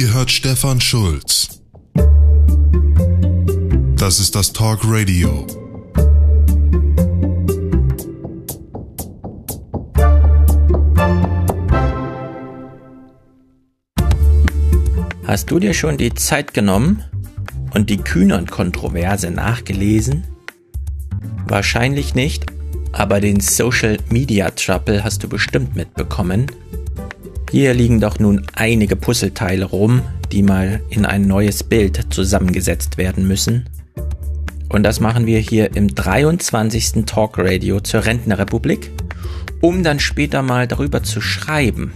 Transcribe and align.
Ihr 0.00 0.14
hört 0.14 0.30
Stefan 0.30 0.80
Schulz. 0.80 1.60
Das 3.96 4.18
ist 4.18 4.34
das 4.34 4.50
Talk 4.50 4.80
Radio. 4.84 5.46
Hast 15.26 15.50
du 15.50 15.58
dir 15.58 15.74
schon 15.74 15.98
die 15.98 16.14
Zeit 16.14 16.54
genommen 16.54 17.04
und 17.74 17.90
die 17.90 17.98
Kühnern-Kontroverse 17.98 19.30
nachgelesen? 19.30 20.24
Wahrscheinlich 21.46 22.14
nicht, 22.14 22.46
aber 22.92 23.20
den 23.20 23.40
Social 23.40 23.98
Media 24.08 24.48
Trouble 24.52 25.04
hast 25.04 25.22
du 25.24 25.28
bestimmt 25.28 25.76
mitbekommen. 25.76 26.46
Hier 27.50 27.74
liegen 27.74 28.00
doch 28.00 28.20
nun 28.20 28.46
einige 28.54 28.94
Puzzleteile 28.94 29.64
rum, 29.64 30.02
die 30.30 30.44
mal 30.44 30.80
in 30.88 31.04
ein 31.04 31.26
neues 31.26 31.64
Bild 31.64 32.00
zusammengesetzt 32.10 32.96
werden 32.96 33.26
müssen. 33.26 33.68
Und 34.68 34.84
das 34.84 35.00
machen 35.00 35.26
wir 35.26 35.40
hier 35.40 35.74
im 35.74 35.92
23. 35.92 37.06
Talk 37.06 37.38
Radio 37.38 37.80
zur 37.80 38.04
Rentnerrepublik, 38.04 38.92
um 39.60 39.82
dann 39.82 39.98
später 39.98 40.42
mal 40.42 40.68
darüber 40.68 41.02
zu 41.02 41.20
schreiben. 41.20 41.92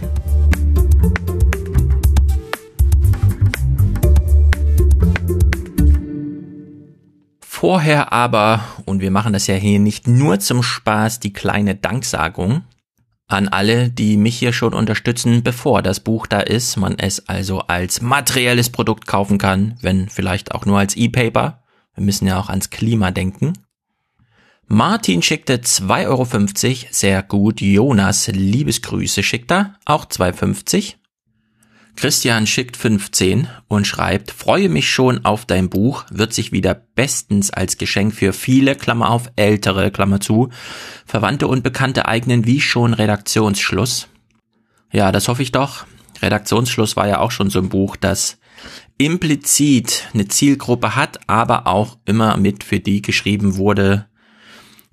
Vorher 7.39 8.11
aber, 8.11 8.61
und 8.83 8.99
wir 8.99 9.09
machen 9.09 9.31
das 9.31 9.47
ja 9.47 9.55
hier 9.55 9.79
nicht 9.79 10.05
nur 10.05 10.41
zum 10.41 10.63
Spaß, 10.63 11.21
die 11.21 11.31
kleine 11.31 11.75
Danksagung 11.75 12.63
an 13.27 13.47
alle, 13.47 13.89
die 13.89 14.17
mich 14.17 14.37
hier 14.37 14.53
schon 14.53 14.73
unterstützen, 14.73 15.41
bevor 15.43 15.81
das 15.81 15.99
Buch 15.99 16.27
da 16.27 16.39
ist, 16.39 16.77
man 16.77 16.99
es 16.99 17.27
also 17.27 17.59
als 17.61 18.01
materielles 18.01 18.69
Produkt 18.69 19.07
kaufen 19.07 19.37
kann, 19.37 19.77
wenn 19.81 20.09
vielleicht 20.09 20.53
auch 20.53 20.65
nur 20.65 20.77
als 20.79 20.95
E-Paper. 20.95 21.63
Wir 21.95 22.03
müssen 22.03 22.27
ja 22.27 22.39
auch 22.39 22.49
ans 22.49 22.69
Klima 22.69 23.11
denken. 23.11 23.53
Martin 24.67 25.21
schickte 25.21 25.57
2,50 25.57 26.07
Euro, 26.07 26.87
sehr 26.91 27.23
gut. 27.23 27.61
Jonas, 27.61 28.27
Liebesgrüße 28.27 29.21
schickt 29.23 29.51
er, 29.51 29.75
auch 29.85 30.05
2,50. 30.05 30.95
Christian 31.95 32.45
schickt 32.45 32.75
15 32.75 33.47
und 33.67 33.87
schreibt, 33.87 34.31
freue 34.31 34.67
mich 34.67 34.89
schon 34.89 35.23
auf 35.23 35.45
dein 35.45 35.69
Buch, 35.69 36.03
wird 36.09 36.33
sich 36.33 36.51
wieder 36.51 36.73
bestens 36.73 37.51
als 37.51 37.77
Geschenk 37.77 38.13
für 38.13 38.33
viele, 38.33 38.75
Klammer 38.75 39.09
auf, 39.09 39.31
ältere, 39.37 39.91
Klammer 39.91 40.19
zu, 40.19 40.49
Verwandte 41.05 41.47
und 41.47 41.63
Bekannte 41.63 42.07
eignen 42.07 42.45
wie 42.45 42.59
schon 42.59 42.93
Redaktionsschluss. 42.93 44.07
Ja, 44.91 45.11
das 45.11 45.27
hoffe 45.27 45.41
ich 45.41 45.51
doch. 45.51 45.85
Redaktionsschluss 46.21 46.95
war 46.95 47.07
ja 47.07 47.19
auch 47.19 47.31
schon 47.31 47.49
so 47.49 47.59
ein 47.59 47.69
Buch, 47.69 47.95
das 47.95 48.37
implizit 48.97 50.07
eine 50.13 50.27
Zielgruppe 50.27 50.95
hat, 50.95 51.19
aber 51.27 51.67
auch 51.67 51.97
immer 52.05 52.37
mit 52.37 52.63
für 52.63 52.79
die 52.79 53.01
geschrieben 53.01 53.55
wurde, 53.55 54.05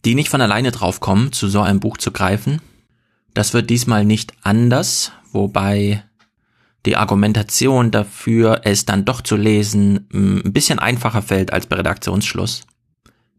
die 0.04 0.14
nicht 0.14 0.28
von 0.28 0.40
alleine 0.40 0.70
draufkommen, 0.70 1.32
zu 1.32 1.48
so 1.48 1.60
einem 1.60 1.80
Buch 1.80 1.96
zu 1.96 2.12
greifen. 2.12 2.60
Das 3.34 3.54
wird 3.54 3.70
diesmal 3.70 4.04
nicht 4.04 4.32
anders, 4.42 5.12
wobei 5.32 6.04
die 6.86 6.96
Argumentation 6.96 7.90
dafür, 7.90 8.62
es 8.64 8.84
dann 8.84 9.04
doch 9.04 9.20
zu 9.20 9.36
lesen, 9.36 10.08
ein 10.12 10.52
bisschen 10.52 10.78
einfacher 10.78 11.22
fällt 11.22 11.52
als 11.52 11.66
bei 11.66 11.76
Redaktionsschluss. 11.76 12.62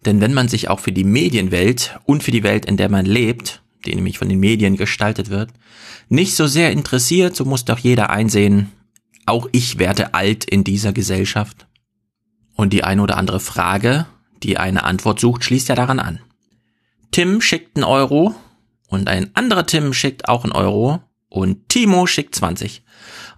Denn 0.06 0.22
wenn 0.22 0.34
man 0.34 0.48
sich 0.48 0.70
auch 0.70 0.80
für 0.80 0.92
die 0.92 1.04
Medienwelt 1.04 2.00
und 2.06 2.24
für 2.24 2.32
die 2.32 2.44
Welt, 2.44 2.66
in 2.66 2.78
der 2.78 2.90
man 2.90 3.06
lebt, 3.06 3.62
die 3.86 3.96
nämlich 3.96 4.18
von 4.18 4.30
den 4.30 4.40
Medien 4.40 4.78
gestaltet 4.78 5.30
wird, 5.30 5.52
nicht 6.10 6.36
so 6.36 6.48
sehr 6.48 6.72
interessiert, 6.72 7.36
so 7.36 7.46
muss 7.46 7.66
doch 7.66 7.80
jeder 7.80 8.10
einsehen, 8.10 8.72
auch 9.26 9.48
ich 9.52 9.80
werde 9.80 10.14
alt 10.14 10.46
in 10.46 10.64
dieser 10.64 10.94
Gesellschaft. 10.94 11.68
Und 12.56 12.72
die 12.74 12.84
eine 12.84 13.02
oder 13.02 13.18
andere 13.18 13.40
Frage, 13.40 14.06
die 14.42 14.58
eine 14.58 14.84
Antwort 14.84 15.20
sucht, 15.20 15.44
schließt 15.44 15.70
ja 15.70 15.76
daran 15.76 16.00
an. 16.00 16.20
Tim 17.12 17.42
schickt 17.42 17.78
einen 17.78 17.84
Euro 17.84 18.36
und 18.88 19.08
ein 19.08 19.36
anderer 19.36 19.66
Tim 19.66 19.94
schickt 19.94 20.28
auch 20.28 20.44
einen 20.44 20.54
Euro 20.54 21.02
und 21.30 21.70
Timo 21.70 22.06
schickt 22.06 22.36
20. 22.36 22.83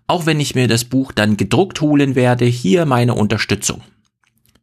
Auch 0.08 0.26
wenn 0.26 0.40
ich 0.40 0.56
mir 0.56 0.68
das 0.68 0.86
Buch 0.86 1.12
dann 1.12 1.38
gedruckt 1.38 1.82
holen 1.82 2.16
werde, 2.16 2.46
hier 2.46 2.86
meine 2.86 3.16
Unterstützung. 3.16 3.82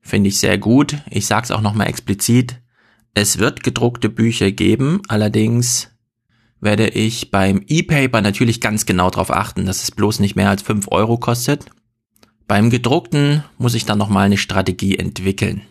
Finde 0.00 0.28
ich 0.28 0.38
sehr 0.38 0.58
gut. 0.58 0.98
Ich 1.10 1.26
sag's 1.26 1.50
auch 1.50 1.60
nochmal 1.60 1.88
explizit. 1.88 2.60
Es 3.14 3.38
wird 3.38 3.62
gedruckte 3.62 4.08
Bücher 4.08 4.50
geben, 4.52 5.02
allerdings 5.08 5.90
werde 6.60 6.88
ich 6.88 7.30
beim 7.30 7.62
E-Paper 7.66 8.22
natürlich 8.22 8.60
ganz 8.60 8.86
genau 8.86 9.10
darauf 9.10 9.30
achten, 9.30 9.66
dass 9.66 9.82
es 9.82 9.90
bloß 9.90 10.20
nicht 10.20 10.36
mehr 10.36 10.48
als 10.48 10.62
5 10.62 10.88
Euro 10.90 11.18
kostet. 11.18 11.66
Beim 12.46 12.70
gedruckten 12.70 13.42
muss 13.58 13.74
ich 13.74 13.84
dann 13.84 13.98
nochmal 13.98 14.26
eine 14.26 14.38
Strategie 14.38 14.96
entwickeln. 14.96 15.62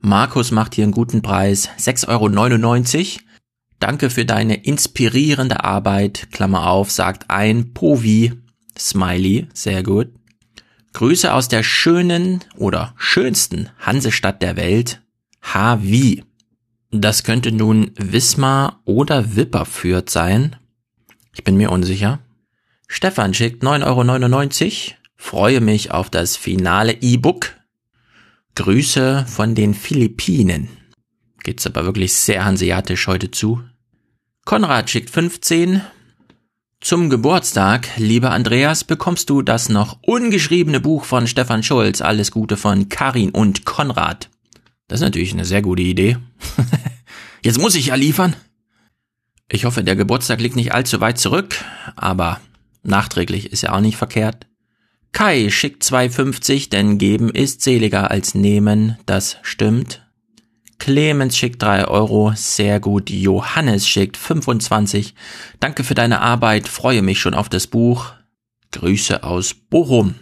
Markus 0.00 0.50
macht 0.50 0.74
hier 0.74 0.84
einen 0.84 0.92
guten 0.92 1.22
Preis, 1.22 1.70
6,99 1.78 3.16
Euro. 3.16 3.22
Danke 3.78 4.10
für 4.10 4.24
deine 4.24 4.56
inspirierende 4.64 5.64
Arbeit, 5.64 6.28
Klammer 6.32 6.68
auf, 6.68 6.90
sagt 6.90 7.30
ein 7.30 7.72
Povi, 7.72 8.32
Smiley, 8.78 9.48
sehr 9.52 9.82
gut. 9.82 10.08
Grüße 10.92 11.32
aus 11.32 11.48
der 11.48 11.62
schönen 11.62 12.44
oder 12.56 12.94
schönsten 12.96 13.70
Hansestadt 13.78 14.42
der 14.42 14.56
Welt, 14.56 15.02
Havi. 15.42 16.24
Das 16.90 17.24
könnte 17.24 17.52
nun 17.52 17.90
Wismar 17.96 18.80
oder 18.84 19.36
Wipperfürth 19.36 20.10
sein. 20.10 20.56
Ich 21.34 21.44
bin 21.44 21.56
mir 21.56 21.70
unsicher. 21.70 22.20
Stefan 22.86 23.34
schickt 23.34 23.62
9,99 23.62 24.64
Euro. 24.64 24.98
Freue 25.16 25.60
mich 25.60 25.90
auf 25.90 26.10
das 26.10 26.36
finale 26.36 26.92
E-Book. 26.92 27.54
Grüße 28.54 29.26
von 29.28 29.54
den 29.54 29.74
Philippinen. 29.74 30.68
Geht's 31.42 31.66
aber 31.66 31.84
wirklich 31.84 32.14
sehr 32.14 32.44
hanseatisch 32.44 33.06
heute 33.06 33.30
zu. 33.30 33.62
Konrad 34.44 34.90
schickt 34.90 35.10
15. 35.10 35.82
Zum 36.80 37.10
Geburtstag, 37.10 37.88
lieber 37.96 38.30
Andreas, 38.30 38.84
bekommst 38.84 39.30
du 39.30 39.42
das 39.42 39.68
noch 39.68 39.98
ungeschriebene 40.02 40.78
Buch 40.78 41.04
von 41.04 41.26
Stefan 41.26 41.64
Schulz, 41.64 42.00
Alles 42.00 42.30
Gute 42.30 42.56
von 42.56 42.88
Karin 42.88 43.30
und 43.30 43.64
Konrad. 43.64 44.30
Das 44.86 45.00
ist 45.00 45.04
natürlich 45.04 45.32
eine 45.32 45.44
sehr 45.44 45.60
gute 45.60 45.82
Idee. 45.82 46.18
Jetzt 47.42 47.58
muss 47.58 47.74
ich 47.74 47.86
ja 47.86 47.96
liefern. 47.96 48.36
Ich 49.50 49.64
hoffe, 49.64 49.82
der 49.82 49.96
Geburtstag 49.96 50.40
liegt 50.40 50.54
nicht 50.54 50.72
allzu 50.72 51.00
weit 51.00 51.18
zurück, 51.18 51.56
aber 51.96 52.40
nachträglich 52.84 53.52
ist 53.52 53.62
ja 53.62 53.72
auch 53.72 53.80
nicht 53.80 53.96
verkehrt. 53.96 54.46
Kai 55.12 55.50
schickt 55.50 55.82
2,50, 55.82 56.70
denn 56.70 56.98
geben 56.98 57.28
ist 57.30 57.60
seliger 57.62 58.10
als 58.10 58.34
nehmen, 58.34 58.98
das 59.04 59.36
stimmt. 59.42 60.07
Clemens 60.78 61.36
schickt 61.36 61.62
3 61.62 61.86
Euro, 61.86 62.32
sehr 62.34 62.80
gut. 62.80 63.10
Johannes 63.10 63.86
schickt 63.88 64.16
25. 64.16 65.14
Danke 65.60 65.84
für 65.84 65.94
deine 65.94 66.20
Arbeit, 66.20 66.68
freue 66.68 67.02
mich 67.02 67.20
schon 67.20 67.34
auf 67.34 67.48
das 67.48 67.66
Buch. 67.66 68.12
Grüße 68.72 69.22
aus 69.22 69.54
Bochum. 69.54 70.14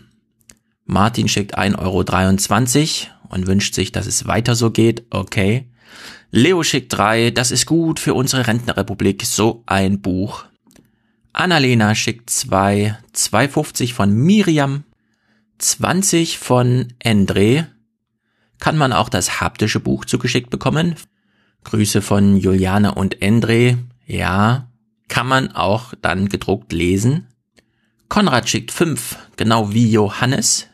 Martin 0.85 1.29
schickt 1.29 1.59
1,23 1.59 3.07
Euro 3.07 3.33
und 3.35 3.47
wünscht 3.47 3.75
sich, 3.75 3.93
dass 3.93 4.07
es 4.07 4.27
weiter 4.27 4.55
so 4.55 4.71
geht. 4.71 5.05
Okay. 5.11 5.69
Leo 6.31 6.63
schickt 6.63 6.93
3, 6.97 7.31
das 7.31 7.51
ist 7.51 7.67
gut 7.67 8.01
für 8.01 8.15
unsere 8.15 8.47
Rentnerrepublik, 8.47 9.25
so 9.25 9.63
ein 9.67 10.01
Buch. 10.01 10.45
Annalena 11.33 11.95
schickt 11.95 12.31
2, 12.31 12.97
2,50 13.15 13.93
von 13.93 14.13
Miriam, 14.13 14.85
20 15.59 16.39
von 16.39 16.93
Andre, 17.05 17.69
kann 18.59 18.77
man 18.77 18.93
auch 18.93 19.09
das 19.09 19.41
haptische 19.41 19.81
Buch 19.81 20.05
zugeschickt 20.05 20.51
bekommen. 20.51 20.97
Grüße 21.65 22.03
von 22.03 22.37
Juliane 22.37 22.95
und 22.95 23.23
Endre. 23.23 23.79
Ja, 24.07 24.69
kann 25.09 25.27
man 25.27 25.53
auch 25.53 25.95
dann 26.01 26.29
gedruckt 26.29 26.73
lesen. 26.73 27.27
Konrad 28.09 28.49
schickt 28.49 28.71
fünf, 28.71 29.17
genau 29.37 29.73
wie 29.73 29.91
Johannes. 29.91 30.69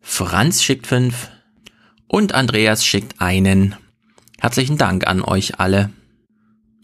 Franz 0.00 0.62
schickt 0.62 0.86
fünf. 0.86 1.30
Und 2.06 2.34
Andreas 2.34 2.84
schickt 2.84 3.20
einen. 3.20 3.74
Herzlichen 4.38 4.78
Dank 4.78 5.06
an 5.06 5.22
euch 5.22 5.58
alle. 5.60 5.90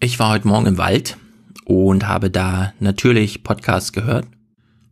Ich 0.00 0.18
war 0.18 0.30
heute 0.30 0.48
Morgen 0.48 0.66
im 0.66 0.78
Wald 0.78 1.16
und 1.64 2.06
habe 2.06 2.30
da 2.30 2.74
natürlich 2.80 3.42
Podcasts 3.42 3.92
gehört. 3.92 4.26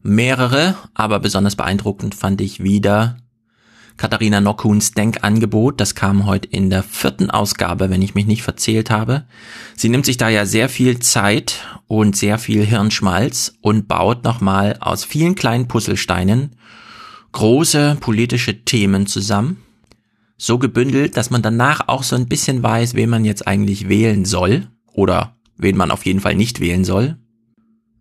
Mehrere, 0.03 0.77
aber 0.95 1.21
besonders 1.21 1.57
beeindruckend 1.57 2.15
fand 2.15 2.41
ich 2.41 2.63
wieder 2.63 3.19
Katharina 3.97 4.41
Nockuns 4.41 4.93
Denkangebot. 4.93 5.81
Das 5.81 5.95
kam 5.95 6.27
heute 6.27 6.49
in 6.49 6.71
der 6.71 6.83
vierten 6.83 7.31
Ausgabe, 7.31 7.91
wenn 7.91 8.03
ich 8.03 8.15
mich 8.15 8.27
nicht 8.27 8.43
verzählt 8.43 8.91
habe. 8.91 9.25
Sie 9.77 9.89
nimmt 9.89 10.07
sich 10.07 10.17
da 10.17 10.29
ja 10.29 10.47
sehr 10.47 10.69
viel 10.69 10.99
Zeit 10.99 11.61
und 11.87 12.17
sehr 12.17 12.39
viel 12.39 12.65
Hirnschmalz 12.65 13.55
und 13.61 13.89
baut 13.89 14.25
nochmal 14.25 14.77
aus 14.81 15.05
vielen 15.05 15.35
kleinen 15.35 15.69
Puzzlesteinen 15.69 16.57
große 17.33 17.97
politische 18.01 18.65
Themen 18.65 19.07
zusammen. 19.07 19.59
So 20.37 20.59
gebündelt, 20.59 21.17
dass 21.17 21.31
man 21.31 21.43
danach 21.43 21.89
auch 21.89 22.03
so 22.03 22.17
ein 22.17 22.29
bisschen 22.29 22.63
weiß, 22.63 22.95
wen 22.95 23.11
man 23.11 23.25
jetzt 23.25 23.47
eigentlich 23.47 23.89
wählen 23.89 24.25
soll 24.25 24.69
oder 24.93 25.37
wen 25.57 25.77
man 25.77 25.91
auf 25.91 26.05
jeden 26.05 26.21
Fall 26.21 26.35
nicht 26.35 26.61
wählen 26.61 26.85
soll. 26.85 27.17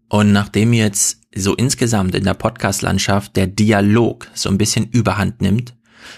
Und 0.09 0.33
nachdem 0.33 0.73
jetzt 0.73 1.21
so 1.33 1.55
insgesamt 1.55 2.15
in 2.15 2.25
der 2.25 2.33
Podcast-Landschaft 2.33 3.35
der 3.35 3.47
Dialog 3.47 4.27
so 4.33 4.49
ein 4.49 4.57
bisschen 4.57 4.89
überhand 4.89 5.41
nimmt. 5.41 5.75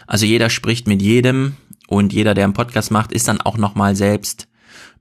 Also 0.07 0.25
jeder 0.25 0.49
spricht 0.49 0.87
mit 0.87 1.01
jedem 1.01 1.55
und 1.87 2.13
jeder, 2.13 2.33
der 2.33 2.43
einen 2.43 2.53
Podcast 2.53 2.91
macht, 2.91 3.11
ist 3.11 3.27
dann 3.27 3.41
auch 3.41 3.57
nochmal 3.57 3.95
selbst 3.95 4.47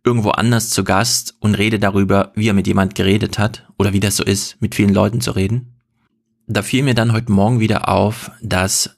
irgendwo 0.05 0.31
anders 0.31 0.71
zu 0.71 0.85
Gast 0.85 1.37
und 1.41 1.55
redet 1.55 1.83
darüber, 1.83 2.33
wie 2.35 2.49
er 2.49 2.55
mit 2.55 2.67
jemand 2.67 2.95
geredet 2.95 3.39
hat 3.39 3.69
oder 3.79 3.93
wie 3.93 4.01
das 4.01 4.17
so 4.17 4.25
ist, 4.25 4.61
mit 4.61 4.75
vielen 4.75 4.93
Leuten 4.93 5.21
zu 5.21 5.33
reden. 5.33 5.79
Da 6.47 6.63
fiel 6.63 6.83
mir 6.83 6.95
dann 6.95 7.13
heute 7.13 7.31
Morgen 7.31 7.61
wieder 7.61 7.89
auf, 7.89 8.31
dass 8.43 8.97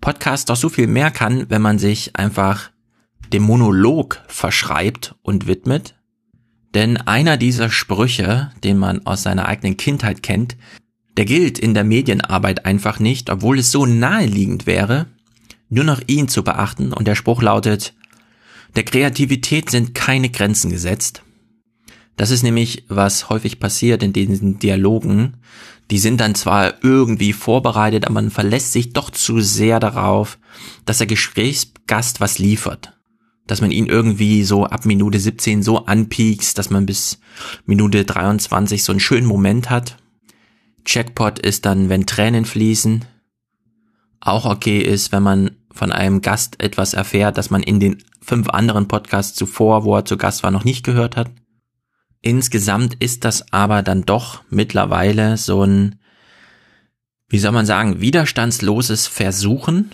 Podcast 0.00 0.48
doch 0.48 0.56
so 0.56 0.68
viel 0.68 0.86
mehr 0.86 1.10
kann, 1.10 1.50
wenn 1.50 1.62
man 1.62 1.78
sich 1.78 2.16
einfach 2.16 2.70
dem 3.32 3.42
Monolog 3.42 4.22
verschreibt 4.28 5.16
und 5.22 5.46
widmet. 5.46 5.96
Denn 6.74 6.96
einer 6.96 7.36
dieser 7.36 7.70
Sprüche, 7.70 8.52
den 8.62 8.78
man 8.78 9.04
aus 9.04 9.22
seiner 9.22 9.46
eigenen 9.46 9.76
Kindheit 9.76 10.22
kennt, 10.22 10.56
der 11.16 11.24
gilt 11.24 11.58
in 11.58 11.74
der 11.74 11.84
Medienarbeit 11.84 12.66
einfach 12.66 13.00
nicht, 13.00 13.30
obwohl 13.30 13.58
es 13.58 13.70
so 13.70 13.86
naheliegend 13.86 14.66
wäre, 14.66 15.06
nur 15.68 15.84
noch 15.84 16.00
ihn 16.06 16.28
zu 16.28 16.42
beachten 16.42 16.92
und 16.92 17.06
der 17.06 17.14
Spruch 17.14 17.42
lautet, 17.42 17.94
der 18.76 18.84
Kreativität 18.84 19.70
sind 19.70 19.94
keine 19.94 20.28
Grenzen 20.28 20.70
gesetzt. 20.70 21.22
Das 22.16 22.30
ist 22.30 22.42
nämlich, 22.42 22.84
was 22.88 23.28
häufig 23.28 23.60
passiert 23.60 24.02
in 24.02 24.12
diesen 24.12 24.58
Dialogen. 24.58 25.34
Die 25.90 25.98
sind 25.98 26.20
dann 26.20 26.34
zwar 26.34 26.82
irgendwie 26.82 27.32
vorbereitet, 27.32 28.04
aber 28.04 28.14
man 28.14 28.30
verlässt 28.30 28.72
sich 28.72 28.92
doch 28.92 29.10
zu 29.10 29.40
sehr 29.40 29.80
darauf, 29.80 30.38
dass 30.84 30.98
der 30.98 31.06
Gesprächsgast 31.06 32.20
was 32.20 32.38
liefert. 32.38 32.92
Dass 33.46 33.60
man 33.60 33.70
ihn 33.70 33.86
irgendwie 33.86 34.44
so 34.44 34.64
ab 34.64 34.86
Minute 34.86 35.20
17 35.20 35.62
so 35.62 35.84
anpiekst, 35.84 36.58
dass 36.58 36.70
man 36.70 36.86
bis 36.86 37.20
Minute 37.64 38.04
23 38.04 38.82
so 38.82 38.92
einen 38.92 39.00
schönen 39.00 39.26
Moment 39.26 39.70
hat. 39.70 39.98
Checkpot 40.84 41.38
ist 41.38 41.66
dann, 41.66 41.88
wenn 41.88 42.06
Tränen 42.06 42.44
fließen. 42.44 43.04
Auch 44.20 44.46
okay 44.46 44.80
ist, 44.80 45.12
wenn 45.12 45.22
man 45.22 45.55
von 45.76 45.92
einem 45.92 46.20
Gast 46.22 46.62
etwas 46.62 46.94
erfährt, 46.94 47.38
das 47.38 47.50
man 47.50 47.62
in 47.62 47.80
den 47.80 48.02
fünf 48.20 48.48
anderen 48.48 48.88
Podcasts 48.88 49.36
zuvor, 49.36 49.84
wo 49.84 49.96
er 49.96 50.04
zu 50.04 50.16
Gast 50.16 50.42
war, 50.42 50.50
noch 50.50 50.64
nicht 50.64 50.84
gehört 50.84 51.16
hat. 51.16 51.30
Insgesamt 52.22 52.94
ist 52.94 53.24
das 53.24 53.52
aber 53.52 53.82
dann 53.82 54.02
doch 54.02 54.42
mittlerweile 54.50 55.36
so 55.36 55.62
ein, 55.62 56.00
wie 57.28 57.38
soll 57.38 57.52
man 57.52 57.66
sagen, 57.66 58.00
widerstandsloses 58.00 59.06
Versuchen. 59.06 59.92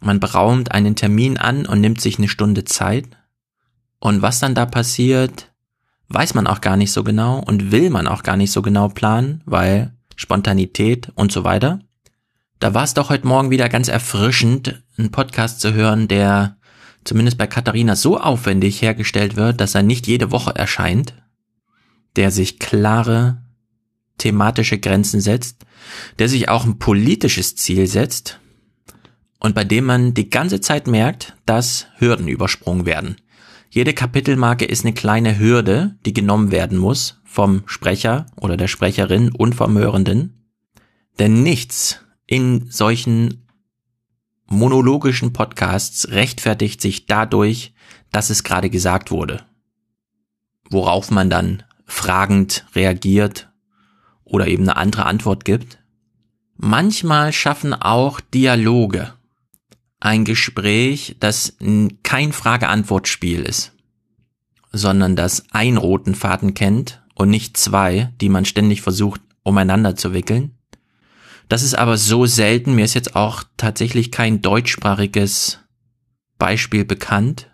Man 0.00 0.20
beraumt 0.20 0.72
einen 0.72 0.94
Termin 0.94 1.38
an 1.38 1.66
und 1.66 1.80
nimmt 1.80 2.00
sich 2.00 2.18
eine 2.18 2.28
Stunde 2.28 2.64
Zeit. 2.64 3.08
Und 3.98 4.22
was 4.22 4.38
dann 4.38 4.54
da 4.54 4.66
passiert, 4.66 5.52
weiß 6.08 6.34
man 6.34 6.46
auch 6.46 6.60
gar 6.60 6.76
nicht 6.76 6.92
so 6.92 7.02
genau 7.02 7.38
und 7.40 7.72
will 7.72 7.90
man 7.90 8.06
auch 8.06 8.22
gar 8.22 8.36
nicht 8.36 8.52
so 8.52 8.62
genau 8.62 8.88
planen, 8.88 9.42
weil 9.44 9.92
Spontanität 10.16 11.10
und 11.14 11.32
so 11.32 11.44
weiter. 11.44 11.80
Da 12.62 12.74
war 12.74 12.84
es 12.84 12.94
doch 12.94 13.10
heute 13.10 13.26
Morgen 13.26 13.50
wieder 13.50 13.68
ganz 13.68 13.88
erfrischend, 13.88 14.84
einen 14.96 15.10
Podcast 15.10 15.60
zu 15.60 15.74
hören, 15.74 16.06
der 16.06 16.58
zumindest 17.02 17.36
bei 17.36 17.48
Katharina 17.48 17.96
so 17.96 18.20
aufwendig 18.20 18.80
hergestellt 18.82 19.34
wird, 19.34 19.60
dass 19.60 19.74
er 19.74 19.82
nicht 19.82 20.06
jede 20.06 20.30
Woche 20.30 20.54
erscheint, 20.54 21.12
der 22.14 22.30
sich 22.30 22.60
klare 22.60 23.42
thematische 24.18 24.78
Grenzen 24.78 25.20
setzt, 25.20 25.66
der 26.20 26.28
sich 26.28 26.50
auch 26.50 26.64
ein 26.64 26.78
politisches 26.78 27.56
Ziel 27.56 27.88
setzt 27.88 28.38
und 29.40 29.56
bei 29.56 29.64
dem 29.64 29.84
man 29.84 30.14
die 30.14 30.30
ganze 30.30 30.60
Zeit 30.60 30.86
merkt, 30.86 31.34
dass 31.46 31.88
Hürden 31.96 32.28
übersprungen 32.28 32.86
werden. 32.86 33.16
Jede 33.70 33.92
Kapitelmarke 33.92 34.66
ist 34.66 34.84
eine 34.84 34.94
kleine 34.94 35.36
Hürde, 35.36 35.96
die 36.06 36.12
genommen 36.12 36.52
werden 36.52 36.78
muss 36.78 37.20
vom 37.24 37.64
Sprecher 37.66 38.26
oder 38.36 38.56
der 38.56 38.68
Sprecherin 38.68 39.32
und 39.32 39.56
vom 39.56 39.76
Hörenden. 39.76 40.46
Denn 41.18 41.42
nichts 41.42 41.98
in 42.26 42.70
solchen 42.70 43.46
monologischen 44.46 45.32
Podcasts 45.32 46.08
rechtfertigt 46.10 46.80
sich 46.80 47.06
dadurch, 47.06 47.74
dass 48.10 48.30
es 48.30 48.44
gerade 48.44 48.70
gesagt 48.70 49.10
wurde. 49.10 49.44
Worauf 50.70 51.10
man 51.10 51.30
dann 51.30 51.62
fragend 51.86 52.66
reagiert 52.74 53.50
oder 54.24 54.46
eben 54.48 54.64
eine 54.64 54.76
andere 54.76 55.04
Antwort 55.04 55.44
gibt. 55.44 55.78
Manchmal 56.56 57.32
schaffen 57.32 57.74
auch 57.74 58.20
Dialoge 58.20 59.12
ein 60.00 60.24
Gespräch, 60.24 61.16
das 61.20 61.56
kein 62.02 62.32
Frage-Antwort-Spiel 62.32 63.42
ist, 63.42 63.72
sondern 64.72 65.14
das 65.14 65.44
einen 65.52 65.76
roten 65.76 66.16
Faden 66.16 66.54
kennt 66.54 67.02
und 67.14 67.30
nicht 67.30 67.56
zwei, 67.56 68.12
die 68.20 68.28
man 68.28 68.44
ständig 68.44 68.82
versucht 68.82 69.20
umeinander 69.44 69.94
zu 69.94 70.12
wickeln. 70.12 70.58
Das 71.52 71.62
ist 71.62 71.74
aber 71.74 71.98
so 71.98 72.24
selten. 72.24 72.74
Mir 72.74 72.86
ist 72.86 72.94
jetzt 72.94 73.14
auch 73.14 73.44
tatsächlich 73.58 74.10
kein 74.10 74.40
deutschsprachiges 74.40 75.58
Beispiel 76.38 76.86
bekannt. 76.86 77.50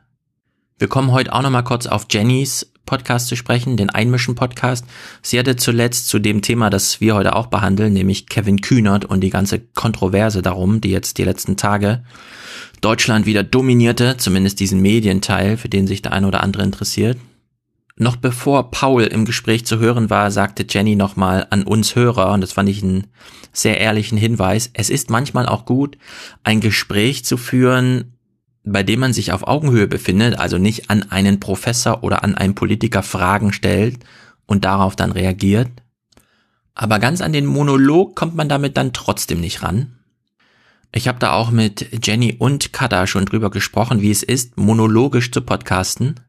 Wir 0.79 0.87
kommen 0.87 1.11
heute 1.11 1.33
auch 1.33 1.43
nochmal 1.43 1.65
kurz 1.65 1.89
auf 1.89 2.07
Jennys 2.09 2.71
Podcast 2.87 3.27
zu 3.27 3.35
sprechen, 3.35 3.77
den 3.77 3.91
Einmischen-Podcast. 3.91 4.85
Sie 5.21 5.37
hatte 5.37 5.57
zuletzt 5.57 6.07
zu 6.07 6.21
dem 6.21 6.43
Thema, 6.43 6.71
das 6.71 7.01
wir 7.01 7.17
heute 7.17 7.35
auch 7.35 7.49
behandeln, 7.49 7.93
nämlich 7.93 8.29
Kevin 8.29 8.61
Kühnert 8.61 9.05
und 9.05 9.21
die 9.21 9.31
ganze 9.31 9.59
Kontroverse 9.59 10.43
darum, 10.43 10.81
die 10.81 10.91
jetzt 10.91 11.19
die 11.19 11.25
letzten 11.25 11.57
Tage 11.57 12.05
Deutschland 12.81 13.27
wieder 13.27 13.43
dominierte, 13.43 14.17
zumindest 14.17 14.61
diesen 14.61 14.81
Medienteil, 14.81 15.57
für 15.57 15.69
den 15.69 15.89
sich 15.89 16.03
der 16.03 16.13
eine 16.13 16.29
oder 16.29 16.45
andere 16.45 16.63
interessiert. 16.63 17.19
Noch 18.01 18.15
bevor 18.15 18.71
Paul 18.71 19.03
im 19.03 19.25
Gespräch 19.25 19.67
zu 19.67 19.81
hören 19.81 20.09
war, 20.09 20.31
sagte 20.31 20.65
Jenny 20.69 20.95
nochmal 20.95 21.49
an 21.51 21.65
uns 21.65 21.97
Hörer, 21.97 22.33
und 22.33 22.43
das 22.43 22.53
fand 22.53 22.69
ich 22.69 22.81
einen 22.81 23.09
sehr 23.53 23.81
ehrlichen 23.81 24.17
Hinweis, 24.17 24.71
es 24.73 24.89
ist 24.89 25.11
manchmal 25.11 25.47
auch 25.47 25.65
gut, 25.65 25.99
ein 26.45 26.61
Gespräch 26.61 27.25
zu 27.25 27.37
führen, 27.37 28.17
bei 28.63 28.85
dem 28.85 29.01
man 29.01 29.13
sich 29.13 29.33
auf 29.33 29.49
Augenhöhe 29.49 29.89
befindet, 29.89 30.39
also 30.39 30.59
nicht 30.59 30.91
an 30.91 31.11
einen 31.11 31.41
Professor 31.41 32.05
oder 32.05 32.23
an 32.23 32.37
einen 32.37 32.55
Politiker 32.55 33.03
Fragen 33.03 33.53
stellt 33.53 33.99
und 34.47 34.65
darauf 34.65 34.95
dann 34.95 35.11
reagiert. 35.11 35.71
Aber 36.77 37.01
ganz 37.01 37.21
an 37.21 37.33
den 37.33 37.47
Monolog 37.47 38.15
kommt 38.15 38.37
man 38.37 38.49
damit 38.49 38.77
dann 38.77 38.93
trotzdem 38.93 39.41
nicht 39.41 39.65
ran. 39.65 39.99
Ich 40.93 41.09
habe 41.09 41.19
da 41.19 41.33
auch 41.33 41.51
mit 41.51 42.07
Jenny 42.07 42.37
und 42.39 42.73
Kada 42.73 43.09
schon 43.09 43.25
drüber 43.25 43.51
gesprochen, 43.51 44.03
wie 44.03 44.13
es 44.13 44.23
ist, 44.23 44.57
monologisch 44.57 45.33
zu 45.33 45.41
podcasten. 45.41 46.21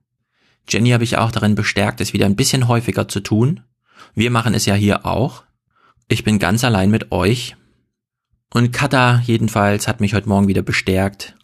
Jenny 0.69 0.91
habe 0.91 1.03
ich 1.03 1.17
auch 1.17 1.31
darin 1.31 1.55
bestärkt, 1.55 2.01
es 2.01 2.13
wieder 2.13 2.25
ein 2.25 2.35
bisschen 2.35 2.67
häufiger 2.67 3.07
zu 3.07 3.19
tun. 3.21 3.61
Wir 4.15 4.31
machen 4.31 4.53
es 4.53 4.65
ja 4.65 4.75
hier 4.75 5.05
auch. 5.05 5.43
Ich 6.07 6.23
bin 6.23 6.39
ganz 6.39 6.63
allein 6.63 6.91
mit 6.91 7.11
euch. 7.11 7.55
Und 8.53 8.71
Kata 8.71 9.21
jedenfalls 9.25 9.87
hat 9.87 9.99
mich 9.99 10.13
heute 10.13 10.29
Morgen 10.29 10.47
wieder 10.47 10.61
bestärkt. 10.61 11.35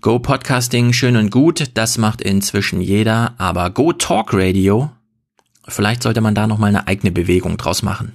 Go 0.00 0.18
Podcasting 0.18 0.92
schön 0.92 1.16
und 1.16 1.30
gut, 1.30 1.72
das 1.74 1.98
macht 1.98 2.22
inzwischen 2.22 2.80
jeder, 2.80 3.34
aber 3.38 3.68
Go 3.70 3.92
Talk 3.92 4.30
Radio, 4.32 4.90
vielleicht 5.68 6.02
sollte 6.02 6.22
man 6.22 6.34
da 6.34 6.46
noch 6.46 6.56
mal 6.56 6.68
eine 6.68 6.86
eigene 6.86 7.12
Bewegung 7.12 7.58
draus 7.58 7.82
machen. 7.82 8.14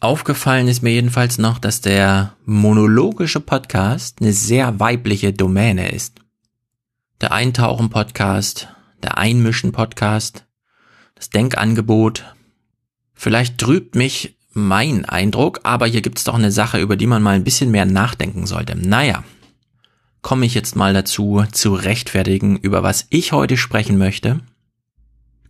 Aufgefallen 0.00 0.68
ist 0.68 0.82
mir 0.82 0.92
jedenfalls 0.92 1.38
noch, 1.38 1.58
dass 1.58 1.80
der 1.80 2.34
monologische 2.44 3.40
Podcast 3.40 4.18
eine 4.20 4.32
sehr 4.32 4.78
weibliche 4.80 5.32
Domäne 5.32 5.90
ist. 5.90 6.20
Der 7.20 7.32
Eintauchen-Podcast, 7.32 8.68
der 9.02 9.18
Einmischen-Podcast, 9.18 10.46
das 11.14 11.30
Denkangebot. 11.30 12.34
Vielleicht 13.14 13.58
trübt 13.58 13.94
mich 13.94 14.36
mein 14.52 15.04
Eindruck, 15.04 15.60
aber 15.62 15.86
hier 15.86 16.02
gibt's 16.02 16.24
doch 16.24 16.34
eine 16.34 16.52
Sache, 16.52 16.80
über 16.80 16.96
die 16.96 17.06
man 17.06 17.22
mal 17.22 17.34
ein 17.34 17.44
bisschen 17.44 17.70
mehr 17.70 17.86
nachdenken 17.86 18.46
sollte. 18.46 18.76
Naja, 18.76 19.24
komme 20.22 20.46
ich 20.46 20.54
jetzt 20.54 20.76
mal 20.76 20.92
dazu, 20.92 21.44
zu 21.52 21.74
rechtfertigen, 21.74 22.56
über 22.56 22.82
was 22.82 23.06
ich 23.10 23.32
heute 23.32 23.56
sprechen 23.56 23.98
möchte. 23.98 24.40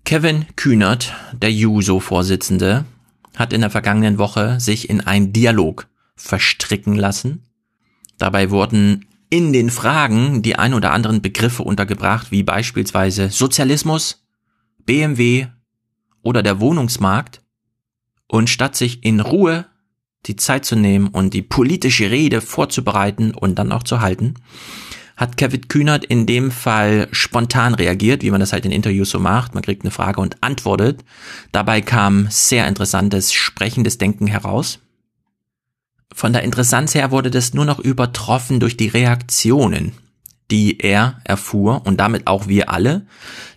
Kevin 0.05 0.47
Kühnert, 0.57 1.15
der 1.33 1.53
Juso-Vorsitzende, 1.53 2.85
hat 3.37 3.53
in 3.53 3.61
der 3.61 3.71
vergangenen 3.71 4.19
Woche 4.19 4.59
sich 4.61 4.89
in 4.89 5.01
einen 5.01 5.33
Dialog 5.33 5.89
verstricken 6.17 6.95
lassen. 6.95 7.45
Dabei 8.19 8.51
wurden 8.51 9.07
in 9.31 9.53
den 9.53 9.71
Fragen 9.71 10.43
die 10.43 10.57
ein 10.57 10.75
oder 10.75 10.93
anderen 10.93 11.23
Begriffe 11.23 11.63
untergebracht, 11.63 12.31
wie 12.31 12.43
beispielsweise 12.43 13.31
Sozialismus, 13.31 14.25
BMW 14.85 15.47
oder 16.23 16.43
der 16.43 16.61
Wohnungsmarkt. 16.61 17.43
Und 18.27 18.51
statt 18.51 18.77
sich 18.77 19.05
in 19.05 19.21
Ruhe 19.21 19.67
die 20.27 20.37
Zeit 20.37 20.65
zu 20.65 20.77
nehmen 20.77 21.09
und 21.09 21.33
die 21.33 21.43
politische 21.43 22.11
Rede 22.11 22.41
vorzubereiten 22.41 23.33
und 23.35 23.59
dann 23.59 23.73
auch 23.73 23.83
zu 23.83 24.01
halten, 24.01 24.35
hat 25.17 25.37
Kevin 25.37 25.67
Kühnert 25.69 26.05
in 26.05 26.27
dem 26.27 26.51
Fall 26.51 27.09
spontan 27.11 27.75
reagiert, 27.75 28.23
wie 28.23 28.31
man 28.31 28.41
das 28.41 28.53
halt 28.53 28.65
in 28.65 28.71
Interviews 28.71 29.11
so 29.11 29.19
macht. 29.19 29.53
Man 29.55 29.63
kriegt 29.63 29.83
eine 29.83 29.91
Frage 29.91 30.21
und 30.21 30.43
antwortet. 30.43 31.05
Dabei 31.51 31.81
kam 31.81 32.29
sehr 32.31 32.69
interessantes, 32.69 33.33
sprechendes 33.33 33.99
Denken 33.99 34.29
heraus. 34.29 34.79
Von 36.15 36.33
der 36.33 36.43
Interessanz 36.43 36.95
her 36.95 37.11
wurde 37.11 37.31
das 37.31 37.55
nur 37.55 37.65
noch 37.65 37.79
übertroffen 37.79 38.61
durch 38.61 38.77
die 38.77 38.89
Reaktionen, 38.89 39.93
die 40.51 40.79
er 40.81 41.21
erfuhr 41.25 41.87
und 41.87 41.99
damit 41.99 42.27
auch 42.27 42.49
wir 42.49 42.71
alle. 42.71 43.07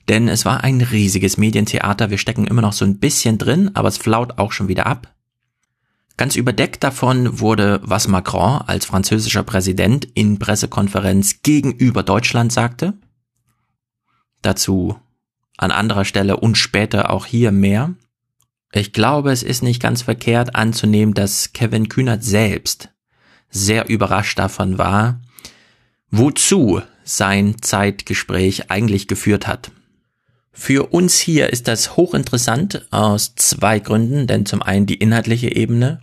Denn 0.10 0.28
es 0.28 0.46
war 0.46 0.64
ein 0.64 0.82
riesiges 0.82 1.38
Medientheater. 1.38 2.10
Wir 2.10 2.18
stecken 2.18 2.48
immer 2.48 2.62
noch 2.62 2.74
so 2.74 2.86
ein 2.86 3.00
bisschen 3.00 3.38
drin, 3.38 3.72
aber 3.74 3.88
es 3.88 3.98
flaut 3.98 4.38
auch 4.38 4.52
schon 4.52 4.68
wieder 4.68 4.86
ab. 4.86 5.14
Ganz 6.18 6.36
überdeckt 6.36 6.84
davon 6.84 7.40
wurde, 7.40 7.80
was 7.84 8.08
Macron 8.08 8.62
als 8.62 8.86
französischer 8.86 9.44
Präsident 9.44 10.06
in 10.14 10.38
Pressekonferenz 10.38 11.42
gegenüber 11.42 12.04
Deutschland 12.04 12.52
sagte. 12.52 12.94
Dazu 14.42 15.00
an 15.58 15.72
anderer 15.72 16.06
Stelle 16.06 16.38
und 16.38 16.58
später 16.58 17.12
auch 17.12 17.26
hier 17.26 17.52
mehr. 17.52 17.94
Ich 18.74 18.94
glaube, 18.94 19.32
es 19.32 19.44
ist 19.44 19.64
nicht 19.64 19.82
ganz 19.82 20.02
verkehrt 20.02 20.56
anzunehmen, 20.56 21.14
dass 21.14 21.52
Kevin 21.54 21.90
Kühnert 21.90 22.24
selbst 22.24 22.90
sehr 23.50 23.90
überrascht 23.90 24.40
davon 24.40 24.78
war, 24.78 25.22
wozu 26.10 26.82
sein 27.04 27.62
Zeitgespräch 27.62 28.72
eigentlich 28.72 29.08
geführt 29.08 29.48
hat. 29.48 29.72
Für 30.54 30.94
uns 30.94 31.20
hier 31.20 31.52
ist 31.52 31.68
das 31.68 31.98
hochinteressant 31.98 32.86
aus 32.92 33.36
zwei 33.36 33.80
Gründen, 33.80 34.28
denn 34.28 34.46
zum 34.46 34.62
einen 34.62 34.86
die 34.86 34.96
inhaltliche 34.96 35.54
Ebene 35.54 36.02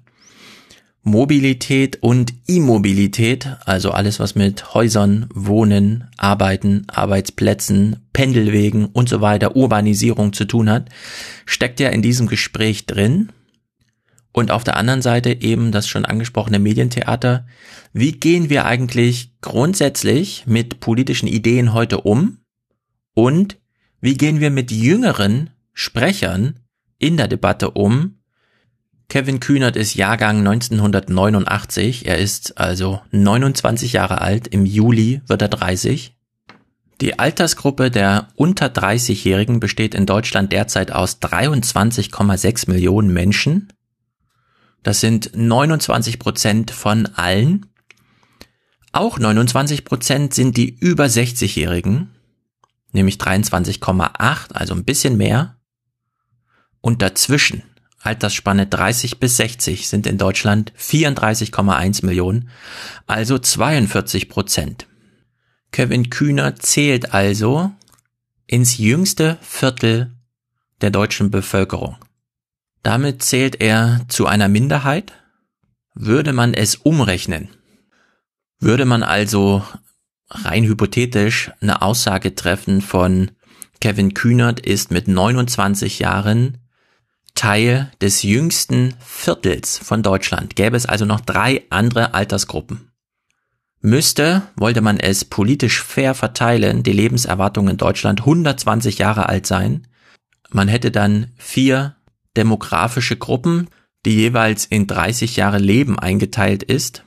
Mobilität 1.02 2.02
und 2.02 2.35
Immobilität, 2.47 3.57
also 3.64 3.93
alles, 3.93 4.21
was 4.21 4.35
mit 4.35 4.75
Häusern, 4.75 5.26
Wohnen, 5.33 6.09
Arbeiten, 6.17 6.85
Arbeitsplätzen, 6.88 8.09
Pendelwegen 8.12 8.87
und 8.87 9.09
so 9.09 9.21
weiter, 9.21 9.57
Urbanisierung 9.57 10.33
zu 10.33 10.45
tun 10.45 10.69
hat, 10.69 10.90
steckt 11.47 11.81
ja 11.81 11.88
in 11.88 12.02
diesem 12.02 12.26
Gespräch 12.26 12.87
drin. 12.87 13.31
Und 14.33 14.50
auf 14.50 14.64
der 14.64 14.76
anderen 14.76 15.02
Seite 15.02 15.40
eben 15.40 15.73
das 15.73 15.88
schon 15.88 16.05
angesprochene 16.05 16.59
Medientheater. 16.59 17.47
Wie 17.93 18.12
gehen 18.12 18.50
wir 18.50 18.67
eigentlich 18.67 19.33
grundsätzlich 19.40 20.45
mit 20.47 20.81
politischen 20.81 21.26
Ideen 21.26 21.73
heute 21.73 22.02
um? 22.02 22.38
Und 23.14 23.57
wie 24.00 24.17
gehen 24.17 24.40
wir 24.40 24.50
mit 24.50 24.71
jüngeren 24.71 25.50
Sprechern 25.73 26.61
in 26.99 27.17
der 27.17 27.28
Debatte 27.28 27.71
um, 27.71 28.18
Kevin 29.09 29.41
Kühnert 29.41 29.77
ist 29.77 29.95
Jahrgang 29.95 30.38
1989. 30.38 32.07
Er 32.07 32.19
ist 32.19 32.59
also 32.59 33.00
29 33.11 33.95
Jahre 33.95 34.21
alt. 34.21 34.49
Im 34.49 34.67
Juli 34.67 35.23
wird 35.27 35.41
er 35.41 35.49
30. 35.49 36.15
Die 37.00 37.19
Altersgruppe 37.19 37.91
der 37.91 38.29
unter 38.35 38.67
30-Jährigen 38.67 39.61
besteht 39.61 39.95
in 39.95 40.05
Deutschland 40.05 40.53
derzeit 40.53 40.93
aus 40.93 41.23
23,6 41.23 42.71
Millionen 42.71 43.11
Menschen. 43.11 43.73
Das 44.83 45.00
sind 45.00 45.31
29 45.35 46.19
Prozent 46.19 46.71
von 46.71 47.07
allen. 47.07 47.67
Auch 48.93 49.19
29 49.19 49.87
Prozent 49.87 50.35
sind 50.35 50.57
die 50.59 50.69
über 50.69 51.05
60-Jährigen, 51.05 52.11
nämlich 52.93 53.17
23,8, 53.17 54.53
also 54.53 54.75
ein 54.75 54.85
bisschen 54.85 55.17
mehr. 55.17 55.57
Und 56.81 57.00
dazwischen 57.00 57.62
Altersspanne 58.00 58.67
30 58.67 59.19
bis 59.19 59.37
60 59.38 59.88
sind 59.88 60.07
in 60.07 60.19
Deutschland 60.19 60.73
34,1 60.78 62.07
Millionen, 62.07 62.50
also 63.07 63.38
42 63.38 64.28
Prozent. 64.28 64.87
Kevin 65.73 66.09
Kühner 66.09 66.57
zählt 66.57 67.12
also 67.12 67.73
ins 68.47 68.78
jüngste 68.78 69.37
Viertel 69.43 70.14
der 70.81 70.90
deutschen 70.90 71.31
Bevölkerung. 71.31 71.97
Damit 72.83 73.23
zählt 73.23 73.61
er 73.61 74.02
zu 74.09 74.26
einer 74.26 74.49
Minderheit. 74.49 75.12
Würde 75.95 76.33
man 76.33 76.55
es 76.55 76.76
umrechnen, 76.76 77.49
würde 78.61 78.85
man 78.85 79.02
also 79.02 79.64
rein 80.31 80.64
hypothetisch 80.64 81.50
eine 81.61 81.83
Aussage 81.83 82.35
treffen 82.35 82.81
von 82.83 83.33
Kevin 83.81 84.14
Kühnert 84.14 84.61
ist 84.61 84.90
mit 84.90 85.09
29 85.09 86.00
Jahren 86.00 86.59
Teil 87.38 87.92
des 88.00 88.25
jüngsten 88.25 88.95
Viertels 88.99 89.78
von 89.78 90.02
Deutschland 90.02 90.57
gäbe 90.57 90.76
es 90.76 90.87
also 90.87 91.04
noch 91.04 91.21
drei 91.21 91.62
andere 91.71 92.12
Altersgruppen. 92.12 92.90
Müsste, 93.80 94.42
wollte 94.57 94.80
man 94.80 94.99
es 94.99 95.25
politisch 95.25 95.80
fair 95.80 96.14
verteilen, 96.14 96.83
die 96.83 96.92
Lebenserwartung 96.92 97.68
in 97.68 97.76
Deutschland 97.76 98.23
120 98.23 98.99
Jahre 98.99 99.28
alt 99.28 99.47
sein. 99.47 99.87
Man 100.50 100.66
hätte 100.66 100.90
dann 100.90 101.28
vier 101.37 101.95
demografische 102.37 103.16
Gruppen, 103.16 103.68
die 104.04 104.16
jeweils 104.16 104.64
in 104.64 104.88
30 104.88 105.37
Jahre 105.37 105.59
Leben 105.59 105.97
eingeteilt 105.97 106.64
ist. 106.64 107.04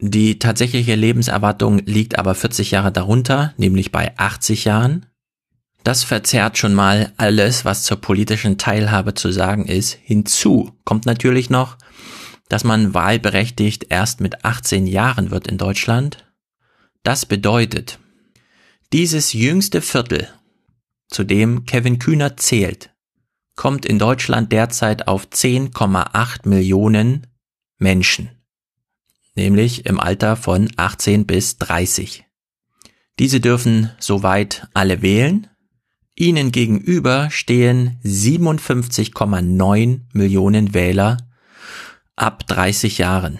Die 0.00 0.40
tatsächliche 0.40 0.96
Lebenserwartung 0.96 1.78
liegt 1.86 2.18
aber 2.18 2.34
40 2.34 2.72
Jahre 2.72 2.90
darunter, 2.90 3.54
nämlich 3.56 3.92
bei 3.92 4.18
80 4.18 4.64
Jahren. 4.64 5.06
Das 5.84 6.04
verzerrt 6.04 6.58
schon 6.58 6.74
mal 6.74 7.12
alles, 7.16 7.64
was 7.64 7.84
zur 7.84 7.96
politischen 7.98 8.58
Teilhabe 8.58 9.14
zu 9.14 9.32
sagen 9.32 9.66
ist. 9.66 9.98
Hinzu 10.02 10.72
kommt 10.84 11.06
natürlich 11.06 11.48
noch, 11.48 11.78
dass 12.48 12.64
man 12.64 12.94
wahlberechtigt 12.94 13.86
erst 13.88 14.20
mit 14.20 14.44
18 14.44 14.86
Jahren 14.86 15.30
wird 15.30 15.46
in 15.46 15.56
Deutschland. 15.56 16.26
Das 17.02 17.24
bedeutet, 17.24 17.98
dieses 18.92 19.32
jüngste 19.32 19.80
Viertel, 19.80 20.28
zu 21.08 21.24
dem 21.24 21.64
Kevin 21.64 21.98
Kühner 21.98 22.36
zählt, 22.36 22.90
kommt 23.56 23.86
in 23.86 23.98
Deutschland 23.98 24.52
derzeit 24.52 25.08
auf 25.08 25.26
10,8 25.26 26.48
Millionen 26.48 27.26
Menschen, 27.78 28.30
nämlich 29.34 29.86
im 29.86 29.98
Alter 29.98 30.36
von 30.36 30.70
18 30.76 31.26
bis 31.26 31.56
30. 31.58 32.24
Diese 33.18 33.40
dürfen 33.40 33.90
soweit 33.98 34.66
alle 34.72 35.02
wählen, 35.02 35.49
Ihnen 36.20 36.52
gegenüber 36.52 37.30
stehen 37.30 37.98
57,9 38.04 40.00
Millionen 40.12 40.74
Wähler 40.74 41.16
ab 42.14 42.46
30 42.46 42.98
Jahren. 42.98 43.38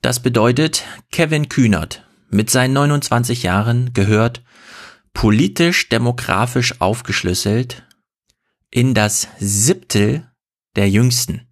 Das 0.00 0.20
bedeutet, 0.20 0.84
Kevin 1.10 1.48
Kühnert 1.48 2.06
mit 2.30 2.48
seinen 2.48 2.74
29 2.74 3.42
Jahren 3.42 3.92
gehört 3.92 4.42
politisch 5.14 5.88
demografisch 5.88 6.80
aufgeschlüsselt 6.80 7.82
in 8.70 8.94
das 8.94 9.26
Siebtel 9.40 10.30
der 10.76 10.88
Jüngsten. 10.88 11.48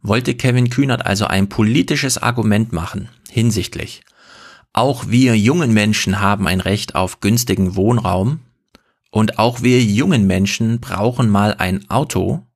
Wollte 0.00 0.34
Kevin 0.34 0.70
Kühnert 0.70 1.04
also 1.04 1.26
ein 1.26 1.50
politisches 1.50 2.16
Argument 2.16 2.72
machen 2.72 3.10
hinsichtlich 3.30 4.02
auch 4.76 5.08
wir 5.08 5.38
jungen 5.38 5.72
Menschen 5.72 6.20
haben 6.20 6.46
ein 6.46 6.60
Recht 6.60 6.96
auf 6.96 7.20
günstigen 7.20 7.76
Wohnraum, 7.76 8.40
und 9.10 9.38
auch 9.38 9.62
wir 9.62 9.82
jungen 9.82 10.26
Menschen 10.26 10.80
brauchen 10.80 11.28
mal 11.28 11.54
ein 11.54 11.88
Auto, 11.90 12.46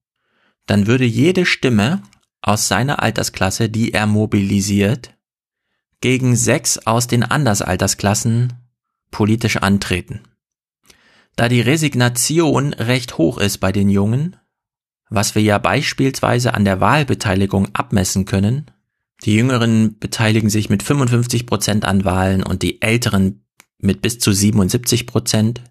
dann 0.67 0.87
würde 0.87 1.05
jede 1.05 1.47
Stimme 1.47 2.03
aus 2.43 2.69
seiner 2.69 3.03
Altersklasse, 3.03 3.69
die 3.69 3.93
er 3.93 4.07
mobilisiert, 4.07 5.17
gegen 6.01 6.37
sechs 6.37 6.79
aus 6.79 7.07
den 7.07 7.23
Andersaltersklassen 7.23 8.55
politisch 9.11 9.59
antreten. 9.59 10.21
Da 11.37 11.49
die 11.49 11.61
Resignation 11.61 12.75
recht 12.75 13.19
hoch 13.19 13.39
ist 13.39 13.59
bei 13.59 13.73
den 13.73 13.89
Jungen, 13.89 14.37
was 15.09 15.35
wir 15.35 15.43
ja 15.43 15.59
beispielsweise 15.59 16.55
an 16.55 16.65
der 16.65 16.81
Wahlbeteiligung 16.81 17.69
abmessen 17.75 18.25
können, 18.25 18.71
die 19.25 19.35
Jüngeren 19.35 19.99
beteiligen 19.99 20.49
sich 20.49 20.71
mit 20.71 20.83
55 20.83 21.47
Prozent 21.47 21.85
an 21.85 22.05
Wahlen 22.05 22.43
und 22.43 22.63
die 22.63 22.81
Älteren 22.81 23.45
mit 23.79 24.03
bis 24.03 24.19
zu 24.19 24.33
77 24.33 25.07
Prozent, 25.07 25.63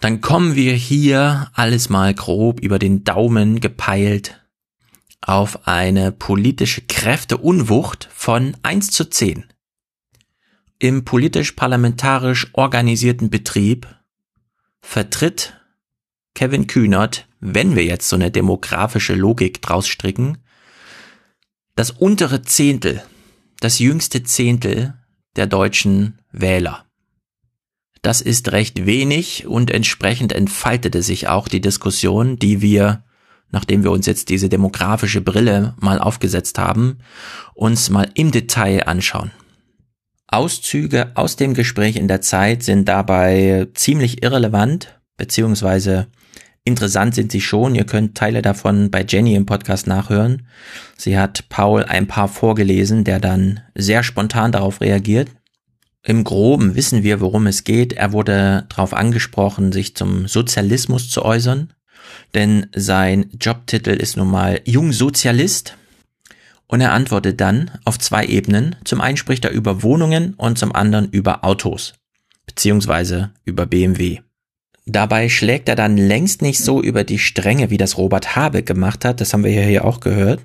dann 0.00 0.20
kommen 0.20 0.54
wir 0.54 0.74
hier 0.74 1.50
alles 1.54 1.88
mal 1.88 2.12
grob 2.14 2.60
über 2.60 2.78
den 2.78 3.04
Daumen 3.04 3.60
gepeilt 3.60 4.40
auf 5.20 5.66
eine 5.66 6.12
politische 6.12 6.82
Kräfteunwucht 6.82 8.08
von 8.12 8.56
1 8.62 8.90
zu 8.92 9.10
10. 9.10 9.44
Im 10.78 11.04
politisch-parlamentarisch 11.04 12.48
organisierten 12.52 13.30
Betrieb 13.30 13.88
vertritt 14.80 15.54
Kevin 16.34 16.66
Kühnert, 16.66 17.26
wenn 17.40 17.74
wir 17.74 17.84
jetzt 17.84 18.08
so 18.08 18.16
eine 18.16 18.30
demografische 18.30 19.14
Logik 19.14 19.62
draus 19.62 19.88
stricken, 19.88 20.38
das 21.74 21.90
untere 21.90 22.42
Zehntel, 22.42 23.02
das 23.60 23.78
jüngste 23.78 24.22
Zehntel 24.22 24.94
der 25.34 25.46
deutschen 25.46 26.20
Wähler. 26.30 26.85
Das 28.06 28.20
ist 28.20 28.52
recht 28.52 28.86
wenig 28.86 29.48
und 29.48 29.72
entsprechend 29.72 30.32
entfaltete 30.32 31.02
sich 31.02 31.26
auch 31.26 31.48
die 31.48 31.60
Diskussion, 31.60 32.38
die 32.38 32.62
wir, 32.62 33.02
nachdem 33.50 33.82
wir 33.82 33.90
uns 33.90 34.06
jetzt 34.06 34.28
diese 34.28 34.48
demografische 34.48 35.20
Brille 35.20 35.74
mal 35.80 35.98
aufgesetzt 35.98 36.56
haben, 36.56 36.98
uns 37.54 37.90
mal 37.90 38.08
im 38.14 38.30
Detail 38.30 38.86
anschauen. 38.86 39.32
Auszüge 40.28 41.10
aus 41.16 41.34
dem 41.34 41.52
Gespräch 41.52 41.96
in 41.96 42.06
der 42.06 42.20
Zeit 42.20 42.62
sind 42.62 42.88
dabei 42.88 43.66
ziemlich 43.74 44.22
irrelevant, 44.22 45.00
beziehungsweise 45.16 46.06
interessant 46.62 47.12
sind 47.16 47.32
sie 47.32 47.40
schon. 47.40 47.74
Ihr 47.74 47.86
könnt 47.86 48.16
Teile 48.16 48.40
davon 48.40 48.88
bei 48.92 49.04
Jenny 49.04 49.34
im 49.34 49.46
Podcast 49.46 49.88
nachhören. 49.88 50.46
Sie 50.96 51.18
hat 51.18 51.48
Paul 51.48 51.82
ein 51.82 52.06
paar 52.06 52.28
vorgelesen, 52.28 53.02
der 53.02 53.18
dann 53.18 53.62
sehr 53.74 54.04
spontan 54.04 54.52
darauf 54.52 54.80
reagiert. 54.80 55.30
Im 56.08 56.22
Groben 56.22 56.76
wissen 56.76 57.02
wir, 57.02 57.20
worum 57.20 57.48
es 57.48 57.64
geht. 57.64 57.92
Er 57.92 58.12
wurde 58.12 58.64
darauf 58.68 58.94
angesprochen, 58.94 59.72
sich 59.72 59.96
zum 59.96 60.28
Sozialismus 60.28 61.10
zu 61.10 61.24
äußern, 61.24 61.72
denn 62.32 62.68
sein 62.76 63.28
Jobtitel 63.40 63.90
ist 63.90 64.16
nun 64.16 64.30
mal 64.30 64.60
Jungsozialist. 64.64 65.76
Und 66.68 66.80
er 66.80 66.92
antwortet 66.92 67.40
dann 67.40 67.72
auf 67.84 67.98
zwei 67.98 68.24
Ebenen. 68.24 68.76
Zum 68.84 69.00
einen 69.00 69.16
spricht 69.16 69.44
er 69.44 69.50
über 69.50 69.82
Wohnungen 69.82 70.34
und 70.34 70.58
zum 70.58 70.72
anderen 70.72 71.10
über 71.10 71.44
Autos, 71.44 71.94
beziehungsweise 72.46 73.32
über 73.44 73.66
BMW. 73.66 74.20
Dabei 74.84 75.28
schlägt 75.28 75.68
er 75.68 75.74
dann 75.74 75.96
längst 75.96 76.40
nicht 76.40 76.60
so 76.60 76.80
über 76.80 77.02
die 77.02 77.18
Stränge, 77.18 77.70
wie 77.70 77.78
das 77.78 77.98
Robert 77.98 78.36
Habeck 78.36 78.66
gemacht 78.66 79.04
hat, 79.04 79.20
das 79.20 79.32
haben 79.32 79.42
wir 79.42 79.50
ja 79.50 79.62
hier 79.62 79.84
auch 79.84 79.98
gehört, 79.98 80.40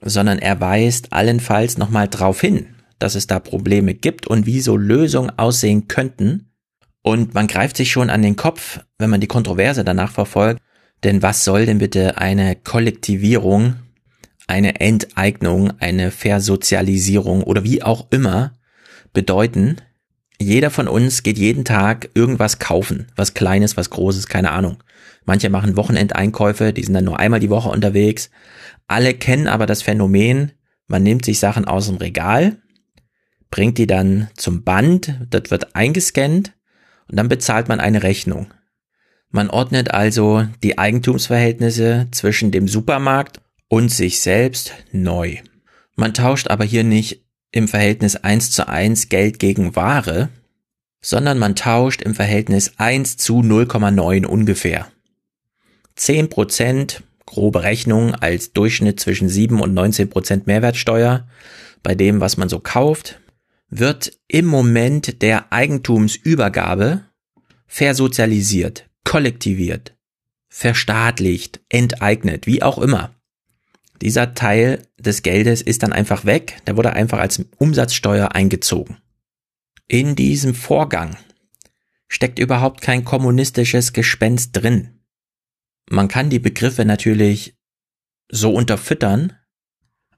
sondern 0.00 0.38
er 0.38 0.58
weist 0.62 1.12
allenfalls 1.12 1.76
nochmal 1.76 2.08
drauf 2.08 2.40
hin, 2.40 2.68
dass 2.98 3.14
es 3.14 3.26
da 3.26 3.38
Probleme 3.38 3.94
gibt 3.94 4.26
und 4.26 4.46
wie 4.46 4.60
so 4.60 4.76
Lösungen 4.76 5.30
aussehen 5.38 5.88
könnten. 5.88 6.50
Und 7.02 7.34
man 7.34 7.46
greift 7.46 7.76
sich 7.76 7.90
schon 7.90 8.10
an 8.10 8.22
den 8.22 8.36
Kopf, 8.36 8.80
wenn 8.98 9.10
man 9.10 9.20
die 9.20 9.26
Kontroverse 9.26 9.84
danach 9.84 10.12
verfolgt, 10.12 10.60
denn 11.04 11.22
was 11.22 11.44
soll 11.44 11.64
denn 11.66 11.78
bitte 11.78 12.18
eine 12.18 12.56
Kollektivierung 12.56 13.76
eine 14.48 14.80
Enteignung, 14.80 15.72
eine 15.78 16.10
Versozialisierung 16.10 17.44
oder 17.44 17.62
wie 17.62 17.82
auch 17.82 18.08
immer 18.10 18.54
bedeuten. 19.12 19.76
Jeder 20.40 20.70
von 20.70 20.88
uns 20.88 21.22
geht 21.22 21.38
jeden 21.38 21.64
Tag 21.64 22.08
irgendwas 22.14 22.58
kaufen, 22.58 23.06
was 23.14 23.34
Kleines, 23.34 23.76
was 23.76 23.90
Großes, 23.90 24.26
keine 24.26 24.50
Ahnung. 24.50 24.82
Manche 25.24 25.50
machen 25.50 25.76
Wochenendeinkäufe, 25.76 26.72
die 26.72 26.82
sind 26.82 26.94
dann 26.94 27.04
nur 27.04 27.18
einmal 27.18 27.40
die 27.40 27.50
Woche 27.50 27.68
unterwegs. 27.68 28.30
Alle 28.86 29.12
kennen 29.14 29.46
aber 29.46 29.66
das 29.66 29.82
Phänomen, 29.82 30.52
man 30.86 31.02
nimmt 31.02 31.26
sich 31.26 31.38
Sachen 31.38 31.66
aus 31.66 31.86
dem 31.86 31.96
Regal, 31.96 32.56
bringt 33.50 33.78
die 33.78 33.86
dann 33.86 34.28
zum 34.34 34.62
Band, 34.64 35.14
das 35.30 35.50
wird 35.50 35.74
eingescannt 35.74 36.52
und 37.08 37.16
dann 37.16 37.28
bezahlt 37.28 37.68
man 37.68 37.80
eine 37.80 38.02
Rechnung. 38.02 38.52
Man 39.30 39.50
ordnet 39.50 39.92
also 39.92 40.46
die 40.62 40.78
Eigentumsverhältnisse 40.78 42.08
zwischen 42.10 42.50
dem 42.50 42.68
Supermarkt 42.68 43.40
und 43.68 43.90
sich 43.90 44.20
selbst 44.20 44.72
neu. 44.92 45.36
Man 45.96 46.14
tauscht 46.14 46.48
aber 46.48 46.64
hier 46.64 46.84
nicht 46.84 47.24
im 47.52 47.68
Verhältnis 47.68 48.16
1 48.16 48.50
zu 48.50 48.68
1 48.68 49.08
Geld 49.08 49.38
gegen 49.38 49.76
Ware, 49.76 50.30
sondern 51.00 51.38
man 51.38 51.56
tauscht 51.56 52.02
im 52.02 52.14
Verhältnis 52.14 52.72
1 52.78 53.16
zu 53.16 53.40
0,9 53.40 54.26
ungefähr. 54.26 54.86
10% 55.96 57.02
grobe 57.26 57.62
Rechnung 57.62 58.14
als 58.14 58.52
Durchschnitt 58.52 59.00
zwischen 59.00 59.28
7 59.28 59.60
und 59.60 59.74
19% 59.74 60.42
Mehrwertsteuer 60.46 61.28
bei 61.82 61.94
dem, 61.94 62.20
was 62.20 62.36
man 62.36 62.48
so 62.48 62.58
kauft, 62.58 63.20
wird 63.68 64.18
im 64.28 64.46
Moment 64.46 65.22
der 65.22 65.52
Eigentumsübergabe 65.52 67.04
versozialisiert, 67.66 68.88
kollektiviert, 69.04 69.96
verstaatlicht, 70.48 71.60
enteignet, 71.68 72.46
wie 72.46 72.62
auch 72.62 72.78
immer. 72.78 73.14
Dieser 74.00 74.34
Teil 74.34 74.86
des 74.98 75.22
Geldes 75.22 75.60
ist 75.60 75.82
dann 75.82 75.92
einfach 75.92 76.24
weg, 76.24 76.62
der 76.66 76.76
wurde 76.76 76.92
einfach 76.92 77.18
als 77.18 77.44
Umsatzsteuer 77.58 78.34
eingezogen. 78.34 78.98
In 79.86 80.16
diesem 80.16 80.54
Vorgang 80.54 81.16
steckt 82.08 82.38
überhaupt 82.38 82.80
kein 82.80 83.04
kommunistisches 83.04 83.92
Gespenst 83.92 84.50
drin. 84.56 85.00
Man 85.90 86.08
kann 86.08 86.30
die 86.30 86.38
Begriffe 86.38 86.84
natürlich 86.84 87.56
so 88.30 88.52
unterfüttern, 88.52 89.32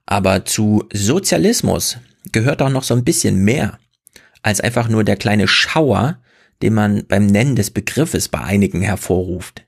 aber 0.05 0.45
zu 0.45 0.87
Sozialismus 0.93 1.97
gehört 2.31 2.61
auch 2.61 2.69
noch 2.69 2.83
so 2.83 2.93
ein 2.93 3.03
bisschen 3.03 3.43
mehr 3.43 3.79
als 4.43 4.61
einfach 4.61 4.87
nur 4.87 5.03
der 5.03 5.17
kleine 5.17 5.47
Schauer, 5.47 6.19
den 6.61 6.73
man 6.73 7.05
beim 7.07 7.25
Nennen 7.25 7.55
des 7.55 7.71
Begriffes 7.71 8.27
bei 8.29 8.39
einigen 8.39 8.81
hervorruft. 8.81 9.65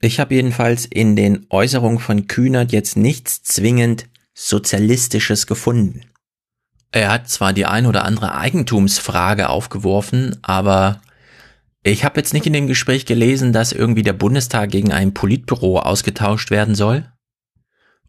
Ich 0.00 0.20
habe 0.20 0.34
jedenfalls 0.34 0.84
in 0.84 1.16
den 1.16 1.46
Äußerungen 1.50 1.98
von 1.98 2.26
Kühnert 2.26 2.72
jetzt 2.72 2.96
nichts 2.96 3.42
zwingend 3.42 4.08
Sozialistisches 4.34 5.46
gefunden. 5.46 6.02
Er 6.92 7.10
hat 7.10 7.28
zwar 7.28 7.52
die 7.52 7.66
ein 7.66 7.86
oder 7.86 8.04
andere 8.04 8.34
Eigentumsfrage 8.34 9.48
aufgeworfen, 9.48 10.36
aber 10.42 11.00
ich 11.82 12.04
habe 12.04 12.20
jetzt 12.20 12.34
nicht 12.34 12.46
in 12.46 12.52
dem 12.52 12.66
Gespräch 12.66 13.06
gelesen, 13.06 13.52
dass 13.52 13.72
irgendwie 13.72 14.02
der 14.02 14.12
Bundestag 14.12 14.70
gegen 14.70 14.92
ein 14.92 15.14
Politbüro 15.14 15.78
ausgetauscht 15.78 16.50
werden 16.50 16.74
soll. 16.74 17.10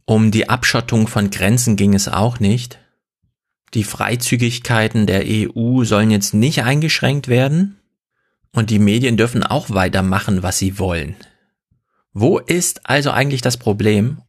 Um 0.05 0.31
die 0.31 0.49
Abschottung 0.49 1.07
von 1.07 1.29
Grenzen 1.29 1.75
ging 1.75 1.93
es 1.93 2.07
auch 2.07 2.39
nicht. 2.39 2.79
Die 3.73 3.83
Freizügigkeiten 3.83 5.07
der 5.07 5.23
EU 5.25 5.83
sollen 5.83 6.11
jetzt 6.11 6.33
nicht 6.33 6.63
eingeschränkt 6.63 7.27
werden. 7.27 7.77
Und 8.53 8.69
die 8.69 8.79
Medien 8.79 9.17
dürfen 9.17 9.43
auch 9.43 9.69
weitermachen, 9.69 10.41
was 10.41 10.57
sie 10.57 10.79
wollen. 10.79 11.15
Wo 12.13 12.39
ist 12.39 12.89
also 12.89 13.11
eigentlich 13.11 13.41
das 13.41 13.57
Problem? 13.57 14.21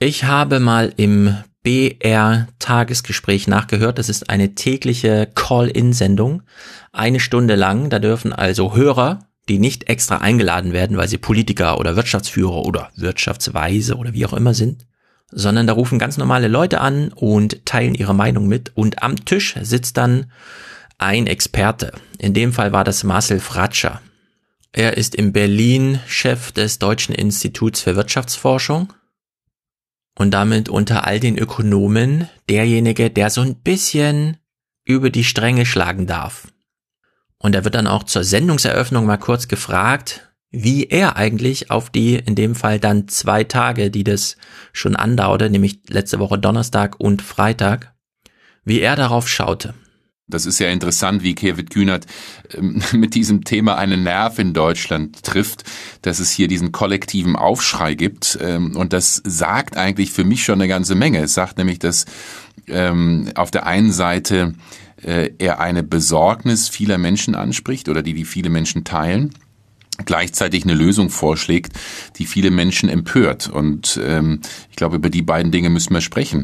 Ich 0.00 0.24
habe 0.24 0.60
mal 0.60 0.92
im 0.96 1.36
BR 1.62 2.48
Tagesgespräch 2.58 3.46
nachgehört. 3.46 3.98
Das 3.98 4.08
ist 4.08 4.30
eine 4.30 4.54
tägliche 4.54 5.28
Call-in-Sendung. 5.34 6.42
Eine 6.92 7.20
Stunde 7.20 7.54
lang. 7.54 7.90
Da 7.90 7.98
dürfen 7.98 8.32
also 8.32 8.74
Hörer, 8.74 9.28
die 9.48 9.58
nicht 9.58 9.88
extra 9.88 10.18
eingeladen 10.18 10.72
werden, 10.72 10.96
weil 10.96 11.08
sie 11.08 11.18
Politiker 11.18 11.78
oder 11.78 11.96
Wirtschaftsführer 11.96 12.64
oder 12.66 12.90
Wirtschaftsweise 12.96 13.96
oder 13.96 14.12
wie 14.12 14.26
auch 14.26 14.32
immer 14.32 14.54
sind, 14.54 14.86
sondern 15.30 15.66
da 15.66 15.72
rufen 15.72 15.98
ganz 15.98 16.16
normale 16.16 16.48
Leute 16.48 16.80
an 16.80 17.12
und 17.12 17.64
teilen 17.64 17.94
ihre 17.94 18.14
Meinung 18.14 18.46
mit. 18.46 18.72
Und 18.74 19.02
am 19.02 19.24
Tisch 19.24 19.56
sitzt 19.60 19.96
dann 19.96 20.30
ein 20.98 21.26
Experte. 21.26 21.92
In 22.18 22.34
dem 22.34 22.52
Fall 22.52 22.72
war 22.72 22.84
das 22.84 23.04
Marcel 23.04 23.40
Fratscher. 23.40 24.00
Er 24.72 24.96
ist 24.96 25.14
in 25.14 25.32
Berlin 25.32 26.00
Chef 26.06 26.52
des 26.52 26.78
Deutschen 26.78 27.14
Instituts 27.14 27.80
für 27.80 27.96
Wirtschaftsforschung 27.96 28.92
und 30.18 30.32
damit 30.32 30.68
unter 30.68 31.06
all 31.06 31.20
den 31.20 31.38
Ökonomen 31.38 32.28
derjenige, 32.48 33.10
der 33.10 33.30
so 33.30 33.40
ein 33.40 33.56
bisschen 33.56 34.38
über 34.84 35.10
die 35.10 35.24
Stränge 35.24 35.66
schlagen 35.66 36.06
darf. 36.06 36.48
Und 37.38 37.54
er 37.54 37.64
wird 37.64 37.74
dann 37.74 37.86
auch 37.86 38.04
zur 38.04 38.24
Sendungseröffnung 38.24 39.04
mal 39.04 39.18
kurz 39.18 39.48
gefragt, 39.48 40.25
wie 40.62 40.84
er 40.84 41.16
eigentlich 41.16 41.70
auf 41.70 41.90
die, 41.90 42.14
in 42.14 42.34
dem 42.34 42.54
Fall 42.54 42.80
dann 42.80 43.08
zwei 43.08 43.44
Tage, 43.44 43.90
die 43.90 44.04
das 44.04 44.38
schon 44.72 44.96
andauerte, 44.96 45.50
nämlich 45.50 45.80
letzte 45.88 46.18
Woche 46.18 46.38
Donnerstag 46.38 46.98
und 46.98 47.20
Freitag, 47.20 47.94
wie 48.64 48.80
er 48.80 48.96
darauf 48.96 49.28
schaute. 49.28 49.74
Das 50.28 50.46
ist 50.46 50.58
ja 50.58 50.70
interessant, 50.70 51.22
wie 51.22 51.34
Kevin 51.34 51.68
Kühnert 51.68 52.06
ähm, 52.54 52.82
mit 52.92 53.14
diesem 53.14 53.44
Thema 53.44 53.76
einen 53.76 54.02
Nerv 54.02 54.38
in 54.38 54.54
Deutschland 54.54 55.22
trifft, 55.22 55.64
dass 56.00 56.20
es 56.20 56.30
hier 56.30 56.48
diesen 56.48 56.72
kollektiven 56.72 57.36
Aufschrei 57.36 57.94
gibt. 57.94 58.38
Ähm, 58.40 58.76
und 58.76 58.94
das 58.94 59.22
sagt 59.24 59.76
eigentlich 59.76 60.10
für 60.10 60.24
mich 60.24 60.42
schon 60.42 60.60
eine 60.60 60.68
ganze 60.68 60.94
Menge. 60.94 61.18
Es 61.18 61.34
sagt 61.34 61.58
nämlich, 61.58 61.78
dass 61.78 62.06
ähm, 62.66 63.30
auf 63.34 63.50
der 63.50 63.66
einen 63.66 63.92
Seite 63.92 64.54
äh, 65.02 65.30
er 65.38 65.60
eine 65.60 65.82
Besorgnis 65.82 66.70
vieler 66.70 66.96
Menschen 66.96 67.34
anspricht 67.34 67.90
oder 67.90 68.02
die 68.02 68.14
die 68.14 68.24
viele 68.24 68.48
Menschen 68.48 68.84
teilen 68.84 69.34
gleichzeitig 70.04 70.64
eine 70.64 70.74
Lösung 70.74 71.10
vorschlägt, 71.10 71.72
die 72.16 72.26
viele 72.26 72.50
Menschen 72.50 72.88
empört. 72.88 73.48
Und 73.48 74.00
ähm, 74.02 74.40
ich 74.70 74.76
glaube, 74.76 74.96
über 74.96 75.10
die 75.10 75.22
beiden 75.22 75.52
Dinge 75.52 75.70
müssen 75.70 75.94
wir 75.94 76.00
sprechen. 76.00 76.42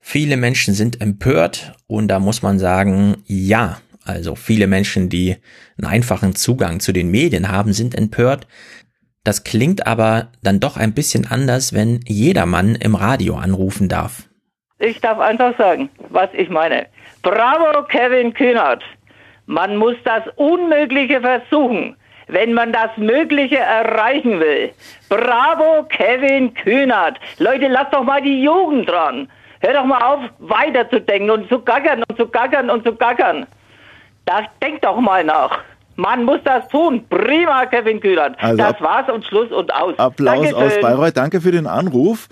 Viele 0.00 0.36
Menschen 0.36 0.74
sind 0.74 1.00
empört 1.00 1.72
und 1.86 2.08
da 2.08 2.20
muss 2.20 2.42
man 2.42 2.58
sagen, 2.58 3.22
ja, 3.26 3.78
also 4.04 4.34
viele 4.34 4.66
Menschen, 4.66 5.08
die 5.08 5.36
einen 5.78 5.90
einfachen 5.90 6.34
Zugang 6.34 6.80
zu 6.80 6.92
den 6.92 7.10
Medien 7.10 7.50
haben, 7.50 7.72
sind 7.72 7.94
empört. 7.94 8.46
Das 9.24 9.44
klingt 9.44 9.86
aber 9.86 10.28
dann 10.42 10.60
doch 10.60 10.76
ein 10.76 10.92
bisschen 10.92 11.26
anders, 11.26 11.72
wenn 11.72 12.00
jedermann 12.06 12.74
im 12.74 12.94
Radio 12.94 13.36
anrufen 13.36 13.88
darf. 13.88 14.28
Ich 14.78 15.00
darf 15.00 15.18
einfach 15.18 15.56
sagen, 15.56 15.88
was 16.10 16.28
ich 16.34 16.50
meine. 16.50 16.86
Bravo, 17.22 17.86
Kevin 17.88 18.34
Kühnert. 18.34 18.82
Man 19.46 19.76
muss 19.76 19.96
das 20.04 20.24
Unmögliche 20.36 21.22
versuchen, 21.22 21.96
wenn 22.28 22.54
man 22.54 22.72
das 22.72 22.90
Mögliche 22.96 23.58
erreichen 23.58 24.40
will. 24.40 24.72
Bravo, 25.08 25.84
Kevin 25.88 26.54
Kühnert. 26.54 27.18
Leute, 27.38 27.68
lasst 27.68 27.92
doch 27.92 28.04
mal 28.04 28.22
die 28.22 28.42
Jugend 28.42 28.88
dran. 28.88 29.28
Hör 29.60 29.72
doch 29.72 29.84
mal 29.84 30.02
auf, 30.02 30.20
weiterzudenken 30.40 31.30
und 31.30 31.48
zu 31.48 31.58
gackern 31.58 32.02
und 32.08 32.16
zu 32.16 32.26
gackern 32.26 32.70
und 32.70 32.84
zu 32.84 32.94
gackern. 32.94 33.46
Da 34.26 34.42
denk 34.62 34.82
doch 34.82 34.98
mal 35.00 35.24
nach. 35.24 35.58
Man 35.96 36.24
muss 36.24 36.40
das 36.44 36.66
tun. 36.68 37.04
Prima, 37.08 37.66
Kevin 37.66 38.00
Kühlert. 38.00 38.36
Also 38.42 38.56
das 38.56 38.80
war's 38.80 39.08
und 39.10 39.24
Schluss 39.24 39.50
und 39.52 39.72
aus. 39.72 39.98
Applaus 39.98 40.50
Dankeschön. 40.50 40.56
aus 40.56 40.80
Bayreuth. 40.80 41.16
Danke 41.16 41.40
für 41.40 41.52
den 41.52 41.66
Anruf. 41.66 42.28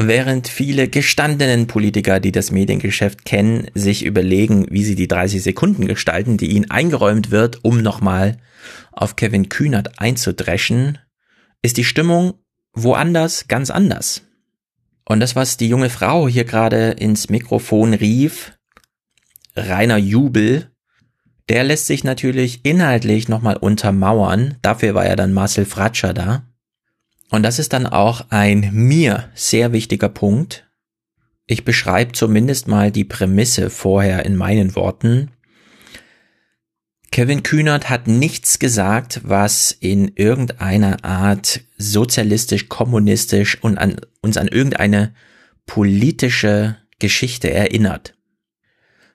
Während 0.00 0.46
viele 0.46 0.86
gestandenen 0.86 1.66
Politiker, 1.66 2.20
die 2.20 2.30
das 2.30 2.52
Mediengeschäft 2.52 3.24
kennen, 3.24 3.66
sich 3.74 4.04
überlegen, 4.04 4.66
wie 4.70 4.84
sie 4.84 4.94
die 4.94 5.08
30 5.08 5.42
Sekunden 5.42 5.88
gestalten, 5.88 6.36
die 6.36 6.52
ihnen 6.52 6.70
eingeräumt 6.70 7.32
wird, 7.32 7.64
um 7.64 7.82
nochmal 7.82 8.36
auf 8.92 9.16
Kevin 9.16 9.48
Kühnert 9.48 9.98
einzudreschen, 9.98 10.98
ist 11.62 11.78
die 11.78 11.84
Stimmung 11.84 12.34
woanders 12.74 13.48
ganz 13.48 13.70
anders. 13.70 14.22
Und 15.04 15.18
das, 15.18 15.34
was 15.34 15.56
die 15.56 15.68
junge 15.68 15.90
Frau 15.90 16.28
hier 16.28 16.44
gerade 16.44 16.90
ins 16.90 17.28
Mikrofon 17.28 17.92
rief, 17.92 18.52
reiner 19.56 19.96
Jubel, 19.96 20.70
der 21.48 21.64
lässt 21.64 21.88
sich 21.88 22.04
natürlich 22.04 22.64
inhaltlich 22.64 23.28
nochmal 23.28 23.56
untermauern. 23.56 24.58
Dafür 24.62 24.94
war 24.94 25.06
ja 25.06 25.16
dann 25.16 25.32
Marcel 25.32 25.64
Fratscher 25.64 26.14
da. 26.14 26.47
Und 27.30 27.42
das 27.42 27.58
ist 27.58 27.72
dann 27.72 27.86
auch 27.86 28.26
ein 28.30 28.70
mir 28.72 29.30
sehr 29.34 29.72
wichtiger 29.72 30.08
Punkt. 30.08 30.66
Ich 31.46 31.64
beschreibe 31.64 32.12
zumindest 32.12 32.68
mal 32.68 32.90
die 32.90 33.04
Prämisse 33.04 33.70
vorher 33.70 34.24
in 34.24 34.36
meinen 34.36 34.74
Worten. 34.74 35.30
Kevin 37.10 37.42
Kühnert 37.42 37.88
hat 37.88 38.06
nichts 38.06 38.58
gesagt, 38.58 39.22
was 39.24 39.72
in 39.72 40.12
irgendeiner 40.14 41.04
Art 41.04 41.60
sozialistisch, 41.78 42.68
kommunistisch 42.68 43.62
und 43.62 43.78
an, 43.78 43.96
uns 44.20 44.36
an 44.36 44.48
irgendeine 44.48 45.14
politische 45.66 46.76
Geschichte 46.98 47.50
erinnert, 47.50 48.14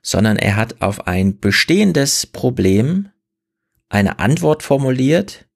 sondern 0.02 0.36
er 0.36 0.56
hat 0.56 0.82
auf 0.82 1.06
ein 1.06 1.38
bestehendes 1.38 2.26
Problem 2.26 3.10
eine 3.88 4.18
Antwort 4.18 4.62
formuliert, 4.62 5.46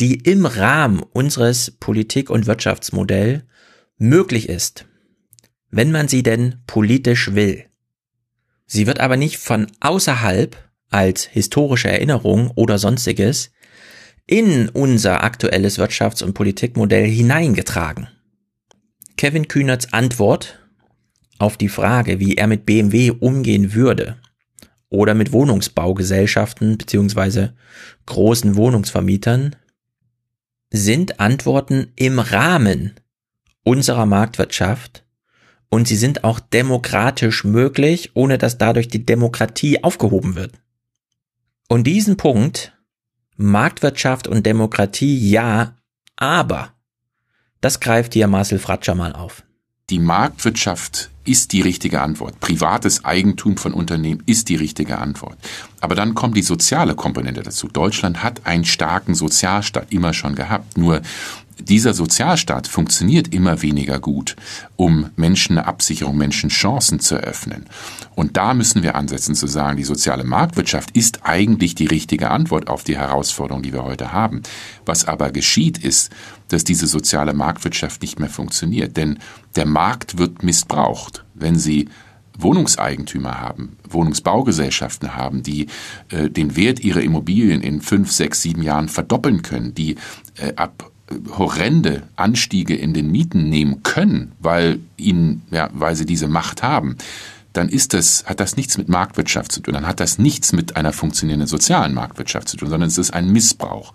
die 0.00 0.16
im 0.16 0.46
Rahmen 0.46 1.02
unseres 1.02 1.70
Politik- 1.70 2.30
und 2.30 2.46
Wirtschaftsmodells 2.46 3.42
möglich 3.98 4.48
ist, 4.48 4.86
wenn 5.70 5.90
man 5.90 6.08
sie 6.08 6.22
denn 6.22 6.56
politisch 6.66 7.34
will. 7.34 7.64
Sie 8.66 8.86
wird 8.86 9.00
aber 9.00 9.16
nicht 9.16 9.38
von 9.38 9.68
außerhalb 9.80 10.56
als 10.90 11.24
historische 11.24 11.88
Erinnerung 11.88 12.50
oder 12.54 12.78
sonstiges 12.78 13.52
in 14.26 14.68
unser 14.68 15.22
aktuelles 15.22 15.78
Wirtschafts- 15.78 16.22
und 16.22 16.34
Politikmodell 16.34 17.06
hineingetragen. 17.06 18.08
Kevin 19.16 19.48
Kühnerts 19.48 19.92
Antwort 19.92 20.58
auf 21.38 21.56
die 21.56 21.68
Frage, 21.68 22.18
wie 22.18 22.36
er 22.36 22.46
mit 22.46 22.66
BMW 22.66 23.10
umgehen 23.10 23.72
würde 23.72 24.16
oder 24.88 25.14
mit 25.14 25.32
Wohnungsbaugesellschaften 25.32 26.76
beziehungsweise 26.76 27.54
großen 28.06 28.56
Wohnungsvermietern, 28.56 29.56
sind 30.70 31.20
Antworten 31.20 31.92
im 31.96 32.18
Rahmen 32.18 32.94
unserer 33.62 34.06
Marktwirtschaft 34.06 35.04
und 35.68 35.88
sie 35.88 35.96
sind 35.96 36.24
auch 36.24 36.40
demokratisch 36.40 37.44
möglich, 37.44 38.12
ohne 38.14 38.38
dass 38.38 38.58
dadurch 38.58 38.88
die 38.88 39.04
Demokratie 39.04 39.82
aufgehoben 39.82 40.36
wird. 40.36 40.52
Und 41.68 41.86
diesen 41.86 42.16
Punkt, 42.16 42.72
Marktwirtschaft 43.36 44.28
und 44.28 44.46
Demokratie, 44.46 45.28
ja, 45.28 45.76
aber, 46.16 46.72
das 47.60 47.80
greift 47.80 48.14
hier 48.14 48.28
Marcel 48.28 48.58
Fratscher 48.58 48.94
mal 48.94 49.12
auf. 49.12 49.42
Die 49.90 49.98
Marktwirtschaft 49.98 51.10
ist 51.26 51.52
die 51.52 51.60
richtige 51.60 52.00
Antwort. 52.00 52.40
Privates 52.40 53.04
Eigentum 53.04 53.56
von 53.56 53.72
Unternehmen 53.74 54.22
ist 54.26 54.48
die 54.48 54.56
richtige 54.56 54.98
Antwort. 54.98 55.36
Aber 55.80 55.94
dann 55.94 56.14
kommt 56.14 56.36
die 56.36 56.42
soziale 56.42 56.94
Komponente 56.94 57.42
dazu. 57.42 57.68
Deutschland 57.68 58.22
hat 58.22 58.46
einen 58.46 58.64
starken 58.64 59.14
Sozialstaat 59.14 59.92
immer 59.92 60.12
schon 60.12 60.34
gehabt. 60.34 60.78
Nur 60.78 61.02
dieser 61.58 61.94
Sozialstaat 61.94 62.66
funktioniert 62.66 63.32
immer 63.32 63.62
weniger 63.62 63.98
gut, 63.98 64.36
um 64.76 65.10
Menschen 65.16 65.56
eine 65.56 65.66
Absicherung, 65.66 66.16
Menschen 66.16 66.50
Chancen 66.50 67.00
zu 67.00 67.14
eröffnen. 67.14 67.66
Und 68.14 68.36
da 68.36 68.52
müssen 68.52 68.82
wir 68.82 68.94
ansetzen 68.94 69.34
zu 69.34 69.46
sagen, 69.46 69.76
die 69.76 69.84
soziale 69.84 70.24
Marktwirtschaft 70.24 70.90
ist 70.96 71.20
eigentlich 71.24 71.74
die 71.74 71.86
richtige 71.86 72.30
Antwort 72.30 72.68
auf 72.68 72.84
die 72.84 72.98
Herausforderung, 72.98 73.62
die 73.62 73.72
wir 73.72 73.84
heute 73.84 74.12
haben. 74.12 74.42
Was 74.84 75.06
aber 75.06 75.30
geschieht 75.30 75.78
ist, 75.78 76.10
dass 76.48 76.64
diese 76.64 76.86
soziale 76.86 77.34
Marktwirtschaft 77.34 78.02
nicht 78.02 78.20
mehr 78.20 78.28
funktioniert. 78.28 78.96
Denn 78.96 79.18
der 79.56 79.66
Markt 79.66 80.18
wird 80.18 80.42
missbraucht. 80.42 81.24
Wenn 81.34 81.58
Sie 81.58 81.88
Wohnungseigentümer 82.38 83.40
haben, 83.40 83.76
Wohnungsbaugesellschaften 83.88 85.14
haben, 85.14 85.42
die 85.42 85.66
äh, 86.10 86.28
den 86.28 86.56
Wert 86.56 86.80
ihrer 86.80 87.00
Immobilien 87.00 87.62
in 87.62 87.80
fünf, 87.80 88.12
sechs, 88.12 88.42
sieben 88.42 88.62
Jahren 88.62 88.88
verdoppeln 88.88 89.42
können, 89.42 89.74
die 89.74 89.96
äh, 90.36 90.54
ab 90.56 90.90
horrende 91.38 92.02
Anstiege 92.16 92.74
in 92.74 92.92
den 92.92 93.10
Mieten 93.10 93.48
nehmen 93.48 93.82
können, 93.82 94.32
weil 94.40 94.80
ihnen, 94.96 95.42
ja, 95.50 95.70
weil 95.72 95.94
sie 95.94 96.06
diese 96.06 96.28
Macht 96.28 96.62
haben, 96.62 96.96
dann 97.52 97.68
ist 97.68 97.94
das, 97.94 98.24
hat 98.26 98.40
das 98.40 98.56
nichts 98.56 98.76
mit 98.76 98.88
Marktwirtschaft 98.88 99.52
zu 99.52 99.60
tun, 99.60 99.74
dann 99.74 99.86
hat 99.86 100.00
das 100.00 100.18
nichts 100.18 100.52
mit 100.52 100.76
einer 100.76 100.92
funktionierenden 100.92 101.46
sozialen 101.46 101.94
Marktwirtschaft 101.94 102.48
zu 102.48 102.56
tun, 102.56 102.68
sondern 102.68 102.88
es 102.88 102.98
ist 102.98 103.14
ein 103.14 103.30
Missbrauch. 103.30 103.92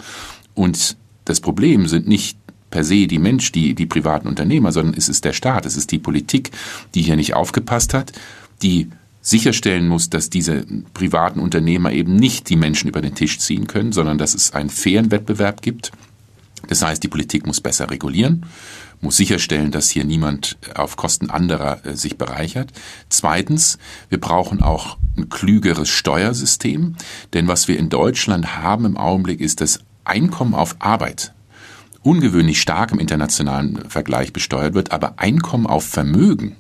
Und 0.56 0.98
das 1.26 1.42
Problem 1.42 1.88
sind 1.88 2.08
nicht 2.08 2.38
per 2.72 2.84
se 2.84 3.08
die 3.08 3.20
Mensch, 3.20 3.52
die, 3.52 3.76
die 3.76 3.86
privaten 3.86 4.28
Unternehmer, 4.28 4.72
sondern 4.72 4.96
es 4.98 5.10
ist 5.10 5.26
der 5.26 5.34
Staat, 5.34 5.66
es 5.66 5.78
ist 5.78 5.92
die 5.92 6.00
Politik, 6.00 6.52
die 6.96 7.02
hier 7.02 7.16
nicht 7.16 7.36
aufgepasst 7.36 7.94
hat, 7.94 8.14
die 8.62 8.90
sicherstellen 9.22 9.88
muss, 9.88 10.10
dass 10.10 10.32
diese 10.32 10.66
privaten 10.94 11.40
Unternehmer 11.40 11.92
eben 11.92 12.16
nicht 12.16 12.50
die 12.50 12.56
Menschen 12.56 12.90
über 12.90 13.02
den 13.02 13.14
Tisch 13.14 13.38
ziehen 13.38 13.68
können, 13.68 13.92
sondern 13.92 14.18
dass 14.18 14.34
es 14.34 14.54
einen 14.54 14.70
fairen 14.70 15.12
Wettbewerb 15.12 15.62
gibt 15.62 15.92
das 16.68 16.82
heißt, 16.82 17.04
die 17.04 17.08
Politik 17.08 17.46
muss 17.46 17.62
besser 17.62 17.90
regulieren, 17.90 18.46
muss 19.02 19.18
sicherstellen, 19.18 19.72
dass 19.72 19.90
hier 19.90 20.04
niemand 20.04 20.58
auf 20.76 20.96
Kosten 20.96 21.30
anderer 21.30 21.86
äh, 21.86 21.96
sich 21.96 22.18
bereichert. 22.18 22.72
Zweitens, 23.10 23.78
wir 24.10 24.20
brauchen 24.20 24.62
auch 24.62 24.98
ein 25.18 25.30
klügeres 25.30 25.90
Steuersystem, 25.90 26.96
denn 27.34 27.48
was 27.48 27.68
wir 27.68 27.78
in 27.78 27.90
Deutschland 27.90 28.58
haben 28.58 28.86
im 28.86 28.98
Augenblick 28.98 29.42
ist 29.42 29.62
das 29.62 29.80
Einkommen 30.04 30.54
auf 30.54 30.76
Arbeit 30.80 31.34
ungewöhnlich 32.04 32.62
stark 32.62 32.92
im 32.92 33.00
internationalen 33.00 33.90
Vergleich 33.90 34.34
besteuert 34.34 34.74
wird, 34.74 34.92
aber 34.92 35.16
Einkommen 35.18 35.68
auf 35.68 35.86
Vermögen 35.86 36.56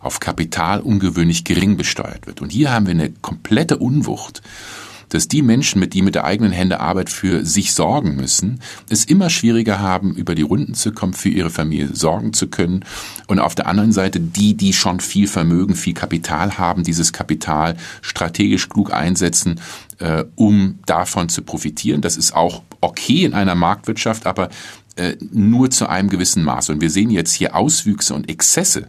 auf 0.00 0.20
Kapital 0.20 0.80
ungewöhnlich 0.80 1.44
gering 1.44 1.78
besteuert 1.78 2.26
wird. 2.26 2.42
Und 2.42 2.50
hier 2.50 2.70
haben 2.70 2.86
wir 2.86 2.90
eine 2.90 3.10
komplette 3.10 3.78
Unwucht 3.78 4.42
dass 5.14 5.28
die 5.28 5.42
Menschen, 5.42 5.78
mit 5.78 5.94
die 5.94 6.02
mit 6.02 6.16
der 6.16 6.24
eigenen 6.24 6.50
Hände 6.50 6.80
Arbeit 6.80 7.08
für 7.08 7.44
sich 7.46 7.72
sorgen 7.72 8.16
müssen, 8.16 8.60
es 8.88 9.04
immer 9.04 9.30
schwieriger 9.30 9.78
haben, 9.78 10.14
über 10.14 10.34
die 10.34 10.42
Runden 10.42 10.74
zu 10.74 10.90
kommen, 10.90 11.12
für 11.12 11.28
ihre 11.28 11.50
Familie 11.50 11.94
sorgen 11.94 12.32
zu 12.32 12.48
können. 12.48 12.84
Und 13.28 13.38
auf 13.38 13.54
der 13.54 13.68
anderen 13.68 13.92
Seite 13.92 14.18
die, 14.18 14.54
die 14.54 14.72
schon 14.72 14.98
viel 14.98 15.28
Vermögen, 15.28 15.76
viel 15.76 15.94
Kapital 15.94 16.58
haben, 16.58 16.82
dieses 16.82 17.12
Kapital 17.12 17.76
strategisch 18.02 18.68
klug 18.68 18.92
einsetzen, 18.92 19.60
äh, 19.98 20.24
um 20.34 20.78
davon 20.86 21.28
zu 21.28 21.42
profitieren. 21.42 22.00
Das 22.00 22.16
ist 22.16 22.34
auch 22.34 22.62
okay 22.80 23.24
in 23.24 23.34
einer 23.34 23.54
Marktwirtschaft, 23.54 24.26
aber 24.26 24.48
äh, 24.96 25.16
nur 25.32 25.70
zu 25.70 25.88
einem 25.88 26.08
gewissen 26.08 26.44
Maß. 26.44 26.70
Und 26.70 26.80
wir 26.80 26.90
sehen 26.90 27.10
jetzt 27.10 27.32
hier 27.32 27.54
Auswüchse 27.54 28.14
und 28.14 28.28
Exzesse 28.28 28.88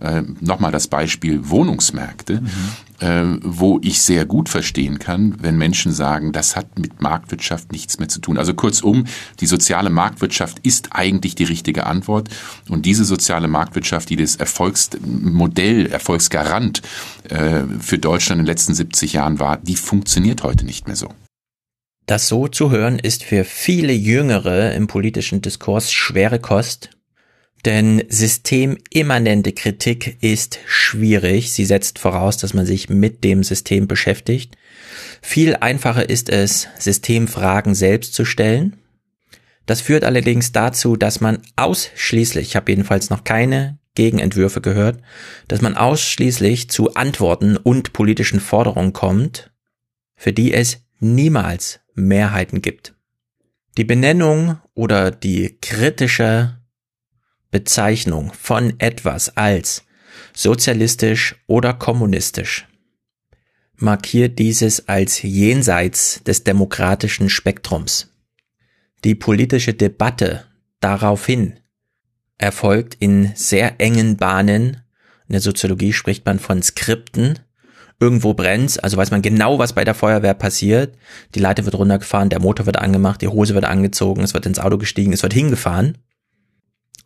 äh, 0.00 0.22
nochmal 0.40 0.72
das 0.72 0.88
Beispiel 0.88 1.48
Wohnungsmärkte, 1.48 2.40
mhm. 2.40 3.06
äh, 3.06 3.38
wo 3.42 3.78
ich 3.82 4.02
sehr 4.02 4.24
gut 4.24 4.48
verstehen 4.48 4.98
kann, 4.98 5.36
wenn 5.40 5.56
Menschen 5.56 5.92
sagen, 5.92 6.32
das 6.32 6.56
hat 6.56 6.78
mit 6.78 7.00
Marktwirtschaft 7.02 7.72
nichts 7.72 7.98
mehr 7.98 8.08
zu 8.08 8.20
tun. 8.20 8.38
Also 8.38 8.54
kurzum, 8.54 9.04
die 9.40 9.46
soziale 9.46 9.90
Marktwirtschaft 9.90 10.58
ist 10.62 10.90
eigentlich 10.92 11.34
die 11.34 11.44
richtige 11.44 11.86
Antwort. 11.86 12.28
Und 12.68 12.86
diese 12.86 13.04
soziale 13.04 13.48
Marktwirtschaft, 13.48 14.10
die 14.10 14.16
das 14.16 14.36
Erfolgsmodell, 14.36 15.86
Erfolgsgarant 15.86 16.82
äh, 17.28 17.62
für 17.78 17.98
Deutschland 17.98 18.40
in 18.40 18.46
den 18.46 18.50
letzten 18.50 18.74
70 18.74 19.12
Jahren 19.12 19.38
war, 19.38 19.58
die 19.58 19.76
funktioniert 19.76 20.42
heute 20.42 20.64
nicht 20.64 20.86
mehr 20.86 20.96
so. 20.96 21.08
Das 22.06 22.26
so 22.26 22.48
zu 22.48 22.70
hören 22.70 22.98
ist 22.98 23.22
für 23.22 23.44
viele 23.44 23.92
Jüngere 23.92 24.74
im 24.74 24.88
politischen 24.88 25.42
Diskurs 25.42 25.92
schwere 25.92 26.40
Kost 26.40 26.90
denn 27.64 28.04
systemimmanente 28.08 29.52
Kritik 29.52 30.22
ist 30.22 30.58
schwierig. 30.66 31.52
Sie 31.52 31.64
setzt 31.64 31.98
voraus, 31.98 32.36
dass 32.38 32.54
man 32.54 32.66
sich 32.66 32.88
mit 32.88 33.24
dem 33.24 33.42
System 33.42 33.86
beschäftigt. 33.86 34.56
Viel 35.20 35.56
einfacher 35.56 36.08
ist 36.08 36.30
es, 36.30 36.68
Systemfragen 36.78 37.74
selbst 37.74 38.14
zu 38.14 38.24
stellen. 38.24 38.76
Das 39.66 39.80
führt 39.80 40.04
allerdings 40.04 40.52
dazu, 40.52 40.96
dass 40.96 41.20
man 41.20 41.42
ausschließlich, 41.56 42.48
ich 42.48 42.56
habe 42.56 42.72
jedenfalls 42.72 43.10
noch 43.10 43.24
keine 43.24 43.78
Gegenentwürfe 43.94 44.60
gehört, 44.60 45.00
dass 45.48 45.60
man 45.60 45.76
ausschließlich 45.76 46.70
zu 46.70 46.94
Antworten 46.94 47.56
und 47.56 47.92
politischen 47.92 48.40
Forderungen 48.40 48.92
kommt, 48.92 49.52
für 50.16 50.32
die 50.32 50.54
es 50.54 50.82
niemals 50.98 51.80
Mehrheiten 51.94 52.62
gibt. 52.62 52.94
Die 53.76 53.84
Benennung 53.84 54.58
oder 54.74 55.10
die 55.10 55.58
kritische 55.60 56.59
Bezeichnung 57.50 58.32
von 58.32 58.74
etwas 58.78 59.36
als 59.36 59.84
sozialistisch 60.34 61.36
oder 61.46 61.74
kommunistisch 61.74 62.66
markiert 63.82 64.38
dieses 64.38 64.88
als 64.88 65.22
jenseits 65.22 66.22
des 66.24 66.44
demokratischen 66.44 67.28
Spektrums. 67.28 68.12
Die 69.04 69.14
politische 69.14 69.74
Debatte 69.74 70.44
daraufhin 70.80 71.54
erfolgt 72.38 72.96
in 73.00 73.32
sehr 73.34 73.80
engen 73.80 74.16
Bahnen. 74.16 74.82
In 75.28 75.32
der 75.32 75.40
Soziologie 75.40 75.92
spricht 75.92 76.26
man 76.26 76.38
von 76.38 76.62
Skripten. 76.62 77.38
Irgendwo 77.98 78.32
brennt's, 78.32 78.78
also 78.78 78.96
weiß 78.96 79.10
man 79.10 79.22
genau, 79.22 79.58
was 79.58 79.74
bei 79.74 79.84
der 79.84 79.94
Feuerwehr 79.94 80.34
passiert. 80.34 80.96
Die 81.34 81.40
Leiter 81.40 81.64
wird 81.64 81.74
runtergefahren, 81.74 82.30
der 82.30 82.40
Motor 82.40 82.66
wird 82.66 82.78
angemacht, 82.78 83.20
die 83.20 83.28
Hose 83.28 83.54
wird 83.54 83.66
angezogen, 83.66 84.22
es 84.22 84.32
wird 84.32 84.46
ins 84.46 84.58
Auto 84.58 84.78
gestiegen, 84.78 85.12
es 85.12 85.22
wird 85.22 85.34
hingefahren 85.34 85.98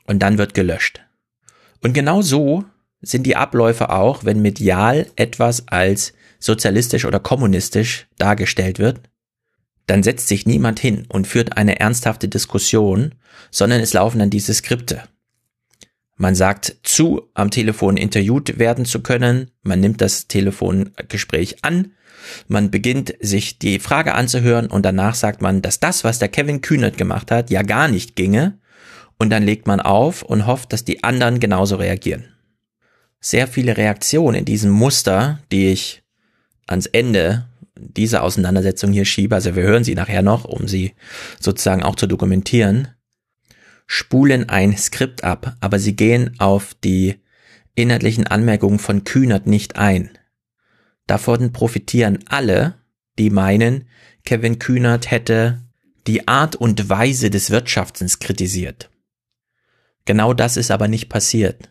und 0.06 0.20
dann 0.20 0.38
wird 0.38 0.54
gelöscht. 0.54 1.00
Und 1.82 1.92
genau 1.92 2.22
so 2.22 2.64
sind 3.02 3.24
die 3.24 3.36
Abläufe 3.36 3.90
auch, 3.90 4.24
wenn 4.24 4.42
medial 4.42 5.06
etwas 5.16 5.68
als 5.68 6.14
sozialistisch 6.38 7.04
oder 7.04 7.20
kommunistisch 7.20 8.06
dargestellt 8.18 8.78
wird, 8.78 9.00
dann 9.86 10.02
setzt 10.02 10.28
sich 10.28 10.46
niemand 10.46 10.80
hin 10.80 11.04
und 11.08 11.26
führt 11.26 11.56
eine 11.56 11.80
ernsthafte 11.80 12.28
Diskussion, 12.28 13.14
sondern 13.50 13.80
es 13.80 13.92
laufen 13.92 14.18
dann 14.18 14.30
diese 14.30 14.54
Skripte. 14.54 15.02
Man 16.16 16.34
sagt 16.34 16.76
zu, 16.84 17.28
am 17.34 17.50
Telefon 17.50 17.96
interviewt 17.96 18.58
werden 18.58 18.84
zu 18.84 19.00
können. 19.00 19.50
Man 19.62 19.80
nimmt 19.80 20.00
das 20.00 20.28
Telefongespräch 20.28 21.64
an. 21.64 21.92
Man 22.46 22.70
beginnt 22.70 23.14
sich 23.20 23.58
die 23.58 23.80
Frage 23.80 24.14
anzuhören 24.14 24.68
und 24.68 24.84
danach 24.84 25.14
sagt 25.14 25.42
man, 25.42 25.60
dass 25.60 25.80
das, 25.80 26.04
was 26.04 26.18
der 26.18 26.28
Kevin 26.28 26.60
Kühnert 26.60 26.96
gemacht 26.96 27.30
hat, 27.30 27.50
ja 27.50 27.62
gar 27.62 27.88
nicht 27.88 28.16
ginge. 28.16 28.58
Und 29.18 29.30
dann 29.30 29.42
legt 29.42 29.66
man 29.66 29.80
auf 29.80 30.22
und 30.22 30.46
hofft, 30.46 30.72
dass 30.72 30.84
die 30.84 31.04
anderen 31.04 31.40
genauso 31.40 31.76
reagieren. 31.76 32.24
Sehr 33.20 33.46
viele 33.46 33.76
Reaktionen 33.76 34.38
in 34.38 34.44
diesem 34.44 34.70
Muster, 34.70 35.40
die 35.50 35.68
ich 35.68 36.02
ans 36.66 36.86
Ende 36.86 37.46
dieser 37.76 38.22
Auseinandersetzung 38.22 38.92
hier 38.92 39.04
schiebe, 39.04 39.34
also 39.34 39.56
wir 39.56 39.62
hören 39.62 39.84
sie 39.84 39.94
nachher 39.94 40.22
noch, 40.22 40.44
um 40.44 40.68
sie 40.68 40.94
sozusagen 41.40 41.82
auch 41.82 41.96
zu 41.96 42.06
dokumentieren, 42.06 42.88
spulen 43.86 44.48
ein 44.48 44.76
Skript 44.76 45.24
ab, 45.24 45.56
aber 45.60 45.78
sie 45.78 45.96
gehen 45.96 46.38
auf 46.38 46.74
die 46.82 47.16
inhaltlichen 47.74 48.26
Anmerkungen 48.26 48.78
von 48.78 49.04
Kühnert 49.04 49.46
nicht 49.46 49.76
ein. 49.76 50.10
Davon 51.06 51.52
profitieren 51.52 52.20
alle, 52.28 52.74
die 53.18 53.30
meinen, 53.30 53.88
Kevin 54.24 54.58
Kühnert 54.58 55.10
hätte 55.10 55.60
die 56.06 56.28
Art 56.28 56.56
und 56.56 56.88
Weise 56.88 57.30
des 57.30 57.50
Wirtschaftens 57.50 58.18
kritisiert. 58.18 58.90
Genau 60.04 60.34
das 60.34 60.56
ist 60.56 60.70
aber 60.70 60.88
nicht 60.88 61.08
passiert. 61.08 61.70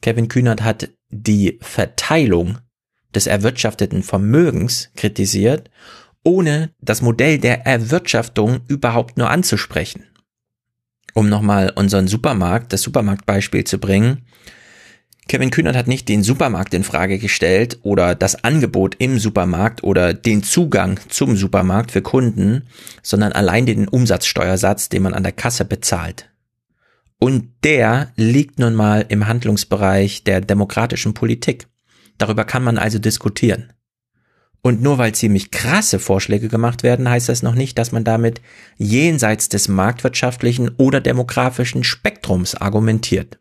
Kevin 0.00 0.28
Kühnert 0.28 0.62
hat 0.62 0.90
die 1.10 1.58
Verteilung 1.62 2.58
des 3.14 3.26
erwirtschafteten 3.26 4.02
Vermögens 4.02 4.90
kritisiert, 4.96 5.70
ohne 6.24 6.70
das 6.80 7.02
Modell 7.02 7.38
der 7.38 7.66
Erwirtschaftung 7.66 8.60
überhaupt 8.68 9.16
nur 9.16 9.30
anzusprechen. 9.30 10.04
Um 11.14 11.28
nochmal 11.28 11.72
unseren 11.74 12.08
Supermarkt, 12.08 12.72
das 12.72 12.82
Supermarktbeispiel 12.82 13.64
zu 13.64 13.78
bringen, 13.78 14.24
Kevin 15.28 15.50
Kühnert 15.50 15.76
hat 15.76 15.86
nicht 15.86 16.08
den 16.08 16.22
Supermarkt 16.22 16.74
in 16.74 16.84
Frage 16.84 17.18
gestellt 17.18 17.78
oder 17.82 18.14
das 18.14 18.44
Angebot 18.44 18.96
im 18.98 19.18
Supermarkt 19.18 19.84
oder 19.84 20.14
den 20.14 20.42
Zugang 20.42 20.98
zum 21.08 21.36
Supermarkt 21.36 21.92
für 21.92 22.02
Kunden, 22.02 22.64
sondern 23.02 23.32
allein 23.32 23.64
den 23.64 23.88
Umsatzsteuersatz, 23.88 24.88
den 24.88 25.02
man 25.02 25.14
an 25.14 25.22
der 25.22 25.32
Kasse 25.32 25.64
bezahlt. 25.64 26.31
Und 27.22 27.50
der 27.62 28.10
liegt 28.16 28.58
nun 28.58 28.74
mal 28.74 29.06
im 29.08 29.28
Handlungsbereich 29.28 30.24
der 30.24 30.40
demokratischen 30.40 31.14
Politik. 31.14 31.68
Darüber 32.18 32.42
kann 32.44 32.64
man 32.64 32.78
also 32.78 32.98
diskutieren. 32.98 33.72
Und 34.60 34.82
nur 34.82 34.98
weil 34.98 35.14
ziemlich 35.14 35.52
krasse 35.52 36.00
Vorschläge 36.00 36.48
gemacht 36.48 36.82
werden, 36.82 37.08
heißt 37.08 37.28
das 37.28 37.44
noch 37.44 37.54
nicht, 37.54 37.78
dass 37.78 37.92
man 37.92 38.02
damit 38.02 38.40
jenseits 38.76 39.48
des 39.48 39.68
marktwirtschaftlichen 39.68 40.70
oder 40.78 41.00
demografischen 41.00 41.84
Spektrums 41.84 42.56
argumentiert. 42.56 43.38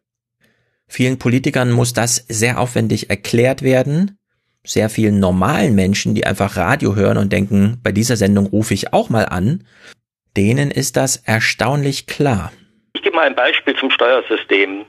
Vielen 0.87 1.17
Politikern 1.17 1.71
muss 1.71 1.91
das 1.93 2.23
sehr 2.29 2.59
aufwendig 2.59 3.09
erklärt 3.09 3.63
werden. 3.63 4.19
Sehr 4.63 4.91
vielen 4.91 5.19
normalen 5.19 5.73
Menschen, 5.73 6.13
die 6.13 6.27
einfach 6.27 6.55
Radio 6.55 6.95
hören 6.95 7.17
und 7.17 7.33
denken, 7.33 7.79
bei 7.81 7.91
dieser 7.91 8.15
Sendung 8.15 8.45
rufe 8.45 8.75
ich 8.75 8.93
auch 8.93 9.09
mal 9.09 9.25
an, 9.25 9.63
denen 10.37 10.69
ist 10.69 10.97
das 10.97 11.15
erstaunlich 11.15 12.05
klar. 12.05 12.51
Ich 12.93 13.01
gebe 13.01 13.15
mal 13.15 13.25
ein 13.25 13.35
Beispiel 13.35 13.75
zum 13.75 13.89
Steuersystem. 13.91 14.85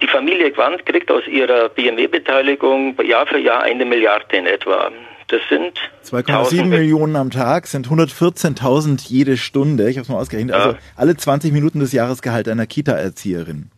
Die 0.00 0.06
Familie 0.06 0.52
Quandt 0.52 0.86
kriegt 0.86 1.10
aus 1.10 1.26
ihrer 1.26 1.68
BMW-Beteiligung 1.70 2.96
Jahr 3.02 3.26
für 3.26 3.38
Jahr 3.38 3.62
eine 3.62 3.84
Milliarde 3.84 4.36
in 4.36 4.46
etwa. 4.46 4.90
Das 5.26 5.40
sind 5.48 5.78
2,7 6.04 6.64
Millionen 6.64 7.16
am 7.16 7.30
Tag, 7.30 7.66
sind 7.66 7.88
114.000 7.88 9.08
jede 9.08 9.36
Stunde. 9.36 9.90
Ich 9.90 9.96
habe 9.96 10.04
es 10.04 10.08
mal 10.08 10.18
ausgerechnet. 10.18 10.54
Ja. 10.54 10.62
Also 10.62 10.78
alle 10.96 11.16
20 11.16 11.52
Minuten 11.52 11.80
des 11.80 11.92
Jahresgehalt 11.92 12.48
einer 12.48 12.66
Kita-Erzieherin. 12.66 13.70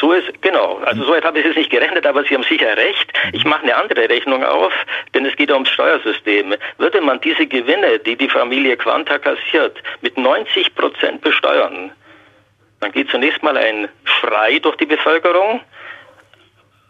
So 0.00 0.12
ist, 0.12 0.42
genau. 0.42 0.78
Also 0.78 1.04
so 1.04 1.12
weit 1.12 1.24
habe 1.24 1.38
ich 1.38 1.46
es 1.46 1.56
nicht 1.56 1.70
gerechnet, 1.70 2.06
aber 2.06 2.24
Sie 2.24 2.34
haben 2.34 2.42
sicher 2.42 2.76
recht. 2.76 3.12
Ich 3.32 3.44
mache 3.44 3.62
eine 3.62 3.76
andere 3.76 4.08
Rechnung 4.08 4.42
auf, 4.44 4.72
denn 5.14 5.24
es 5.24 5.36
geht 5.36 5.50
ja 5.50 5.54
ums 5.54 5.70
Steuersystem. 5.70 6.54
Würde 6.78 7.00
man 7.00 7.20
diese 7.20 7.46
Gewinne, 7.46 7.98
die 7.98 8.16
die 8.16 8.28
Familie 8.28 8.76
Quanta 8.76 9.18
kassiert, 9.18 9.80
mit 10.02 10.18
90 10.18 10.74
Prozent 10.74 11.20
besteuern, 11.22 11.92
dann 12.80 12.92
geht 12.92 13.10
zunächst 13.10 13.42
mal 13.42 13.56
ein 13.56 13.88
Schrei 14.04 14.58
durch 14.58 14.76
die 14.76 14.86
Bevölkerung. 14.86 15.60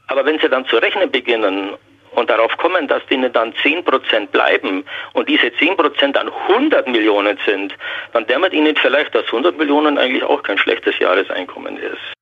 Aber 0.09 0.25
wenn 0.25 0.39
Sie 0.39 0.49
dann 0.49 0.67
zu 0.67 0.77
rechnen 0.77 1.11
beginnen 1.11 1.71
und 2.13 2.31
darauf 2.31 2.57
kommen, 2.57 2.89
dass 2.89 3.05
denen 3.07 3.33
dann 3.33 3.53
10% 3.53 4.27
bleiben 4.29 4.85
und 5.13 5.29
diese 5.29 5.49
10% 5.49 6.13
dann 6.13 6.29
100 6.49 6.89
Millionen 6.89 7.39
sind, 7.45 7.75
dann 8.13 8.27
dämmert 8.27 8.53
Ihnen 8.53 8.77
vielleicht, 8.77 9.15
dass 9.15 9.27
100 9.27 9.59
Millionen 9.59 9.99
eigentlich 9.99 10.25
auch 10.25 10.43
kein 10.43 10.59
schlechtes 10.59 10.99
Jahreseinkommen 10.99 11.77
ist. 11.79 12.15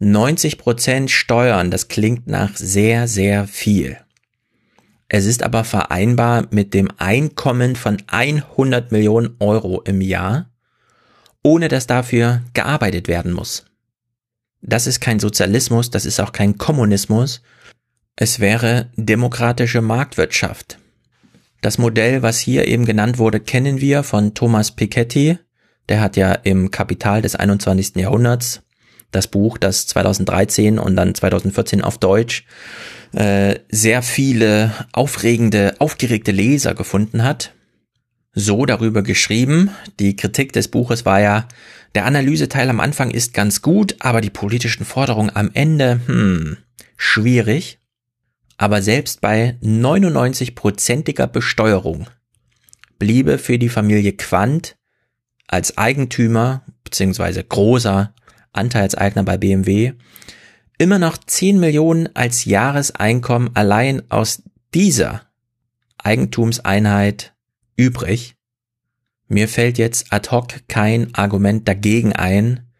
90% 0.00 1.08
Steuern, 1.08 1.70
das 1.70 1.88
klingt 1.88 2.26
nach 2.26 2.50
sehr, 2.54 3.06
sehr 3.06 3.46
viel. 3.46 3.98
Es 5.08 5.26
ist 5.26 5.42
aber 5.42 5.64
vereinbar 5.64 6.46
mit 6.50 6.74
dem 6.74 6.88
Einkommen 6.98 7.76
von 7.76 7.98
100 8.10 8.90
Millionen 8.90 9.36
Euro 9.38 9.82
im 9.86 10.00
Jahr 10.00 10.46
ohne 11.44 11.68
dass 11.68 11.86
dafür 11.86 12.42
gearbeitet 12.54 13.06
werden 13.06 13.32
muss. 13.32 13.66
Das 14.60 14.88
ist 14.88 15.00
kein 15.00 15.20
Sozialismus, 15.20 15.90
das 15.90 16.06
ist 16.06 16.18
auch 16.20 16.32
kein 16.32 16.58
Kommunismus, 16.58 17.42
es 18.16 18.40
wäre 18.40 18.90
demokratische 18.96 19.82
Marktwirtschaft. 19.82 20.78
Das 21.60 21.78
Modell, 21.78 22.22
was 22.22 22.38
hier 22.38 22.68
eben 22.68 22.84
genannt 22.84 23.18
wurde, 23.18 23.40
kennen 23.40 23.80
wir 23.80 24.02
von 24.02 24.34
Thomas 24.34 24.70
Piketty. 24.70 25.38
Der 25.88 26.00
hat 26.00 26.16
ja 26.16 26.32
im 26.32 26.70
Kapital 26.70 27.22
des 27.22 27.36
21. 27.36 27.96
Jahrhunderts 27.96 28.62
das 29.10 29.28
Buch, 29.28 29.58
das 29.58 29.86
2013 29.86 30.78
und 30.78 30.96
dann 30.96 31.14
2014 31.14 31.82
auf 31.82 31.98
Deutsch 31.98 32.44
äh, 33.12 33.58
sehr 33.68 34.02
viele 34.02 34.72
aufregende, 34.92 35.74
aufgeregte 35.78 36.32
Leser 36.32 36.74
gefunden 36.74 37.22
hat 37.22 37.53
so 38.34 38.66
darüber 38.66 39.02
geschrieben. 39.02 39.70
Die 39.98 40.16
Kritik 40.16 40.52
des 40.52 40.68
Buches 40.68 41.04
war 41.04 41.20
ja, 41.20 41.48
der 41.94 42.06
Analyseteil 42.06 42.68
am 42.68 42.80
Anfang 42.80 43.10
ist 43.10 43.34
ganz 43.34 43.62
gut, 43.62 43.96
aber 44.00 44.20
die 44.20 44.30
politischen 44.30 44.84
Forderungen 44.84 45.34
am 45.34 45.50
Ende, 45.54 46.00
hm, 46.06 46.56
schwierig. 46.96 47.78
Aber 48.56 48.82
selbst 48.82 49.20
bei 49.20 49.56
99-prozentiger 49.62 51.26
Besteuerung 51.26 52.08
bliebe 52.98 53.38
für 53.38 53.58
die 53.58 53.68
Familie 53.68 54.12
Quandt 54.12 54.76
als 55.46 55.76
Eigentümer 55.76 56.62
bzw. 56.84 57.42
großer 57.48 58.14
Anteilseigner 58.52 59.24
bei 59.24 59.36
BMW 59.36 59.92
immer 60.78 60.98
noch 60.98 61.18
10 61.18 61.60
Millionen 61.60 62.08
als 62.14 62.44
Jahreseinkommen 62.44 63.54
allein 63.54 64.02
aus 64.10 64.42
dieser 64.72 65.22
Eigentumseinheit 65.98 67.33
übrig. 67.76 68.34
Mir 69.28 69.48
fällt 69.48 69.78
jetzt 69.78 70.12
ad 70.12 70.30
hoc 70.30 70.68
kein 70.68 71.14
Argument 71.14 71.66
dagegen 71.66 72.12
ein, 72.12 72.70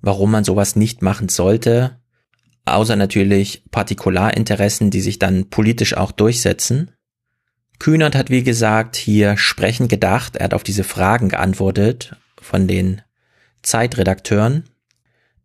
warum 0.00 0.30
man 0.30 0.44
sowas 0.44 0.76
nicht 0.76 1.00
machen 1.00 1.28
sollte, 1.28 2.00
außer 2.64 2.96
natürlich 2.96 3.64
Partikularinteressen, 3.70 4.90
die 4.90 5.00
sich 5.00 5.18
dann 5.18 5.48
politisch 5.48 5.96
auch 5.96 6.12
durchsetzen. 6.12 6.90
Kühnert 7.78 8.14
hat 8.14 8.30
wie 8.30 8.42
gesagt 8.42 8.96
hier 8.96 9.36
sprechend 9.36 9.88
gedacht, 9.88 10.36
er 10.36 10.44
hat 10.44 10.54
auf 10.54 10.62
diese 10.62 10.84
Fragen 10.84 11.28
geantwortet 11.28 12.16
von 12.40 12.68
den 12.68 13.02
Zeitredakteuren. 13.62 14.64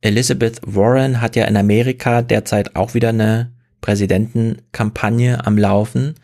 Elizabeth 0.02 0.60
Warren 0.64 1.22
hat 1.22 1.36
ja 1.36 1.46
in 1.46 1.58
Amerika 1.58 2.22
derzeit 2.22 2.76
auch 2.76 2.94
wieder 2.94 3.10
eine 3.10 3.57
Präsidentenkampagne 3.88 5.48
am 5.48 5.58
Laufen, 5.58 6.16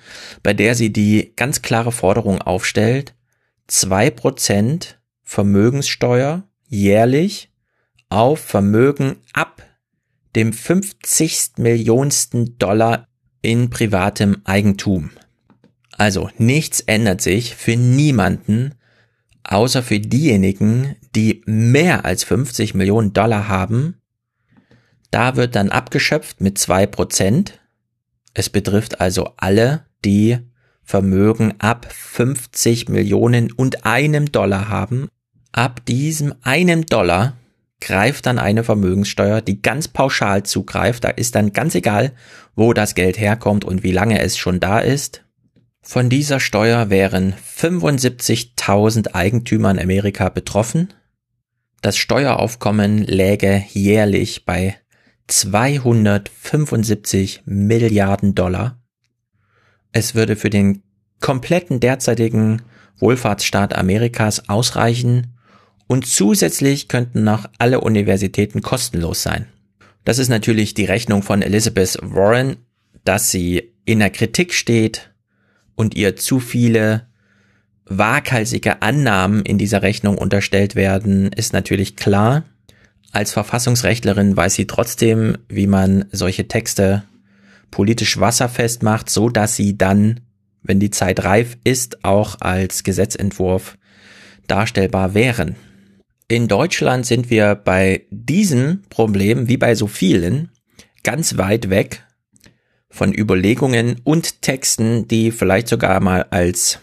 bei 0.44 0.54
der 0.54 0.76
sie 0.76 0.92
die 0.92 1.32
ganz 1.38 1.62
klare 1.62 1.94
Forderung 1.94 2.42
aufstellt, 2.42 3.16
zwei 3.68 4.10
Prozent 4.10 5.00
Vermögenssteuer 5.22 6.44
jährlich 6.68 7.54
auf 8.10 8.42
Vermögen 8.42 9.16
ab 9.32 9.64
dem 10.36 10.52
50 10.52 11.52
Millionsten 11.56 12.58
Dollar 12.58 13.08
in 13.42 13.70
privatem 13.70 14.42
Eigentum. 14.44 15.12
Also 15.94 16.30
nichts 16.38 16.82
ändert 16.82 17.22
sich 17.22 17.56
für 17.56 17.78
niemanden, 17.78 18.76
außer 19.46 19.84
für 19.84 20.02
diejenigen, 20.02 20.98
die 21.16 21.44
mehr 21.46 22.04
als 22.04 22.26
50 22.26 22.74
Millionen 22.74 23.14
Dollar 23.14 23.48
haben 23.48 24.02
da 25.14 25.36
wird 25.36 25.56
dann 25.56 25.70
abgeschöpft 25.70 26.42
mit 26.42 26.58
zwei 26.58 26.88
Prozent. 26.88 27.60
Es 28.34 28.50
betrifft 28.50 29.00
also 29.00 29.30
alle, 29.38 29.86
die 30.04 30.40
Vermögen 30.84 31.54
ab 31.60 31.88
50 31.92 32.90
Millionen 32.90 33.52
und 33.52 33.86
einem 33.86 34.32
Dollar 34.32 34.70
haben. 34.70 35.08
Ab 35.52 35.86
diesem 35.86 36.34
einem 36.42 36.86
Dollar 36.88 37.38
greift 37.80 38.26
dann 38.26 38.40
eine 38.40 38.64
Vermögenssteuer, 38.64 39.42
die 39.42 39.62
ganz 39.62 39.88
pauschal 39.88 40.44
zugreift. 40.44 41.04
Da 41.04 41.10
ist 41.10 41.36
dann 41.36 41.54
ganz 41.54 41.76
egal, 41.76 42.14
wo 42.56 42.74
das 42.74 42.96
Geld 42.96 43.20
herkommt 43.20 43.66
und 43.66 43.84
wie 43.84 43.92
lange 43.92 44.20
es 44.20 44.38
schon 44.38 44.60
da 44.60 44.80
ist. 44.80 45.24
Von 45.82 46.10
dieser 46.10 46.40
Steuer 46.40 46.90
wären 46.90 47.34
75.000 47.34 49.14
Eigentümer 49.14 49.70
in 49.70 49.80
Amerika 49.80 50.30
betroffen. 50.30 50.94
Das 51.82 51.98
Steueraufkommen 51.98 53.00
läge 53.00 53.64
jährlich 53.74 54.46
bei 54.46 54.78
275 55.28 57.44
Milliarden 57.46 58.36
Dollar. 58.36 58.80
Es 59.92 60.16
würde 60.16 60.36
für 60.36 60.50
den 60.50 60.84
kompletten 61.20 61.80
derzeitigen 61.80 62.62
Wohlfahrtsstaat 62.98 63.76
Amerikas 63.76 64.50
ausreichen 64.50 65.38
und 65.88 66.06
zusätzlich 66.06 66.88
könnten 66.88 67.24
noch 67.24 67.50
alle 67.60 67.82
Universitäten 67.82 68.62
kostenlos 68.62 69.24
sein. 69.24 69.48
Das 70.06 70.20
ist 70.20 70.30
natürlich 70.30 70.74
die 70.74 70.86
Rechnung 70.86 71.24
von 71.24 71.42
Elizabeth 71.42 71.98
Warren, 72.02 72.58
dass 73.06 73.32
sie 73.32 73.74
in 73.86 74.00
der 74.00 74.10
Kritik 74.10 74.54
steht 74.54 75.14
und 75.76 75.96
ihr 75.96 76.16
zu 76.16 76.40
viele 76.40 77.08
waghalsige 77.86 78.82
Annahmen 78.82 79.44
in 79.44 79.58
dieser 79.58 79.82
Rechnung 79.82 80.18
unterstellt 80.18 80.76
werden, 80.76 81.32
ist 81.34 81.54
natürlich 81.54 81.96
klar. 81.96 82.44
Als 83.14 83.32
Verfassungsrechtlerin 83.32 84.36
weiß 84.36 84.56
sie 84.56 84.66
trotzdem, 84.66 85.38
wie 85.48 85.68
man 85.68 86.06
solche 86.12 86.48
Texte 86.48 87.04
politisch 87.70 88.20
wasserfest 88.20 88.82
macht, 88.82 89.10
so 89.10 89.30
dass 89.30 89.56
sie 89.56 89.78
dann, 89.78 90.22
wenn 90.64 90.80
die 90.80 90.90
Zeit 90.90 91.24
reif 91.24 91.56
ist, 91.64 92.04
auch 92.04 92.42
als 92.42 92.84
Gesetzentwurf 92.84 93.78
darstellbar 94.48 95.14
wären. 95.14 95.56
In 96.28 96.48
Deutschland 96.48 97.06
sind 97.06 97.30
wir 97.30 97.54
bei 97.54 98.08
diesem 98.10 98.82
Problem, 98.90 99.48
wie 99.48 99.58
bei 99.58 99.76
so 99.76 99.86
vielen, 99.86 100.50
ganz 101.04 101.38
weit 101.38 101.70
weg 101.70 102.04
von 102.90 103.14
Überlegungen 103.14 104.02
und 104.04 104.42
Texten, 104.42 105.08
die 105.08 105.30
vielleicht 105.32 105.68
sogar 105.68 106.00
mal 106.00 106.24
als 106.32 106.80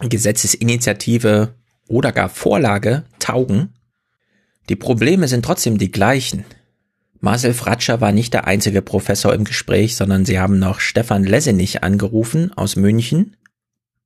Gesetzesinitiative 0.00 1.54
oder 1.88 2.12
gar 2.12 2.30
Vorlage 2.30 3.04
taugen. 3.18 3.74
Die 4.68 4.76
Probleme 4.76 5.28
sind 5.28 5.44
trotzdem 5.44 5.78
die 5.78 5.90
gleichen. 5.90 6.44
Marcel 7.20 7.54
Fratscher 7.54 8.00
war 8.00 8.12
nicht 8.12 8.34
der 8.34 8.46
einzige 8.46 8.82
Professor 8.82 9.32
im 9.32 9.44
Gespräch, 9.44 9.96
sondern 9.96 10.24
sie 10.24 10.40
haben 10.40 10.58
noch 10.58 10.80
Stefan 10.80 11.24
Lessenich 11.24 11.82
angerufen 11.84 12.52
aus 12.56 12.76
München. 12.76 13.36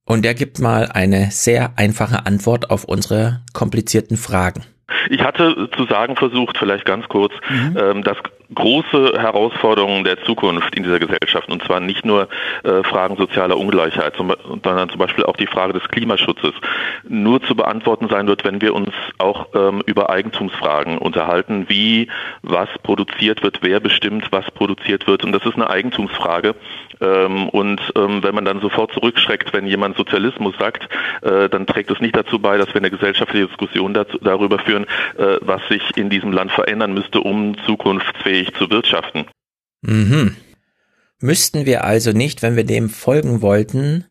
Und 0.04 0.24
er 0.24 0.34
gibt 0.34 0.60
mal 0.60 0.86
eine 0.86 1.30
sehr 1.30 1.72
einfache 1.76 2.26
Antwort 2.26 2.70
auf 2.70 2.84
unsere 2.84 3.42
komplizierten 3.52 4.16
Fragen. 4.16 4.64
Ich 5.10 5.20
hatte 5.22 5.68
zu 5.76 5.86
sagen 5.86 6.16
versucht, 6.16 6.58
vielleicht 6.58 6.84
ganz 6.84 7.08
kurz, 7.08 7.32
mhm. 7.48 7.76
ähm, 7.78 8.02
dass 8.02 8.16
große 8.54 9.14
Herausforderungen 9.18 10.04
der 10.04 10.22
Zukunft 10.24 10.74
in 10.76 10.82
dieser 10.82 10.98
Gesellschaft, 10.98 11.50
und 11.50 11.62
zwar 11.64 11.80
nicht 11.80 12.04
nur 12.04 12.28
äh, 12.62 12.82
Fragen 12.84 13.16
sozialer 13.16 13.58
Ungleichheit, 13.58 14.14
sondern 14.16 14.88
zum 14.88 14.98
Beispiel 14.98 15.24
auch 15.24 15.36
die 15.36 15.46
Frage 15.46 15.72
des 15.72 15.88
Klimaschutzes, 15.88 16.52
nur 17.08 17.42
zu 17.42 17.54
beantworten 17.54 18.08
sein 18.08 18.26
wird, 18.26 18.44
wenn 18.44 18.60
wir 18.60 18.74
uns 18.74 18.90
auch 19.18 19.48
ähm, 19.54 19.82
über 19.86 20.10
Eigentumsfragen 20.10 20.98
unterhalten, 20.98 21.66
wie 21.68 22.08
was 22.42 22.68
produziert 22.82 23.42
wird, 23.42 23.58
wer 23.62 23.80
bestimmt, 23.80 24.30
was 24.30 24.50
produziert 24.52 25.06
wird. 25.06 25.24
Und 25.24 25.32
das 25.32 25.44
ist 25.44 25.54
eine 25.54 25.68
Eigentumsfrage. 25.68 26.54
Ähm, 27.00 27.48
und 27.48 27.80
ähm, 27.96 28.22
wenn 28.22 28.34
man 28.34 28.44
dann 28.44 28.60
sofort 28.60 28.92
zurückschreckt, 28.92 29.52
wenn 29.52 29.66
jemand 29.66 29.96
Sozialismus 29.96 30.54
sagt, 30.58 30.88
äh, 31.22 31.48
dann 31.48 31.66
trägt 31.66 31.90
es 31.90 32.00
nicht 32.00 32.16
dazu 32.16 32.38
bei, 32.38 32.56
dass 32.56 32.68
wir 32.68 32.76
eine 32.76 32.90
gesellschaftliche 32.90 33.48
Diskussion 33.48 33.92
dazu, 33.92 34.18
darüber 34.18 34.58
führen, 34.58 34.84
äh, 35.18 35.38
was 35.40 35.66
sich 35.68 35.82
in 35.96 36.10
diesem 36.10 36.32
Land 36.32 36.52
verändern 36.52 36.94
müsste, 36.94 37.20
um 37.20 37.56
zukunftsfähig 37.66 38.35
fähig 38.36 38.54
zu 38.54 38.70
wirtschaften. 38.70 39.26
Mhm. 39.82 40.36
Müssten 41.20 41.64
wir 41.64 41.84
also 41.84 42.12
nicht, 42.12 42.42
wenn 42.42 42.56
wir 42.56 42.64
dem 42.64 42.90
folgen 42.90 43.40
wollten, 43.40 44.04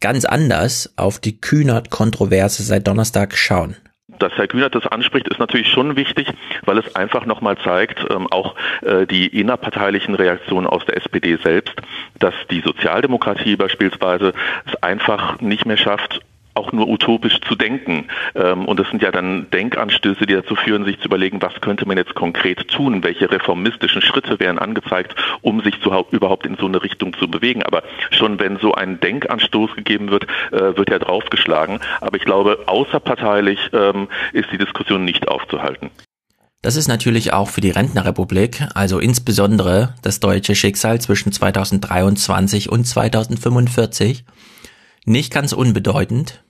ganz 0.00 0.24
anders 0.24 0.92
auf 0.96 1.20
die 1.20 1.40
Kühnert-Kontroverse 1.40 2.62
seit 2.62 2.86
Donnerstag 2.86 3.36
schauen? 3.36 3.76
dass 4.18 4.32
Herr 4.32 4.48
Kühnert 4.48 4.74
das 4.74 4.86
anspricht, 4.86 5.28
ist 5.28 5.38
natürlich 5.38 5.68
schon 5.68 5.94
wichtig, 5.94 6.26
weil 6.64 6.78
es 6.78 6.96
einfach 6.96 7.24
nochmal 7.24 7.56
zeigt, 7.58 8.04
ähm, 8.10 8.26
auch 8.26 8.56
äh, 8.82 9.06
die 9.06 9.28
innerparteilichen 9.28 10.16
Reaktionen 10.16 10.66
aus 10.66 10.84
der 10.86 10.96
SPD 10.96 11.36
selbst, 11.36 11.74
dass 12.18 12.34
die 12.50 12.60
Sozialdemokratie 12.60 13.54
beispielsweise 13.54 14.32
es 14.66 14.82
einfach 14.82 15.40
nicht 15.40 15.66
mehr 15.66 15.76
schafft, 15.76 16.20
auch 16.58 16.72
nur 16.72 16.88
utopisch 16.88 17.40
zu 17.40 17.54
denken. 17.54 18.08
Ähm, 18.34 18.66
und 18.66 18.78
das 18.78 18.88
sind 18.90 19.02
ja 19.02 19.10
dann 19.10 19.48
Denkanstöße, 19.50 20.26
die 20.26 20.34
dazu 20.34 20.56
führen, 20.56 20.84
sich 20.84 20.98
zu 20.98 21.06
überlegen, 21.06 21.40
was 21.40 21.54
könnte 21.60 21.86
man 21.86 21.96
jetzt 21.96 22.14
konkret 22.14 22.68
tun, 22.68 23.02
welche 23.02 23.30
reformistischen 23.30 24.02
Schritte 24.02 24.38
wären 24.40 24.58
angezeigt, 24.58 25.14
um 25.40 25.62
sich 25.62 25.80
zu, 25.80 25.90
überhaupt 26.10 26.46
in 26.46 26.56
so 26.56 26.66
eine 26.66 26.82
Richtung 26.82 27.16
zu 27.16 27.28
bewegen. 27.28 27.62
Aber 27.62 27.82
schon 28.10 28.38
wenn 28.40 28.58
so 28.58 28.74
ein 28.74 29.00
Denkanstoß 29.00 29.76
gegeben 29.76 30.10
wird, 30.10 30.26
äh, 30.52 30.76
wird 30.76 30.90
ja 30.90 30.98
draufgeschlagen. 30.98 31.80
Aber 32.00 32.16
ich 32.16 32.24
glaube, 32.24 32.64
außerparteilich 32.66 33.70
ähm, 33.72 34.08
ist 34.32 34.50
die 34.52 34.58
Diskussion 34.58 35.04
nicht 35.04 35.28
aufzuhalten. 35.28 35.90
Das 36.60 36.74
ist 36.74 36.88
natürlich 36.88 37.32
auch 37.32 37.48
für 37.48 37.60
die 37.60 37.70
Rentnerrepublik, 37.70 38.66
also 38.74 38.98
insbesondere 38.98 39.94
das 40.02 40.18
deutsche 40.18 40.56
Schicksal 40.56 41.00
zwischen 41.00 41.30
2023 41.30 42.68
und 42.68 42.84
2045, 42.84 44.24
nicht 45.04 45.32
ganz 45.32 45.52
unbedeutend. 45.52 46.42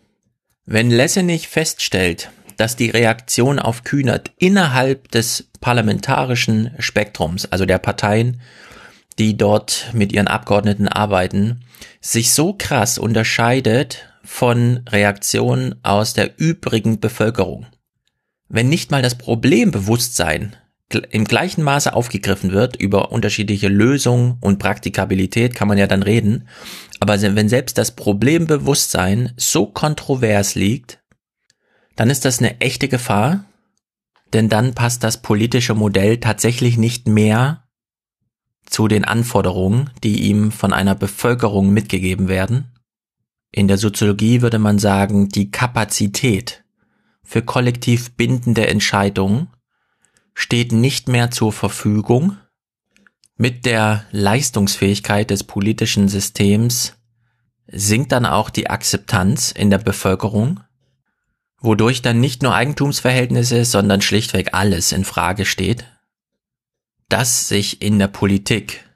Wenn 0.70 0.90
Lessenich 0.90 1.48
feststellt, 1.48 2.31
dass 2.59 2.76
die 2.76 2.90
Reaktion 2.90 3.59
auf 3.59 3.85
Kühnert 3.85 4.33
innerhalb 4.37 5.11
des 5.11 5.48
parlamentarischen 5.62 6.72
Spektrums, 6.78 7.50
also 7.50 7.64
der 7.64 7.78
Parteien, 7.78 8.42
die 9.18 9.38
dort 9.38 9.87
mit 9.94 10.12
ihren 10.12 10.28
Abgeordneten 10.28 10.87
arbeiten, 10.87 11.64
sich 12.02 12.33
so 12.33 12.52
krass 12.52 12.98
unterscheidet 12.98 14.11
von 14.22 14.83
Reaktionen 14.90 15.76
aus 15.85 16.12
der 16.12 16.38
übrigen 16.38 17.00
Bevölkerung. 17.00 17.64
Wenn 18.50 18.68
nicht 18.68 18.90
mal 18.90 19.00
das 19.00 19.16
Problembewusstsein 19.16 20.54
im 20.90 21.24
gleichen 21.24 21.62
Maße 21.62 21.92
aufgegriffen 21.92 22.53
wird, 22.53 22.77
über 22.77 23.12
unterschiedliche 23.12 23.68
Lösungen 23.68 24.38
und 24.40 24.59
Praktikabilität 24.59 25.55
kann 25.55 25.68
man 25.68 25.79
ja 25.79 25.87
dann 25.87 26.03
reden, 26.03 26.48
aber 27.01 27.20
wenn 27.20 27.48
selbst 27.48 27.79
das 27.79 27.94
Problembewusstsein 27.94 29.33
so 29.37 29.66
kontrovers 29.66 30.55
liegt, 30.55 31.01
dann 31.96 32.11
ist 32.11 32.24
das 32.24 32.38
eine 32.38 32.61
echte 32.61 32.88
Gefahr, 32.88 33.44
denn 34.33 34.48
dann 34.48 34.74
passt 34.74 35.05
das 35.05 35.20
politische 35.20 35.74
Modell 35.74 36.18
tatsächlich 36.18 36.79
nicht 36.79 37.07
mehr 37.07 37.64
zu 38.64 38.88
den 38.88 39.05
Anforderungen, 39.05 39.90
die 40.03 40.22
ihm 40.22 40.53
von 40.53 40.72
einer 40.72 40.94
Bevölkerung 40.94 41.70
mitgegeben 41.70 42.29
werden. 42.29 42.72
In 43.51 43.68
der 43.68 43.79
Soziologie 43.79 44.42
würde 44.42 44.59
man 44.59 44.79
sagen, 44.79 45.29
die 45.29 45.51
Kapazität 45.51 46.64
für 47.22 47.42
kollektiv 47.42 48.12
bindende 48.12 48.66
Entscheidungen 48.66 49.48
steht 50.38 50.70
nicht 50.70 51.09
mehr 51.09 51.33
zur 51.33 51.53
Verfügung, 51.53 52.37
mit 53.37 53.66
der 53.66 54.05
Leistungsfähigkeit 54.12 55.31
des 55.31 55.42
politischen 55.42 56.07
Systems 56.07 56.94
sinkt 57.66 58.12
dann 58.12 58.24
auch 58.24 58.48
die 58.48 58.70
Akzeptanz 58.70 59.51
in 59.51 59.68
der 59.68 59.79
Bevölkerung, 59.79 60.61
wodurch 61.61 62.03
dann 62.03 62.20
nicht 62.20 62.44
nur 62.44 62.55
Eigentumsverhältnisse, 62.55 63.64
sondern 63.64 64.01
schlichtweg 64.01 64.55
alles 64.55 64.92
in 64.92 65.05
Frage 65.05 65.44
steht, 65.44 65.85
dass 67.09 67.48
sich 67.48 67.83
in 67.83 67.98
der 67.98 68.09
Politik 68.09 68.88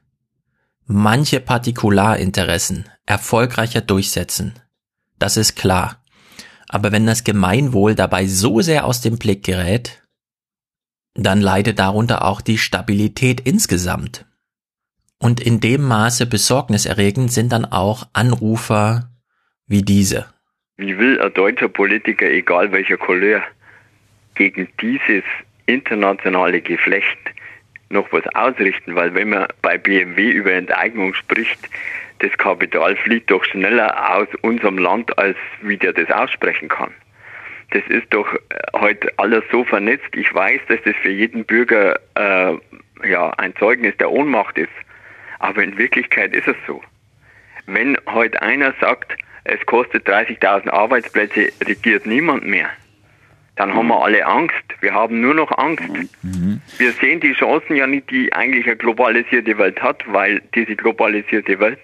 manche 0.86 1.40
Partikularinteressen 1.40 2.88
erfolgreicher 3.04 3.80
durchsetzen. 3.80 4.54
Das 5.18 5.36
ist 5.36 5.56
klar. 5.56 6.04
Aber 6.68 6.92
wenn 6.92 7.04
das 7.04 7.24
Gemeinwohl 7.24 7.96
dabei 7.96 8.28
so 8.28 8.60
sehr 8.60 8.86
aus 8.86 9.00
dem 9.00 9.18
Blick 9.18 9.42
gerät, 9.42 10.01
dann 11.14 11.40
leidet 11.40 11.78
darunter 11.78 12.24
auch 12.24 12.40
die 12.40 12.58
Stabilität 12.58 13.40
insgesamt. 13.40 14.26
Und 15.18 15.40
in 15.40 15.60
dem 15.60 15.82
Maße 15.82 16.26
besorgniserregend 16.26 17.30
sind 17.30 17.52
dann 17.52 17.64
auch 17.64 18.08
Anrufer 18.12 19.10
wie 19.66 19.82
diese. 19.82 20.26
Wie 20.76 20.98
will 20.98 21.20
ein 21.20 21.32
deutscher 21.32 21.68
Politiker, 21.68 22.28
egal 22.28 22.72
welcher 22.72 22.96
Couleur, 22.96 23.42
gegen 24.34 24.68
dieses 24.80 25.22
internationale 25.66 26.60
Geflecht 26.60 27.18
noch 27.88 28.10
was 28.10 28.26
ausrichten? 28.34 28.96
Weil 28.96 29.14
wenn 29.14 29.28
man 29.28 29.46
bei 29.60 29.78
BMW 29.78 30.30
über 30.30 30.52
Enteignung 30.52 31.14
spricht, 31.14 31.68
das 32.18 32.32
Kapital 32.38 32.96
flieht 32.96 33.30
doch 33.30 33.44
schneller 33.44 34.16
aus 34.16 34.28
unserem 34.40 34.78
Land, 34.78 35.16
als 35.18 35.36
wie 35.60 35.76
der 35.76 35.92
das 35.92 36.10
aussprechen 36.10 36.68
kann. 36.68 36.92
Das 37.72 37.82
ist 37.88 38.06
doch 38.10 38.26
heute 38.74 39.10
alles 39.16 39.44
so 39.50 39.64
vernetzt. 39.64 40.14
Ich 40.14 40.32
weiß, 40.32 40.60
dass 40.68 40.78
das 40.84 40.94
für 40.96 41.10
jeden 41.10 41.44
Bürger 41.44 41.98
äh, 42.14 43.08
ja, 43.08 43.30
ein 43.38 43.56
Zeugnis 43.56 43.96
der 43.96 44.10
Ohnmacht 44.10 44.58
ist. 44.58 44.72
Aber 45.38 45.62
in 45.64 45.76
Wirklichkeit 45.78 46.34
ist 46.34 46.48
es 46.48 46.56
so. 46.66 46.82
Wenn 47.66 47.96
heute 48.10 48.40
einer 48.42 48.74
sagt, 48.80 49.16
es 49.44 49.64
kostet 49.66 50.06
30.000 50.06 50.68
Arbeitsplätze, 50.70 51.52
regiert 51.66 52.06
niemand 52.06 52.46
mehr, 52.46 52.68
dann 53.56 53.74
haben 53.74 53.88
wir 53.88 54.02
alle 54.02 54.24
Angst. 54.26 54.64
Wir 54.80 54.94
haben 54.94 55.20
nur 55.20 55.34
noch 55.34 55.56
Angst. 55.58 55.88
Mhm. 56.22 56.60
Wir 56.78 56.92
sehen 56.92 57.20
die 57.20 57.32
Chancen 57.32 57.76
ja 57.76 57.86
nicht, 57.86 58.10
die 58.10 58.32
eigentlich 58.32 58.66
eine 58.66 58.76
globalisierte 58.76 59.56
Welt 59.58 59.82
hat, 59.82 60.02
weil 60.06 60.42
diese 60.54 60.76
globalisierte 60.76 61.58
Welt 61.58 61.80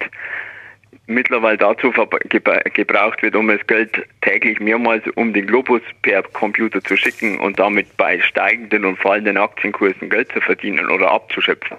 mittlerweile 1.09 1.57
dazu 1.57 1.91
gebraucht 1.91 3.23
wird, 3.23 3.35
um 3.35 3.47
das 3.47 3.65
Geld 3.67 4.05
täglich 4.21 4.59
mehrmals 4.59 5.03
um 5.15 5.33
den 5.33 5.47
Globus 5.47 5.81
per 6.01 6.23
Computer 6.23 6.81
zu 6.83 6.95
schicken 6.95 7.39
und 7.39 7.59
damit 7.59 7.97
bei 7.97 8.21
steigenden 8.21 8.85
und 8.85 8.97
fallenden 8.97 9.37
Aktienkursen 9.37 10.09
Geld 10.09 10.31
zu 10.31 10.39
verdienen 10.39 10.89
oder 10.89 11.11
abzuschöpfen. 11.11 11.77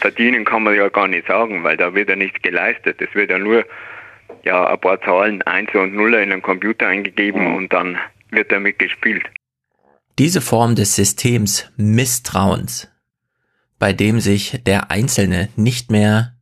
Verdienen 0.00 0.44
kann 0.44 0.64
man 0.64 0.74
ja 0.74 0.88
gar 0.88 1.08
nicht 1.08 1.26
sagen, 1.26 1.62
weil 1.62 1.76
da 1.76 1.94
wird 1.94 2.08
ja 2.08 2.16
nichts 2.16 2.42
geleistet. 2.42 3.00
Es 3.00 3.14
wird 3.14 3.30
ja 3.30 3.38
nur 3.38 3.64
ja, 4.42 4.66
ein 4.66 4.80
paar 4.80 5.00
Zahlen, 5.00 5.42
Eins 5.42 5.74
und 5.74 5.94
Nuller 5.94 6.22
in 6.22 6.30
den 6.30 6.42
Computer 6.42 6.88
eingegeben 6.88 7.48
mhm. 7.48 7.54
und 7.54 7.72
dann 7.72 7.98
wird 8.30 8.50
damit 8.50 8.78
gespielt. 8.78 9.24
Diese 10.18 10.40
Form 10.40 10.74
des 10.74 10.94
Systems 10.96 11.72
Misstrauens, 11.76 12.90
bei 13.78 13.92
dem 13.92 14.20
sich 14.20 14.60
der 14.64 14.90
Einzelne 14.90 15.48
nicht 15.56 15.90
mehr 15.90 16.33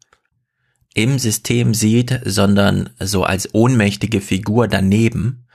im 0.95 1.19
System 1.19 1.75
sieht, 1.75 2.21
sondern 2.25 2.91
so 2.99 3.25
als 3.25 3.55
ohnmächtige 3.55 4.21
Figur 4.21 4.69
daneben, 4.69 5.47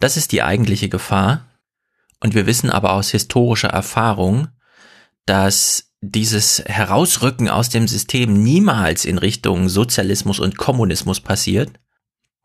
das 0.00 0.16
ist 0.16 0.32
die 0.32 0.42
eigentliche 0.42 0.88
Gefahr. 0.88 1.46
Und 2.20 2.34
wir 2.34 2.46
wissen 2.46 2.70
aber 2.70 2.92
aus 2.92 3.10
historischer 3.10 3.68
Erfahrung, 3.68 4.48
dass 5.26 5.92
dieses 6.00 6.62
Herausrücken 6.66 7.48
aus 7.48 7.68
dem 7.68 7.86
System 7.86 8.42
niemals 8.42 9.04
in 9.04 9.18
Richtung 9.18 9.68
Sozialismus 9.68 10.40
und 10.40 10.58
Kommunismus 10.58 11.20
passiert. 11.20 11.70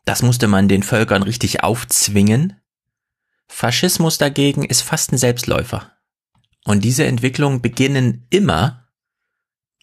Das 0.06 0.22
musste 0.22 0.48
man 0.48 0.68
den 0.68 0.84
Völkern 0.84 1.24
richtig 1.24 1.64
aufzwingen. 1.64 2.56
Faschismus 3.48 4.18
dagegen 4.18 4.64
ist 4.64 4.82
fast 4.82 5.12
ein 5.12 5.18
Selbstläufer. 5.18 5.92
Und 6.66 6.84
diese 6.84 7.06
Entwicklungen 7.06 7.62
beginnen 7.62 8.28
immer 8.30 8.87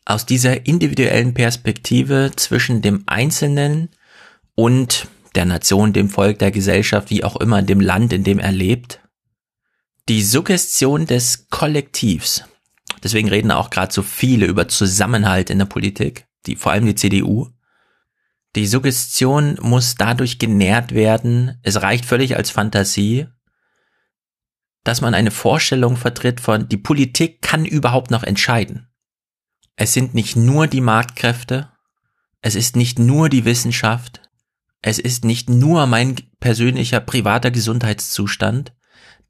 aus 0.05 0.27
dieser 0.27 0.67
individuellen 0.67 1.35
Perspektive 1.35 2.33
zwischen 2.37 2.83
dem 2.83 3.05
Einzelnen 3.07 3.91
und 4.55 5.09
der 5.35 5.45
Nation, 5.45 5.93
dem 5.93 6.11
Volk, 6.11 6.39
der 6.39 6.51
Gesellschaft, 6.51 7.11
wie 7.11 7.25
auch 7.25 7.37
immer, 7.37 7.63
dem 7.63 7.81
Land, 7.81 8.13
in 8.13 8.25
dem 8.25 8.39
er 8.39 8.53
lebt. 8.53 9.01
Die 10.09 10.23
Suggestion 10.23 11.07
des 11.07 11.49
Kollektivs. 11.49 12.45
Deswegen 13.03 13.29
reden 13.29 13.51
auch 13.51 13.71
gerade 13.71 13.93
so 13.93 14.03
viele 14.03 14.47
über 14.47 14.69
Zusammenhalt 14.69 15.51
in 15.51 15.59
der 15.59 15.65
Politik, 15.67 16.27
die, 16.47 16.57
vor 16.57 16.73
allem 16.73 16.87
die 16.87 16.95
CDU. 16.95 17.49
Die 18.55 18.67
Suggestion 18.67 19.59
muss 19.61 19.97
dadurch 19.97 20.39
genährt 20.39 20.95
werden, 20.95 21.59
es 21.63 21.83
reicht 21.83 22.05
völlig 22.05 22.37
als 22.37 22.51
Fantasie, 22.51 23.27
dass 24.85 25.01
man 25.01 25.15
eine 25.15 25.31
Vorstellung 25.31 25.97
vertritt 25.97 26.41
von, 26.41 26.69
die 26.69 26.77
Politik 26.77 27.43
kann 27.43 27.65
überhaupt 27.65 28.11
noch 28.11 28.23
entscheiden. 28.23 28.89
Es 29.77 29.93
sind 29.93 30.15
nicht 30.15 30.37
nur 30.37 30.67
die 30.67 30.81
Marktkräfte, 30.81 31.71
es 32.41 32.55
ist 32.55 32.77
nicht 32.77 32.99
nur 32.99 33.29
die 33.29 33.45
Wissenschaft, 33.45 34.23
es 34.83 34.99
ist 34.99 35.25
nicht 35.25 35.49
nur 35.49 35.87
mein 35.87 36.17
persönlicher 36.41 37.01
privater 37.01 37.51
Gesundheitszustand, 37.51 38.75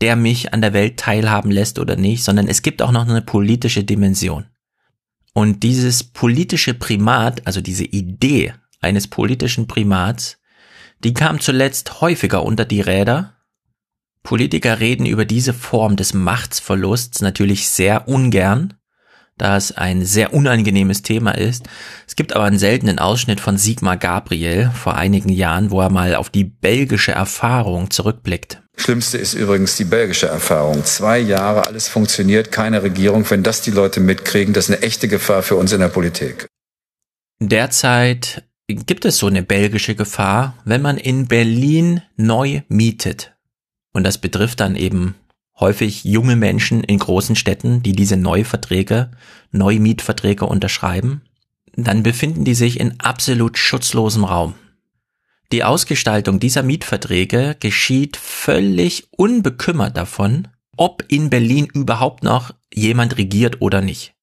der 0.01 0.17
mich 0.17 0.53
an 0.53 0.61
der 0.61 0.73
Welt 0.73 0.99
teilhaben 0.99 1.51
lässt 1.51 1.79
oder 1.79 1.97
nicht, 1.97 2.25
sondern 2.25 2.49
es 2.49 2.63
gibt 2.63 2.83
auch 2.83 2.91
noch 2.91 3.09
eine 3.09 3.23
politische 3.23 3.85
Dimension. 3.85 4.47
Und 5.33 5.63
dieses 5.63 6.05
politische 6.05 6.75
Primat, 6.75 7.47
also 7.47 7.61
diese 7.61 7.85
Idee 7.85 8.55
eines 8.81 9.09
politischen 9.09 9.67
Primats, 9.67 10.39
die 11.03 11.15
kam 11.15 11.41
zuletzt 11.41 12.01
häufiger 12.01 12.43
unter 12.45 12.65
die 12.65 12.81
Räder. 12.81 13.37
Politiker 14.23 14.81
reden 14.81 15.07
über 15.07 15.25
diese 15.25 15.55
Form 15.55 15.97
des 15.97 16.15
Machtsverlusts 16.15 17.21
natürlich 17.21 17.69
sehr 17.69 18.09
ungern, 18.09 18.75
da 19.37 19.57
es 19.57 19.73
ein 19.73 20.05
sehr 20.05 20.33
unangenehmes 20.33 21.03
Thema 21.03 21.33
ist. 21.33 21.69
Es 22.07 22.17
gibt 22.17 22.35
aber 22.35 22.45
einen 22.45 22.59
seltenen 22.59 22.99
Ausschnitt 22.99 23.41
von 23.41 23.59
Sigmar 23.59 23.97
Gabriel 23.97 24.71
vor 24.75 24.95
einigen 24.95 25.29
Jahren, 25.29 25.71
wo 25.71 25.81
er 25.81 25.91
mal 25.91 26.15
auf 26.15 26.31
die 26.31 26.45
belgische 26.45 27.13
Erfahrung 27.13 27.91
zurückblickt. 27.91 28.63
Schlimmste 28.77 29.19
ist 29.19 29.35
übrigens 29.35 29.77
die 29.77 29.85
belgische 29.85 30.27
Erfahrung. 30.27 30.85
Zwei 30.85 31.19
Jahre, 31.19 31.67
alles 31.67 31.89
funktioniert, 31.89 32.51
keine 32.51 32.83
Regierung. 32.83 33.29
Wenn 33.29 33.43
das 33.43 33.63
die 33.63 33.71
Leute 33.71 34.01
mitkriegen, 34.01 34.53
das 34.53 34.69
ist 34.69 34.77
eine 34.77 34.83
echte 34.83 35.09
Gefahr 35.09 35.43
für 35.43 35.57
uns 35.57 35.73
in 35.73 35.81
der 35.81 35.89
Politik. 35.89 36.47
Derzeit 37.41 38.45
gibt 38.69 39.05
es 39.05 39.19
so 39.19 39.27
eine 39.27 39.43
belgische 39.43 39.95
Gefahr, 39.95 40.55
wenn 40.65 40.83
man 40.83 40.97
in 40.97 41.29
Berlin 41.29 42.03
neu 42.17 42.63
mietet. 42.69 43.35
Und 43.93 44.05
das 44.05 44.19
betrifft 44.19 44.61
dann 44.61 44.75
eben 44.75 45.15
häufig 45.59 46.05
junge 46.05 46.37
Menschen 46.37 46.83
in 46.83 46.99
großen 46.99 47.37
Städten, 47.37 47.83
die 47.83 47.93
diese 47.93 48.17
Neuverträge, 48.17 49.11
Neumietverträge 49.53 50.47
unterschreiben, 50.47 51.23
dann 51.77 52.03
befinden 52.03 52.45
die 52.45 52.55
sich 52.55 52.81
in 52.81 53.01
absolut 53.01 53.59
schutzlosem 53.59 54.25
Raum. 54.25 54.55
Die 55.53 55.65
Ausgestaltung 55.65 56.41
dieser 56.41 56.63
Mietverträge 56.63 57.57
geschieht 57.61 58.17
völlig 58.17 59.09
unbekümmert 59.13 59.97
davon, 59.97 60.49
ob 60.77 61.05
in 61.09 61.31
Berlin 61.31 61.67
überhaupt 61.67 62.25
noch 62.25 62.53
jemand 62.73 63.19
regiert 63.19 63.61
oder 63.61 63.81
nicht. 63.81 64.15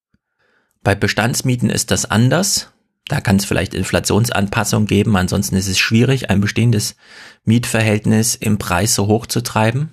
Bei 0.84 0.96
Bestandsmieten 0.96 1.70
ist 1.70 1.92
das 1.92 2.06
anders. 2.06 2.72
Da 3.08 3.22
kann 3.22 3.36
es 3.36 3.46
vielleicht 3.46 3.74
Inflationsanpassungen 3.74 4.88
geben, 4.88 5.16
ansonsten 5.16 5.56
ist 5.56 5.68
es 5.68 5.80
schwierig, 5.80 6.30
ein 6.30 6.42
bestehendes 6.42 6.96
Mietverhältnis 7.44 8.36
im 8.36 8.58
Preis 8.58 8.96
so 8.96 9.08
hoch 9.08 9.26
zu 9.26 9.42
treiben. 9.42 9.92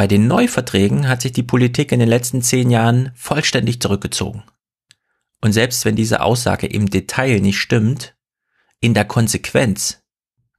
Bei 0.00 0.06
den 0.06 0.28
Neuverträgen 0.28 1.08
hat 1.08 1.20
sich 1.20 1.32
die 1.32 1.42
Politik 1.42 1.92
in 1.92 2.00
den 2.00 2.08
letzten 2.08 2.40
zehn 2.40 2.70
Jahren 2.70 3.12
vollständig 3.14 3.82
zurückgezogen. 3.82 4.44
Und 5.42 5.52
selbst 5.52 5.84
wenn 5.84 5.94
diese 5.94 6.22
Aussage 6.22 6.66
im 6.66 6.88
Detail 6.88 7.40
nicht 7.40 7.58
stimmt, 7.58 8.16
in 8.80 8.94
der 8.94 9.04
Konsequenz, 9.04 10.02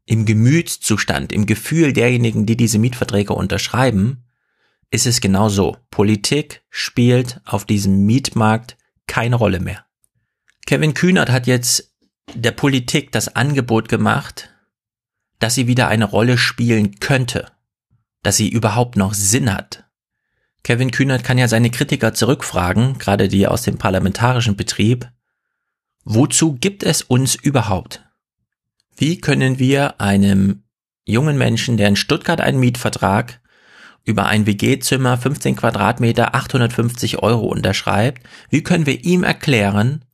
im 0.06 0.28
Gemütszustand, 0.28 1.32
im 1.32 1.48
Gefühl 1.48 1.92
derjenigen, 1.92 2.46
die 2.46 2.56
diese 2.56 2.78
Mietverträge 2.78 3.34
unterschreiben, 3.34 4.26
ist 4.92 5.08
es 5.08 5.22
genau 5.22 5.50
so. 5.50 5.76
Politik 5.90 6.62
spielt 6.70 7.42
auf 7.44 7.66
diesem 7.66 8.06
Mietmarkt 8.06 8.78
keine 9.08 9.38
Rolle 9.38 9.60
mehr. 9.60 9.88
Kevin 10.68 10.94
Kühnert 10.94 11.32
hat 11.32 11.48
jetzt 11.48 11.96
der 12.36 12.52
Politik 12.52 13.12
das 13.12 13.36
Angebot 13.36 13.90
gemacht, 13.90 14.52
dass 15.40 15.56
sie 15.56 15.66
wieder 15.66 15.88
eine 15.88 16.06
Rolle 16.06 16.38
spielen 16.38 17.00
könnte 17.00 17.48
dass 18.24 18.38
sie 18.38 18.50
überhaupt 18.50 18.98
noch 18.98 19.14
Sinn 19.14 19.54
hat. 19.54 19.86
Kevin 20.64 20.92
Kühnert 20.92 21.24
kann 21.24 21.38
ja 21.38 21.48
seine 21.48 21.72
Kritiker 21.72 22.14
zurückfragen, 22.14 22.98
gerade 23.00 23.28
die 23.28 23.48
aus 23.48 23.64
dem 23.64 23.78
parlamentarischen 23.78 24.56
Betrieb. 24.56 25.10
Wozu 26.04 26.54
gibt 26.54 26.84
es 26.84 27.02
uns 27.02 27.36
überhaupt? 27.36 28.04
Wie 28.96 29.20
können 29.20 29.58
wir 29.58 30.00
einem 30.00 30.64
jungen 31.06 31.38
Menschen, 31.38 31.78
der 31.78 31.88
in 31.88 31.96
Stuttgart 31.96 32.42
einen 32.42 32.60
Mietvertrag 32.60 33.42
über 34.04 34.26
ein 34.26 34.46
WG-Zimmer 34.46 35.18
15 35.18 35.56
Quadratmeter 35.56 36.36
850 36.36 37.20
Euro 37.20 37.48
unterschreibt, 37.48 38.24
wie 38.50 38.64
können 38.64 38.86
wir 38.86 39.04
ihm 39.04 39.24
erklären, 39.24 40.06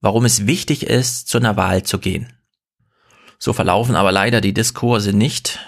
warum 0.00 0.24
es 0.24 0.46
wichtig 0.46 0.86
ist, 0.86 1.28
zu 1.28 1.38
einer 1.38 1.56
Wahl 1.56 1.82
zu 1.82 1.98
gehen? 1.98 2.32
So 3.38 3.52
verlaufen 3.52 3.96
aber 3.96 4.12
leider 4.12 4.40
die 4.40 4.54
Diskurse 4.54 5.12
nicht. 5.12 5.58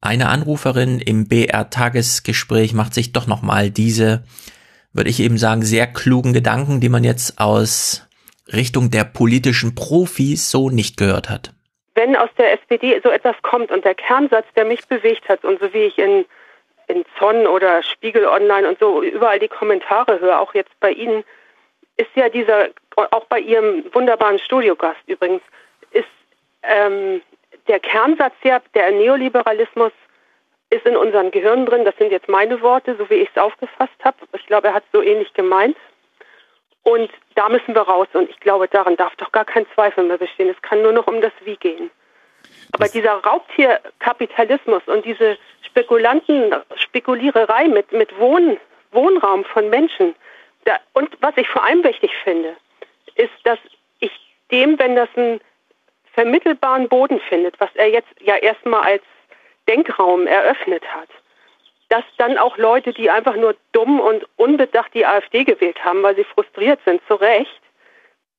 Eine 0.00 0.28
Anruferin 0.28 1.00
im 1.00 1.28
BR-Tagesgespräch 1.28 2.72
macht 2.72 2.94
sich 2.94 3.12
doch 3.12 3.26
nochmal 3.26 3.70
diese, 3.70 4.22
würde 4.92 5.10
ich 5.10 5.20
eben 5.20 5.38
sagen, 5.38 5.62
sehr 5.62 5.86
klugen 5.88 6.32
Gedanken, 6.32 6.80
die 6.80 6.88
man 6.88 7.02
jetzt 7.02 7.40
aus 7.40 8.08
Richtung 8.52 8.90
der 8.90 9.04
politischen 9.04 9.74
Profis 9.74 10.50
so 10.50 10.70
nicht 10.70 10.96
gehört 10.96 11.28
hat. 11.28 11.52
Wenn 11.94 12.14
aus 12.14 12.30
der 12.38 12.52
SPD 12.52 13.00
so 13.02 13.10
etwas 13.10 13.34
kommt 13.42 13.72
und 13.72 13.84
der 13.84 13.96
Kernsatz, 13.96 14.46
der 14.54 14.64
mich 14.64 14.86
bewegt 14.86 15.28
hat 15.28 15.44
und 15.44 15.60
so 15.60 15.72
wie 15.74 15.84
ich 15.84 15.98
in, 15.98 16.24
in 16.86 17.04
Zonn 17.18 17.48
oder 17.48 17.82
Spiegel 17.82 18.24
Online 18.24 18.68
und 18.68 18.78
so 18.78 19.02
überall 19.02 19.40
die 19.40 19.48
Kommentare 19.48 20.20
höre, 20.20 20.40
auch 20.40 20.54
jetzt 20.54 20.78
bei 20.78 20.92
Ihnen, 20.92 21.24
ist 21.96 22.10
ja 22.14 22.28
dieser, 22.28 22.68
auch 22.94 23.24
bei 23.24 23.40
Ihrem 23.40 23.84
wunderbaren 23.92 24.38
Studiogast 24.38 25.00
übrigens, 25.06 25.42
ist 25.90 26.06
ähm, 26.62 27.20
der 27.68 27.80
Kernsatz 27.80 28.34
ja, 28.42 28.60
der 28.74 28.90
Neoliberalismus 28.92 29.92
ist 30.70 30.86
in 30.86 30.96
unseren 30.96 31.30
Gehirnen 31.30 31.66
drin. 31.66 31.84
Das 31.84 31.96
sind 31.96 32.10
jetzt 32.10 32.28
meine 32.28 32.60
Worte, 32.60 32.96
so 32.98 33.08
wie 33.10 33.14
ich 33.14 33.28
es 33.34 33.42
aufgefasst 33.42 33.92
habe. 34.02 34.16
Ich 34.34 34.46
glaube, 34.46 34.68
er 34.68 34.74
hat 34.74 34.84
es 34.84 34.92
so 34.92 35.02
ähnlich 35.02 35.32
gemeint. 35.34 35.76
Und 36.82 37.10
da 37.34 37.48
müssen 37.48 37.74
wir 37.74 37.82
raus. 37.82 38.08
Und 38.12 38.30
ich 38.30 38.40
glaube, 38.40 38.68
daran 38.68 38.96
darf 38.96 39.14
doch 39.16 39.32
gar 39.32 39.44
kein 39.44 39.66
Zweifel 39.74 40.04
mehr 40.04 40.18
bestehen. 40.18 40.48
Es 40.48 40.60
kann 40.62 40.82
nur 40.82 40.92
noch 40.92 41.06
um 41.06 41.20
das 41.20 41.32
Wie 41.44 41.56
gehen. 41.56 41.90
Aber 42.72 42.84
das 42.84 42.92
dieser 42.92 43.12
Raubtierkapitalismus 43.12 44.82
und 44.86 45.04
diese 45.04 45.38
Spekulanten, 45.62 46.54
Spekuliererei 46.76 47.68
mit, 47.68 47.92
mit 47.92 48.18
Wohn, 48.18 48.58
Wohnraum 48.92 49.44
von 49.44 49.68
Menschen, 49.68 50.14
da, 50.64 50.76
und 50.92 51.10
was 51.20 51.36
ich 51.36 51.48
vor 51.48 51.64
allem 51.64 51.84
wichtig 51.84 52.10
finde, 52.24 52.56
ist, 53.14 53.32
dass 53.44 53.58
ich 54.00 54.12
dem, 54.50 54.78
wenn 54.78 54.96
das 54.96 55.08
ein 55.16 55.40
vermittelbaren 56.18 56.88
Boden 56.88 57.20
findet, 57.28 57.60
was 57.60 57.70
er 57.74 57.88
jetzt 57.90 58.12
ja 58.20 58.34
erstmal 58.34 58.82
als 58.82 59.02
Denkraum 59.68 60.26
eröffnet 60.26 60.82
hat, 60.92 61.08
dass 61.90 62.02
dann 62.16 62.38
auch 62.38 62.58
Leute, 62.58 62.92
die 62.92 63.08
einfach 63.08 63.36
nur 63.36 63.54
dumm 63.70 64.00
und 64.00 64.26
unbedacht 64.34 64.92
die 64.94 65.06
AfD 65.06 65.44
gewählt 65.44 65.84
haben, 65.84 66.02
weil 66.02 66.16
sie 66.16 66.24
frustriert 66.24 66.80
sind, 66.84 67.00
zu 67.06 67.14
Recht, 67.14 67.60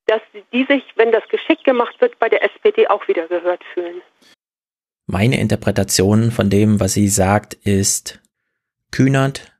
dass 0.07 0.19
die 0.51 0.65
sich, 0.65 0.83
wenn 0.97 1.13
das 1.13 1.23
geschickt 1.29 1.63
gemacht 1.63 2.01
wird, 2.01 2.19
bei 2.19 2.27
der 2.27 2.43
SPD 2.43 2.85
auch 2.89 3.07
wieder 3.07 3.27
gehört 3.27 3.63
fühlen. 3.73 4.01
Meine 5.05 5.39
Interpretation 5.39 6.31
von 6.31 6.49
dem, 6.49 6.81
was 6.81 6.93
sie 6.95 7.07
sagt, 7.07 7.53
ist, 7.53 8.19
Kühnert 8.91 9.53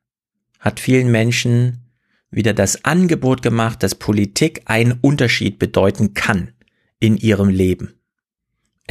hat 0.59 0.81
vielen 0.81 1.09
Menschen 1.09 1.89
wieder 2.31 2.53
das 2.53 2.83
Angebot 2.83 3.43
gemacht, 3.43 3.81
dass 3.81 3.95
Politik 3.95 4.63
einen 4.65 4.99
Unterschied 5.01 5.57
bedeuten 5.57 6.13
kann 6.13 6.53
in 6.99 7.15
ihrem 7.15 7.47
Leben. 7.47 7.98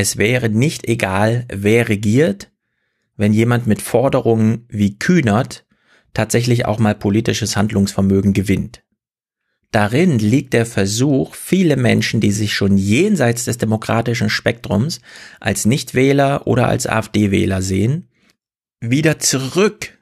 Es 0.00 0.16
wäre 0.16 0.48
nicht 0.48 0.86
egal, 0.86 1.44
wer 1.52 1.88
regiert, 1.88 2.52
wenn 3.16 3.32
jemand 3.32 3.66
mit 3.66 3.82
Forderungen 3.82 4.64
wie 4.68 4.96
Kühnert 4.96 5.66
tatsächlich 6.14 6.66
auch 6.66 6.78
mal 6.78 6.94
politisches 6.94 7.56
Handlungsvermögen 7.56 8.32
gewinnt. 8.32 8.84
Darin 9.72 10.20
liegt 10.20 10.52
der 10.52 10.66
Versuch, 10.66 11.34
viele 11.34 11.76
Menschen, 11.76 12.20
die 12.20 12.30
sich 12.30 12.52
schon 12.52 12.78
jenseits 12.78 13.46
des 13.46 13.58
demokratischen 13.58 14.30
Spektrums 14.30 15.00
als 15.40 15.66
Nichtwähler 15.66 16.46
oder 16.46 16.68
als 16.68 16.86
AfD-Wähler 16.86 17.60
sehen, 17.60 18.08
wieder 18.78 19.18
zurück 19.18 19.98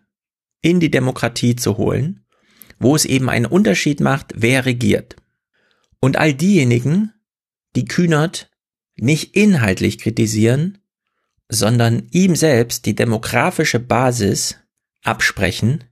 in 0.61 0.79
die 0.79 0.91
Demokratie 0.91 1.57
zu 1.57 1.79
holen, 1.79 2.27
wo 2.79 2.95
es 2.95 3.07
eben 3.07 3.31
einen 3.31 3.47
Unterschied 3.47 4.01
macht, 4.01 4.35
wer 4.37 4.67
regiert. 4.67 5.17
Und 6.01 6.19
all 6.19 6.35
diejenigen, 6.35 7.15
die 7.77 7.87
Kühnert 7.87 8.51
nicht 8.97 9.37
inhaltlich 9.37 9.99
kritisieren, 9.99 10.79
sondern 11.49 12.09
ihm 12.11 12.35
selbst 12.35 12.87
die 12.87 12.95
demografische 12.95 13.79
Basis 13.79 14.59
absprechen, 15.03 15.85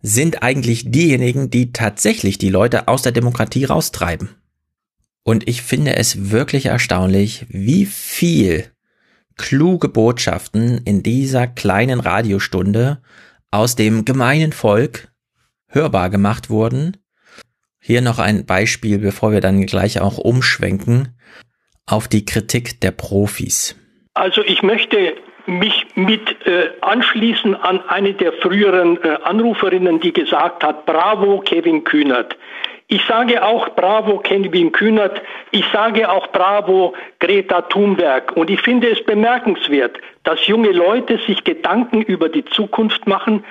sind 0.00 0.42
eigentlich 0.42 0.90
diejenigen, 0.90 1.50
die 1.50 1.72
tatsächlich 1.72 2.38
die 2.38 2.50
Leute 2.50 2.86
aus 2.86 3.02
der 3.02 3.12
Demokratie 3.12 3.64
raustreiben. 3.64 4.36
Und 5.24 5.48
ich 5.48 5.62
finde 5.62 5.96
es 5.96 6.30
wirklich 6.30 6.66
erstaunlich, 6.66 7.46
wie 7.48 7.84
viel 7.84 8.70
kluge 9.36 9.88
Botschaften 9.88 10.78
in 10.84 11.02
dieser 11.02 11.46
kleinen 11.46 12.00
Radiostunde 12.00 13.02
aus 13.50 13.76
dem 13.76 14.04
gemeinen 14.04 14.52
Volk 14.52 15.12
hörbar 15.66 16.10
gemacht 16.10 16.48
wurden. 16.50 16.96
Hier 17.80 18.00
noch 18.00 18.18
ein 18.18 18.46
Beispiel, 18.46 18.98
bevor 18.98 19.32
wir 19.32 19.40
dann 19.40 19.66
gleich 19.66 20.00
auch 20.00 20.18
umschwenken 20.18 21.18
auf 21.88 22.08
die 22.08 22.24
Kritik 22.24 22.80
der 22.80 22.92
Profis. 22.92 23.76
Also 24.14 24.42
ich 24.44 24.62
möchte 24.62 25.14
mich 25.46 25.86
mit 25.94 26.46
äh, 26.46 26.70
anschließen 26.82 27.54
an 27.54 27.80
eine 27.88 28.12
der 28.12 28.32
früheren 28.34 29.02
äh, 29.02 29.18
Anruferinnen, 29.22 29.98
die 30.00 30.12
gesagt 30.12 30.62
hat, 30.62 30.84
bravo 30.84 31.40
Kevin 31.40 31.84
Kühnert. 31.84 32.36
Ich 32.88 33.04
sage 33.06 33.44
auch 33.44 33.68
bravo 33.70 34.18
Kevin 34.18 34.72
Kühnert, 34.72 35.20
ich 35.50 35.64
sage 35.72 36.10
auch 36.10 36.26
bravo 36.28 36.94
Greta 37.18 37.62
Thunberg. 37.62 38.36
Und 38.36 38.50
ich 38.50 38.60
finde 38.60 38.90
es 38.90 39.04
bemerkenswert, 39.04 39.98
dass 40.24 40.46
junge 40.46 40.72
Leute 40.72 41.18
sich 41.26 41.44
Gedanken 41.44 42.02
über 42.02 42.28
die 42.28 42.44
Zukunft 42.44 43.06
machen, 43.06 43.44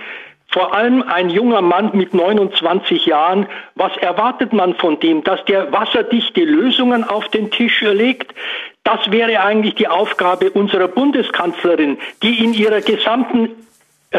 vor 0.49 0.73
allem 0.73 1.03
ein 1.03 1.29
junger 1.29 1.61
Mann 1.61 1.91
mit 1.93 2.13
29 2.13 3.05
Jahren, 3.05 3.47
was 3.75 3.95
erwartet 3.97 4.53
man 4.53 4.75
von 4.75 4.99
dem, 4.99 5.23
dass 5.23 5.43
der 5.45 5.71
wasserdichte 5.71 6.43
Lösungen 6.43 7.03
auf 7.03 7.27
den 7.29 7.51
Tisch 7.51 7.81
legt? 7.81 8.33
Das 8.83 9.11
wäre 9.11 9.41
eigentlich 9.41 9.75
die 9.75 9.89
Aufgabe 9.89 10.49
unserer 10.51 10.87
Bundeskanzlerin, 10.87 11.97
die 12.23 12.43
in 12.43 12.53
ihrer 12.53 12.81
gesamten 12.81 13.49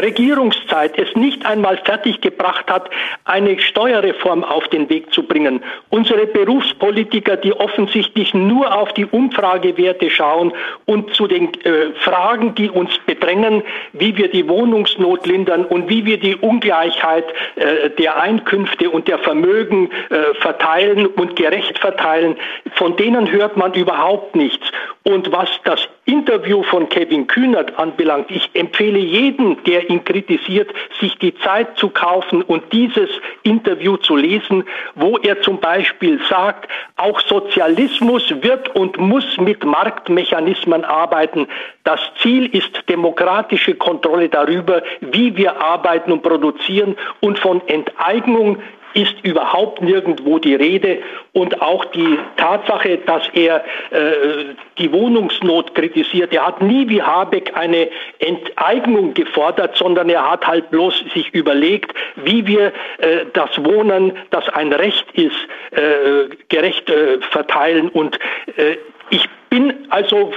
Regierungszeit 0.01 0.97
es 0.97 1.15
nicht 1.15 1.45
einmal 1.45 1.77
fertiggebracht 1.77 2.69
hat, 2.69 2.89
eine 3.25 3.59
Steuerreform 3.59 4.43
auf 4.43 4.67
den 4.69 4.89
Weg 4.89 5.13
zu 5.13 5.23
bringen. 5.23 5.61
Unsere 5.89 6.27
Berufspolitiker, 6.27 7.37
die 7.37 7.53
offensichtlich 7.53 8.33
nur 8.33 8.75
auf 8.75 8.93
die 8.93 9.05
Umfragewerte 9.05 10.09
schauen 10.09 10.53
und 10.85 11.13
zu 11.13 11.27
den 11.27 11.53
äh, 11.63 11.91
Fragen, 12.01 12.55
die 12.55 12.69
uns 12.69 12.91
bedrängen, 13.05 13.63
wie 13.93 14.15
wir 14.17 14.29
die 14.29 14.47
Wohnungsnot 14.47 15.25
lindern 15.25 15.65
und 15.65 15.89
wie 15.89 16.05
wir 16.05 16.19
die 16.19 16.35
Ungleichheit 16.35 17.25
äh, 17.55 17.89
der 17.91 18.21
Einkünfte 18.21 18.89
und 18.89 19.07
der 19.07 19.19
Vermögen 19.19 19.89
äh, 20.09 20.33
verteilen 20.39 21.07
und 21.07 21.35
gerecht 21.35 21.79
verteilen, 21.79 22.37
von 22.75 22.95
denen 22.95 23.31
hört 23.31 23.57
man 23.57 23.73
überhaupt 23.73 24.35
nichts. 24.35 24.65
Und 25.03 25.31
was 25.31 25.49
das 25.63 25.87
Interview 26.09 26.63
von 26.63 26.89
Kevin 26.89 27.27
Kühnert 27.27 27.77
anbelangt, 27.77 28.31
ich 28.31 28.49
empfehle 28.55 28.97
jedem, 28.97 29.63
der 29.65 29.91
ihn 29.91 30.03
kritisiert, 30.03 30.71
sich 30.99 31.15
die 31.19 31.35
Zeit 31.35 31.77
zu 31.77 31.89
kaufen 31.89 32.41
und 32.41 32.63
dieses 32.73 33.09
Interview 33.43 33.95
zu 33.97 34.15
lesen, 34.15 34.63
wo 34.95 35.17
er 35.19 35.39
zum 35.41 35.59
Beispiel 35.59 36.19
sagt, 36.27 36.67
auch 36.95 37.19
Sozialismus 37.19 38.33
wird 38.41 38.75
und 38.75 38.97
muss 38.97 39.37
mit 39.37 39.63
Marktmechanismen 39.63 40.83
arbeiten. 40.83 41.47
Das 41.83 41.99
Ziel 42.23 42.47
ist 42.55 42.89
demokratische 42.89 43.75
Kontrolle 43.75 44.29
darüber, 44.29 44.81
wie 45.01 45.37
wir 45.37 45.61
arbeiten 45.61 46.11
und 46.11 46.23
produzieren 46.23 46.95
und 47.19 47.37
von 47.37 47.61
Enteignung 47.67 48.57
ist 48.93 49.15
überhaupt 49.23 49.81
nirgendwo 49.81 50.39
die 50.39 50.55
Rede. 50.55 50.99
Und 51.33 51.61
auch 51.61 51.85
die 51.85 52.17
Tatsache, 52.37 52.97
dass 53.05 53.23
er 53.33 53.63
äh, 53.91 54.55
die 54.77 54.91
Wohnungsnot 54.91 55.75
kritisiert, 55.75 56.33
er 56.33 56.47
hat 56.47 56.61
nie 56.61 56.87
wie 56.89 57.01
Habeck 57.01 57.51
eine 57.55 57.89
Enteignung 58.19 59.13
gefordert, 59.13 59.75
sondern 59.77 60.09
er 60.09 60.29
hat 60.29 60.45
halt 60.45 60.69
bloß 60.71 61.05
sich 61.13 61.33
überlegt, 61.33 61.93
wie 62.15 62.45
wir 62.47 62.73
äh, 62.97 63.25
das 63.33 63.49
Wohnen, 63.63 64.13
das 64.31 64.49
ein 64.49 64.73
Recht 64.73 65.05
ist, 65.13 65.37
äh, 65.71 66.35
gerecht 66.49 66.89
äh, 66.89 67.19
verteilen. 67.31 67.89
Und 67.89 68.19
äh, 68.57 68.77
ich 69.09 69.25
bin 69.49 69.73
also 69.89 70.31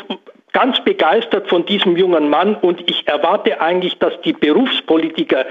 ganz 0.53 0.83
begeistert 0.85 1.49
von 1.49 1.65
diesem 1.65 1.97
jungen 1.97 2.29
Mann 2.29 2.57
und 2.57 2.89
ich 2.89 3.07
erwarte 3.09 3.61
eigentlich, 3.61 3.99
dass 3.99 4.21
die 4.21 4.33
Berufspolitiker 4.33 5.47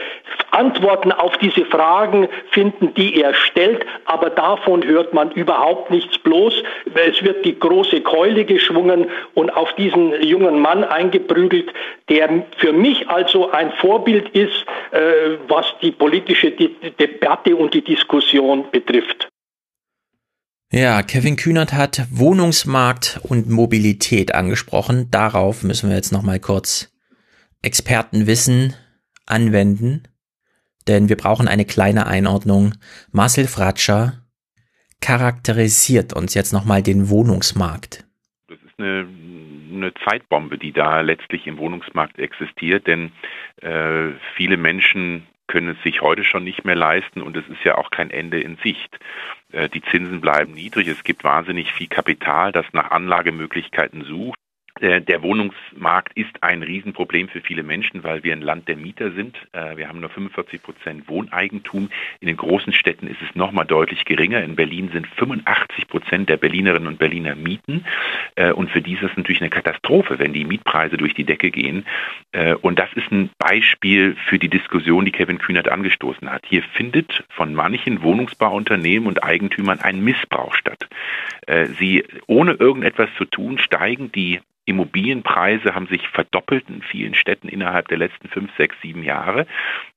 Antworten 0.51 1.11
auf 1.11 1.37
diese 1.37 1.65
Fragen 1.65 2.27
finden, 2.51 2.93
die 2.93 3.21
er 3.21 3.33
stellt, 3.33 3.85
aber 4.05 4.29
davon 4.29 4.85
hört 4.85 5.13
man 5.13 5.31
überhaupt 5.31 5.89
nichts 5.91 6.17
bloß. 6.19 6.63
Es 6.93 7.23
wird 7.23 7.45
die 7.45 7.57
große 7.57 8.01
Keule 8.01 8.45
geschwungen 8.45 9.09
und 9.33 9.49
auf 9.49 9.73
diesen 9.73 10.21
jungen 10.21 10.59
Mann 10.59 10.83
eingeprügelt, 10.83 11.73
der 12.09 12.43
für 12.57 12.73
mich 12.73 13.09
also 13.09 13.51
ein 13.51 13.71
Vorbild 13.73 14.29
ist, 14.29 14.65
äh, 14.91 15.37
was 15.47 15.65
die 15.81 15.91
politische 15.91 16.51
Debatte 16.51 17.55
und 17.55 17.73
die 17.73 17.83
Diskussion 17.83 18.65
betrifft. 18.71 19.30
Ja, 20.73 21.03
Kevin 21.03 21.35
Kühnert 21.35 21.73
hat 21.73 22.07
Wohnungsmarkt 22.11 23.19
und 23.23 23.49
Mobilität 23.49 24.33
angesprochen. 24.33 25.11
Darauf 25.11 25.63
müssen 25.63 25.89
wir 25.89 25.97
jetzt 25.97 26.13
nochmal 26.13 26.39
kurz 26.39 26.97
Expertenwissen 27.61 28.73
anwenden, 29.27 30.03
denn 30.87 31.09
wir 31.09 31.17
brauchen 31.17 31.49
eine 31.49 31.65
kleine 31.65 32.07
Einordnung. 32.07 32.75
Marcel 33.11 33.47
Fratscher 33.47 34.23
charakterisiert 35.01 36.13
uns 36.13 36.35
jetzt 36.35 36.53
nochmal 36.53 36.81
den 36.81 37.09
Wohnungsmarkt. 37.09 38.05
Das 38.47 38.57
ist 38.59 38.79
eine, 38.79 39.05
eine 39.73 39.93
Zeitbombe, 40.05 40.57
die 40.57 40.71
da 40.71 41.01
letztlich 41.01 41.47
im 41.47 41.57
Wohnungsmarkt 41.57 42.17
existiert, 42.17 42.87
denn 42.87 43.11
äh, 43.57 44.11
viele 44.37 44.55
Menschen 44.55 45.27
können 45.51 45.75
es 45.75 45.83
sich 45.83 46.01
heute 46.01 46.23
schon 46.23 46.45
nicht 46.45 46.63
mehr 46.63 46.75
leisten 46.75 47.21
und 47.21 47.35
es 47.35 47.45
ist 47.49 47.63
ja 47.65 47.77
auch 47.77 47.91
kein 47.91 48.09
Ende 48.09 48.39
in 48.39 48.55
Sicht. 48.63 48.97
Äh, 49.51 49.67
die 49.67 49.81
Zinsen 49.81 50.21
bleiben 50.21 50.53
niedrig. 50.53 50.87
Es 50.87 51.03
gibt 51.03 51.25
wahnsinnig 51.25 51.73
viel 51.73 51.87
Kapital, 51.87 52.53
das 52.53 52.65
nach 52.71 52.91
Anlagemöglichkeiten 52.91 54.05
sucht. 54.05 54.39
Äh, 54.81 55.01
der 55.01 55.21
Wohnungsmarkt 55.21 56.17
ist 56.17 56.41
ein 56.41 56.63
Riesenproblem 56.63 57.29
für 57.29 57.41
viele 57.41 57.63
Menschen, 57.63 58.03
weil 58.03 58.23
wir 58.23 58.33
ein 58.33 58.41
Land 58.41 58.67
der 58.67 58.75
Mieter 58.75 59.11
sind. 59.11 59.37
Äh, 59.53 59.77
wir 59.77 59.87
haben 59.87 59.99
nur 59.99 60.09
45 60.09 60.63
Prozent 60.63 61.07
Wohneigentum. 61.07 61.89
In 62.19 62.27
den 62.27 62.37
großen 62.37 62.73
Städten 62.73 63.07
ist 63.07 63.21
es 63.21 63.35
nochmal 63.35 63.65
deutlich 63.65 64.05
geringer. 64.05 64.43
In 64.43 64.55
Berlin 64.55 64.89
sind 64.91 65.07
85 65.07 65.87
Prozent 65.87 66.29
der 66.29 66.37
Berlinerinnen 66.37 66.87
und 66.87 66.97
Berliner 66.97 67.35
Mieten. 67.35 67.85
Äh, 68.35 68.51
und 68.51 68.71
für 68.71 68.81
die 68.81 68.93
ist 68.93 69.03
es 69.03 69.15
natürlich 69.15 69.41
eine 69.41 69.51
Katastrophe, 69.51 70.17
wenn 70.17 70.33
die 70.33 70.45
Mietpreise 70.45 70.97
durch 70.97 71.13
die 71.13 71.23
Decke 71.23 71.51
gehen. 71.51 71.85
Und 72.61 72.79
das 72.79 72.91
ist 72.93 73.11
ein 73.11 73.29
Beispiel 73.37 74.15
für 74.27 74.39
die 74.39 74.49
Diskussion, 74.49 75.05
die 75.05 75.11
Kevin 75.11 75.37
Kühnert 75.37 75.69
angestoßen 75.69 76.31
hat. 76.31 76.43
Hier 76.47 76.63
findet 76.63 77.23
von 77.29 77.53
manchen 77.53 78.01
Wohnungsbauunternehmen 78.01 79.07
und 79.07 79.23
Eigentümern 79.23 79.79
ein 79.79 80.03
Missbrauch 80.03 80.53
statt. 80.55 80.87
Sie, 81.77 82.03
ohne 82.27 82.53
irgendetwas 82.53 83.09
zu 83.17 83.25
tun, 83.25 83.57
steigen 83.57 84.11
die 84.11 84.39
Immobilienpreise 84.65 85.73
haben 85.73 85.87
sich 85.87 86.07
verdoppelt 86.09 86.65
in 86.69 86.81
vielen 86.81 87.15
Städten 87.15 87.47
innerhalb 87.47 87.87
der 87.87 87.97
letzten 87.97 88.27
fünf, 88.27 88.51
sechs, 88.57 88.75
sieben 88.81 89.03
Jahre. 89.03 89.47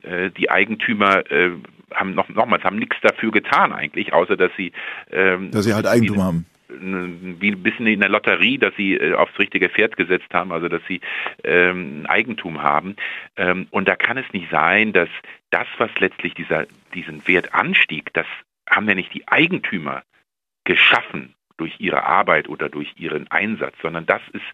Äh, 0.03 0.31
die 0.31 0.51
Eigentümer 0.51 1.31
äh, 1.31 1.51
haben 1.93 2.15
noch, 2.15 2.29
nochmals 2.29 2.65
haben 2.65 2.79
nichts 2.79 2.97
dafür 3.03 3.31
getan 3.31 3.73
eigentlich, 3.73 4.13
außer 4.13 4.37
dass 4.37 4.51
sie 4.57 4.73
ähm, 5.11 5.51
dass 5.51 5.65
sie 5.65 5.75
halt 5.75 5.87
Eigentum 5.87 6.23
haben 6.23 6.47
wie 6.69 7.51
ein 7.51 7.63
bisschen 7.63 7.87
in 7.87 8.01
der 8.01 8.09
Lotterie, 8.09 8.59
dass 8.59 8.75
sie 8.77 8.95
äh, 8.95 9.15
aufs 9.15 9.39
richtige 9.39 9.69
Pferd 9.69 9.97
gesetzt 9.97 10.33
haben, 10.33 10.53
also 10.53 10.69
dass 10.69 10.83
sie 10.89 11.01
ähm, 11.45 12.07
Eigentum 12.09 12.63
haben. 12.63 12.97
Ähm, 13.37 13.67
und 13.71 13.87
da 13.87 13.97
kann 13.97 14.17
es 14.17 14.25
nicht 14.33 14.51
sein, 14.51 14.93
dass 14.93 15.09
das, 15.51 15.67
was 15.79 15.91
letztlich 15.99 16.35
dieser, 16.35 16.67
diesen 16.95 17.27
Wert 17.29 17.55
anstieg, 17.55 18.13
das 18.15 18.27
haben 18.69 18.89
ja 18.89 18.95
nicht 18.95 19.13
die 19.15 19.29
Eigentümer 19.29 20.03
geschaffen 20.65 21.35
durch 21.57 21.75
ihre 21.79 22.05
Arbeit 22.05 22.49
oder 22.49 22.69
durch 22.69 22.93
ihren 22.97 23.31
Einsatz, 23.31 23.75
sondern 23.83 24.07
das 24.07 24.23
ist 24.33 24.45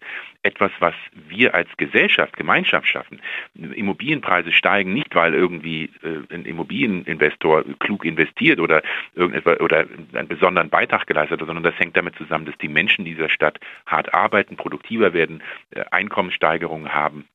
etwas, 0.43 0.71
was 0.79 0.93
wir 1.13 1.53
als 1.55 1.69
Gesellschaft, 1.77 2.37
Gemeinschaft 2.37 2.87
schaffen. 2.87 3.21
Immobilienpreise 3.55 4.51
steigen 4.51 4.93
nicht, 4.93 5.13
weil 5.15 5.33
irgendwie 5.33 5.89
äh, 6.03 6.33
ein 6.33 6.45
Immobilieninvestor 6.45 7.63
klug 7.79 8.05
investiert 8.05 8.59
oder 8.59 8.81
irgendetwas 9.15 9.59
oder 9.59 9.85
einen 10.13 10.27
besonderen 10.27 10.69
Beitrag 10.69 11.07
geleistet 11.07 11.41
hat, 11.41 11.47
sondern 11.47 11.63
das 11.63 11.77
hängt 11.79 11.97
damit 11.97 12.15
zusammen, 12.15 12.45
dass 12.45 12.57
die 12.57 12.67
Menschen 12.67 13.05
dieser 13.05 13.29
Stadt 13.29 13.59
hart 13.85 14.13
arbeiten, 14.13 14.55
produktiver 14.55 15.13
werden, 15.13 15.43
äh, 15.71 15.83
Einkommenssteigerungen 15.91 16.93
haben 16.93 17.25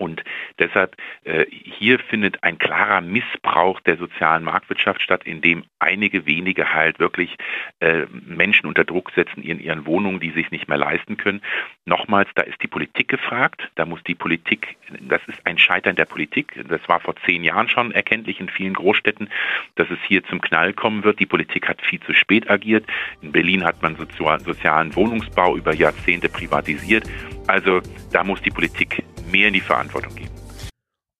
und 0.00 0.24
deshalb 0.58 0.96
äh, 1.24 1.44
hier 1.50 1.98
findet 1.98 2.42
ein 2.42 2.58
klarer 2.58 3.02
Missbrauch 3.02 3.80
der 3.80 3.98
sozialen 3.98 4.44
Marktwirtschaft 4.44 5.02
statt, 5.02 5.24
in 5.24 5.42
dem 5.42 5.64
einige 5.78 6.24
wenige 6.24 6.72
halt 6.72 6.98
wirklich 6.98 7.36
äh, 7.80 8.06
Menschen 8.26 8.66
unter 8.66 8.84
Druck 8.84 9.10
setzen 9.14 9.42
in 9.42 9.60
ihren 9.60 9.84
Wohnungen, 9.84 10.18
die 10.18 10.30
sich 10.30 10.50
nicht 10.50 10.68
mehr 10.68 10.78
leisten 10.78 11.18
können. 11.18 11.42
Nochmals, 11.84 12.30
da 12.34 12.42
ist 12.42 12.62
die 12.62 12.66
Politik 12.66 13.08
gefragt. 13.08 13.70
Da 13.74 13.84
muss 13.84 14.02
die 14.04 14.14
Politik, 14.14 14.78
das 15.00 15.20
ist 15.26 15.44
ein 15.44 15.58
Scheitern 15.58 15.96
der 15.96 16.06
Politik. 16.06 16.54
Das 16.66 16.80
war 16.88 17.00
vor 17.00 17.14
zehn 17.26 17.44
Jahren 17.44 17.68
schon 17.68 17.92
erkenntlich 17.92 18.40
in 18.40 18.48
vielen 18.48 18.74
Großstädten, 18.74 19.28
dass 19.74 19.90
es 19.90 19.98
hier 20.08 20.24
zum 20.24 20.40
Knall 20.40 20.72
kommen 20.72 21.04
wird. 21.04 21.20
Die 21.20 21.26
Politik 21.26 21.68
hat 21.68 21.82
viel 21.82 22.00
zu 22.00 22.14
spät 22.14 22.48
agiert. 22.48 22.86
In 23.20 23.32
Berlin 23.32 23.64
hat 23.64 23.82
man 23.82 23.96
sozialen 23.96 24.96
Wohnungsbau 24.96 25.58
über 25.58 25.74
Jahrzehnte 25.74 26.30
privatisiert. 26.30 27.04
Also 27.46 27.80
da 28.12 28.24
muss 28.24 28.40
die 28.42 28.50
Politik 28.50 29.02
mehr 29.30 29.48
in 29.48 29.54
die 29.54 29.60
Verantwortung 29.60 30.14
geben. 30.14 30.30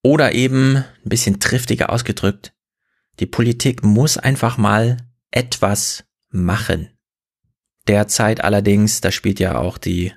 Oder 0.02 0.32
eben, 0.32 0.76
ein 0.76 0.84
bisschen 1.04 1.40
triftiger 1.40 1.90
ausgedrückt, 1.90 2.52
die 3.18 3.26
Politik 3.26 3.84
muss 3.84 4.16
einfach 4.16 4.56
mal 4.56 4.96
etwas 5.30 6.04
machen. 6.30 6.88
Derzeit 7.86 8.42
allerdings, 8.42 9.00
da 9.00 9.10
spielt 9.10 9.40
ja 9.40 9.58
auch 9.58 9.78
die 9.78 10.12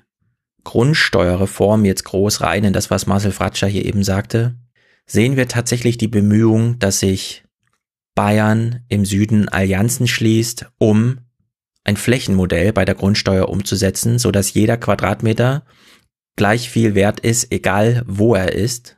Grundsteuerreform 0.64 1.84
jetzt 1.84 2.04
groß 2.04 2.40
rein 2.40 2.64
in 2.64 2.72
das, 2.72 2.90
was 2.90 3.06
Marcel 3.06 3.32
Fratscher 3.32 3.66
hier 3.66 3.84
eben 3.84 4.02
sagte, 4.02 4.56
sehen 5.06 5.36
wir 5.36 5.48
tatsächlich 5.48 5.98
die 5.98 6.08
Bemühung, 6.08 6.78
dass 6.78 7.00
sich 7.00 7.44
Bayern 8.14 8.84
im 8.88 9.04
Süden 9.04 9.48
Allianzen 9.48 10.06
schließt, 10.06 10.66
um 10.78 11.18
ein 11.84 11.96
Flächenmodell 11.96 12.72
bei 12.72 12.84
der 12.84 12.94
Grundsteuer 12.94 13.48
umzusetzen, 13.48 14.18
so 14.18 14.30
dass 14.30 14.54
jeder 14.54 14.78
Quadratmeter 14.78 15.66
gleich 16.36 16.68
viel 16.68 16.94
wert 16.94 17.20
ist, 17.20 17.52
egal 17.52 18.02
wo 18.06 18.34
er 18.34 18.52
ist. 18.52 18.96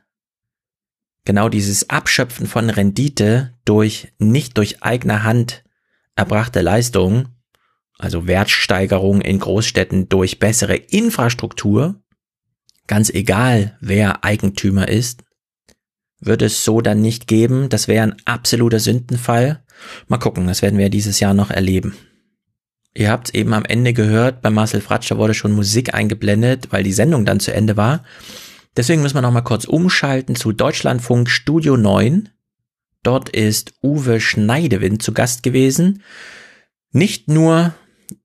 Genau 1.25 1.49
dieses 1.49 1.89
Abschöpfen 1.89 2.47
von 2.47 2.69
Rendite 2.69 3.53
durch 3.65 4.13
nicht 4.17 4.57
durch 4.57 4.81
eigene 4.81 5.23
Hand 5.23 5.63
erbrachte 6.15 6.61
Leistung, 6.61 7.29
also 7.97 8.27
Wertsteigerung 8.27 9.21
in 9.21 9.39
Großstädten 9.39 10.07
durch 10.09 10.39
bessere 10.39 10.75
Infrastruktur, 10.75 12.01
ganz 12.87 13.09
egal 13.09 13.77
wer 13.81 14.23
Eigentümer 14.23 14.87
ist, 14.87 15.23
wird 16.19 16.41
es 16.41 16.63
so 16.63 16.81
dann 16.81 17.01
nicht 17.01 17.27
geben. 17.27 17.69
Das 17.69 17.87
wäre 17.87 18.03
ein 18.03 18.15
absoluter 18.25 18.79
Sündenfall. 18.79 19.63
Mal 20.07 20.17
gucken, 20.17 20.47
das 20.47 20.61
werden 20.61 20.79
wir 20.79 20.89
dieses 20.89 21.19
Jahr 21.19 21.33
noch 21.33 21.51
erleben. 21.51 21.95
Ihr 22.97 23.11
habt 23.11 23.35
eben 23.35 23.53
am 23.53 23.63
Ende 23.63 23.93
gehört, 23.93 24.41
bei 24.41 24.49
Marcel 24.49 24.81
Fratscher 24.81 25.19
wurde 25.19 25.35
schon 25.35 25.51
Musik 25.51 25.93
eingeblendet, 25.93 26.69
weil 26.71 26.81
die 26.81 26.93
Sendung 26.93 27.25
dann 27.25 27.39
zu 27.39 27.53
Ende 27.53 27.77
war. 27.77 28.03
Deswegen 28.75 29.03
müssen 29.03 29.13
wir 29.13 29.21
noch 29.21 29.31
mal 29.31 29.41
kurz 29.41 29.65
umschalten 29.65 30.35
zu 30.35 30.51
Deutschlandfunk 30.51 31.29
Studio 31.29 31.77
9. 31.77 32.29
Dort 33.03 33.29
ist 33.29 33.75
Uwe 33.83 34.19
Schneidewind 34.19 35.03
zu 35.03 35.13
Gast 35.13 35.43
gewesen. 35.43 36.01
Nicht 36.91 37.27
nur 37.27 37.75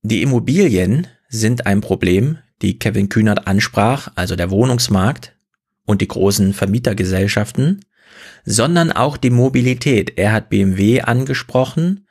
die 0.00 0.22
Immobilien 0.22 1.06
sind 1.28 1.66
ein 1.66 1.82
Problem, 1.82 2.38
die 2.62 2.78
Kevin 2.78 3.10
Kühnert 3.10 3.46
ansprach, 3.46 4.08
also 4.14 4.36
der 4.36 4.50
Wohnungsmarkt 4.50 5.36
und 5.84 6.00
die 6.00 6.08
großen 6.08 6.54
Vermietergesellschaften, 6.54 7.84
sondern 8.46 8.90
auch 8.90 9.18
die 9.18 9.28
Mobilität. 9.28 10.16
Er 10.16 10.32
hat 10.32 10.48
BMW 10.48 11.02
angesprochen 11.02 12.06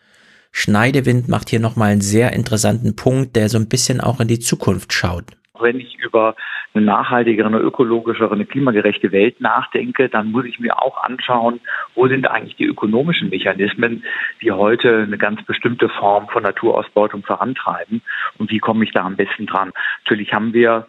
Schneidewind 0.52 1.28
macht 1.28 1.50
hier 1.50 1.60
nochmal 1.60 1.92
einen 1.92 2.02
sehr 2.02 2.34
interessanten 2.34 2.96
Punkt, 2.96 3.36
der 3.36 3.50
so 3.50 3.58
ein 3.58 3.70
bisschen 3.70 4.02
auch 4.02 4.20
in 4.20 4.28
die 4.28 4.40
Zukunft 4.40 4.94
schaut. 4.94 5.26
Wenn 5.60 5.80
ich 5.80 5.98
über 6.00 6.36
eine 6.74 6.86
nachhaltigere, 6.86 7.48
eine 7.48 7.60
ökologischere, 7.60 8.34
eine 8.34 8.46
klimagerechte 8.46 9.12
Welt 9.12 9.42
nachdenke, 9.42 10.10
dann 10.10 10.32
muss 10.32 10.46
ich 10.46 10.60
mir 10.60 10.82
auch 10.82 11.04
anschauen, 11.04 11.60
wo 11.96 12.08
sind 12.08 12.30
eigentlich 12.30 12.56
die 12.56 12.66
ökonomischen 12.66 13.30
Mechanismen, 13.30 14.04
die 14.42 14.52
heute 14.52 15.04
eine 15.04 15.18
ganz 15.18 15.44
bestimmte 15.44 15.90
Form 15.90 16.28
von 16.30 16.44
Naturausbeutung 16.44 17.24
vorantreiben 17.24 18.02
und 18.38 18.50
wie 18.52 18.60
komme 18.60 18.86
ich 18.86 18.92
da 18.92 19.02
am 19.02 19.18
besten 19.18 19.46
dran. 19.46 19.72
Natürlich 20.04 20.34
haben 20.34 20.54
wir 20.54 20.88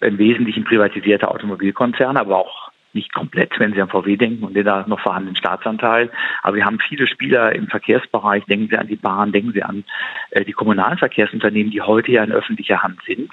im 0.00 0.18
Wesentlichen 0.18 0.64
privatisierte 0.64 1.28
Automobilkonzerne, 1.28 2.20
aber 2.20 2.38
auch 2.38 2.67
nicht 2.92 3.12
komplett, 3.12 3.58
wenn 3.58 3.72
Sie 3.72 3.80
an 3.80 3.88
VW 3.88 4.16
denken 4.16 4.44
und 4.44 4.54
den 4.54 4.64
da 4.64 4.84
noch 4.86 5.00
vorhandenen 5.00 5.36
Staatsanteil. 5.36 6.10
Aber 6.42 6.56
wir 6.56 6.64
haben 6.64 6.78
viele 6.78 7.06
Spieler 7.06 7.54
im 7.54 7.68
Verkehrsbereich. 7.68 8.44
Denken 8.44 8.68
Sie 8.70 8.76
an 8.76 8.88
die 8.88 8.96
Bahn, 8.96 9.32
denken 9.32 9.52
Sie 9.52 9.62
an 9.62 9.84
äh, 10.30 10.44
die 10.44 10.52
kommunalen 10.52 10.98
Verkehrsunternehmen, 10.98 11.70
die 11.70 11.82
heute 11.82 12.12
ja 12.12 12.24
in 12.24 12.32
öffentlicher 12.32 12.82
Hand 12.82 13.00
sind. 13.06 13.30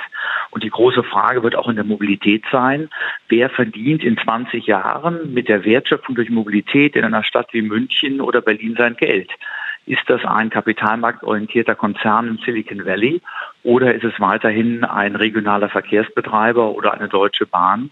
Und 0.51 0.63
die 0.63 0.69
große 0.69 1.03
Frage 1.03 1.43
wird 1.43 1.55
auch 1.55 1.69
in 1.69 1.75
der 1.75 1.85
Mobilität 1.85 2.43
sein. 2.51 2.89
Wer 3.29 3.49
verdient 3.49 4.03
in 4.03 4.17
20 4.17 4.65
Jahren 4.67 5.33
mit 5.33 5.47
der 5.47 5.65
Wertschöpfung 5.65 6.15
durch 6.15 6.29
Mobilität 6.29 6.95
in 6.95 7.03
einer 7.03 7.23
Stadt 7.23 7.53
wie 7.53 7.61
München 7.61 8.21
oder 8.21 8.41
Berlin 8.41 8.75
sein 8.77 8.95
Geld? 8.95 9.31
Ist 9.87 10.03
das 10.07 10.25
ein 10.25 10.49
kapitalmarktorientierter 10.49 11.75
Konzern 11.75 12.27
im 12.27 12.37
Silicon 12.39 12.85
Valley 12.85 13.21
oder 13.63 13.93
ist 13.93 14.03
es 14.03 14.19
weiterhin 14.19 14.83
ein 14.83 15.15
regionaler 15.15 15.69
Verkehrsbetreiber 15.69 16.71
oder 16.71 16.93
eine 16.93 17.07
deutsche 17.07 17.45
Bahn, 17.45 17.91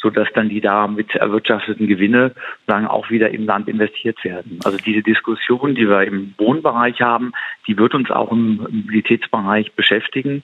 sodass 0.00 0.28
dann 0.34 0.48
die 0.48 0.60
damit 0.60 1.14
erwirtschafteten 1.14 1.86
Gewinne 1.86 2.32
sagen 2.66 2.86
auch 2.86 3.10
wieder 3.10 3.30
im 3.30 3.44
Land 3.44 3.68
investiert 3.68 4.22
werden? 4.24 4.60
Also 4.64 4.78
diese 4.78 5.02
Diskussion, 5.02 5.74
die 5.74 5.88
wir 5.88 6.02
im 6.02 6.34
Wohnbereich 6.38 7.00
haben, 7.00 7.32
die 7.66 7.76
wird 7.76 7.94
uns 7.94 8.10
auch 8.10 8.32
im 8.32 8.56
Mobilitätsbereich 8.56 9.72
beschäftigen. 9.72 10.42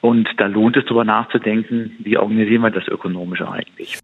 Und 0.00 0.28
da 0.38 0.46
lohnt 0.46 0.76
es 0.76 0.84
darüber 0.84 1.04
nachzudenken, 1.04 1.92
wie 1.98 2.16
organisieren 2.16 2.62
wir 2.62 2.70
das 2.70 2.88
ökonomisch 2.88 3.42
eigentlich. 3.42 3.98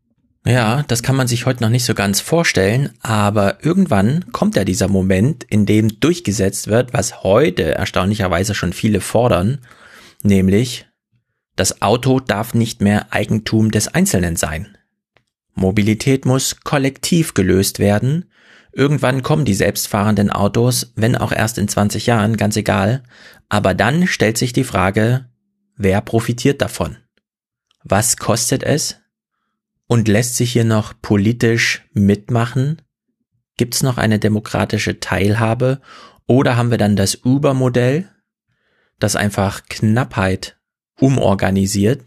Ja, 0.46 0.84
das 0.86 1.02
kann 1.02 1.16
man 1.16 1.26
sich 1.26 1.44
heute 1.44 1.64
noch 1.64 1.70
nicht 1.70 1.84
so 1.84 1.94
ganz 1.94 2.20
vorstellen, 2.20 2.90
aber 3.02 3.64
irgendwann 3.64 4.26
kommt 4.30 4.54
ja 4.54 4.62
dieser 4.62 4.86
Moment, 4.86 5.42
in 5.42 5.66
dem 5.66 5.98
durchgesetzt 5.98 6.68
wird, 6.68 6.92
was 6.92 7.24
heute 7.24 7.74
erstaunlicherweise 7.74 8.54
schon 8.54 8.72
viele 8.72 9.00
fordern, 9.00 9.58
nämlich 10.22 10.85
das 11.56 11.80
Auto 11.82 12.20
darf 12.20 12.54
nicht 12.54 12.82
mehr 12.82 13.12
Eigentum 13.12 13.70
des 13.70 13.88
Einzelnen 13.88 14.36
sein. 14.36 14.76
Mobilität 15.54 16.26
muss 16.26 16.60
kollektiv 16.60 17.32
gelöst 17.32 17.78
werden. 17.78 18.30
Irgendwann 18.72 19.22
kommen 19.22 19.46
die 19.46 19.54
selbstfahrenden 19.54 20.30
Autos, 20.30 20.92
wenn 20.96 21.16
auch 21.16 21.32
erst 21.32 21.56
in 21.56 21.66
20 21.66 22.06
Jahren, 22.06 22.36
ganz 22.36 22.56
egal. 22.56 23.02
Aber 23.48 23.72
dann 23.72 24.06
stellt 24.06 24.36
sich 24.36 24.52
die 24.52 24.64
Frage, 24.64 25.30
wer 25.76 26.02
profitiert 26.02 26.60
davon? 26.60 26.98
Was 27.82 28.18
kostet 28.18 28.62
es? 28.62 28.96
Und 29.86 30.08
lässt 30.08 30.36
sich 30.36 30.52
hier 30.52 30.64
noch 30.64 30.92
politisch 31.00 31.86
mitmachen? 31.94 32.82
Gibt's 33.56 33.82
noch 33.82 33.96
eine 33.96 34.18
demokratische 34.18 35.00
Teilhabe? 35.00 35.80
Oder 36.26 36.56
haben 36.56 36.70
wir 36.70 36.78
dann 36.78 36.96
das 36.96 37.24
Uber-Modell, 37.24 38.10
das 38.98 39.16
einfach 39.16 39.62
Knappheit 39.68 40.55
umorganisiert? 41.00 42.02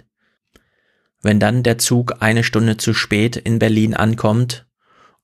Wenn 1.21 1.39
dann 1.39 1.63
der 1.63 1.77
Zug 1.77 2.21
eine 2.21 2.43
Stunde 2.43 2.77
zu 2.77 2.93
spät 2.93 3.35
in 3.35 3.59
Berlin 3.59 3.93
ankommt 3.93 4.65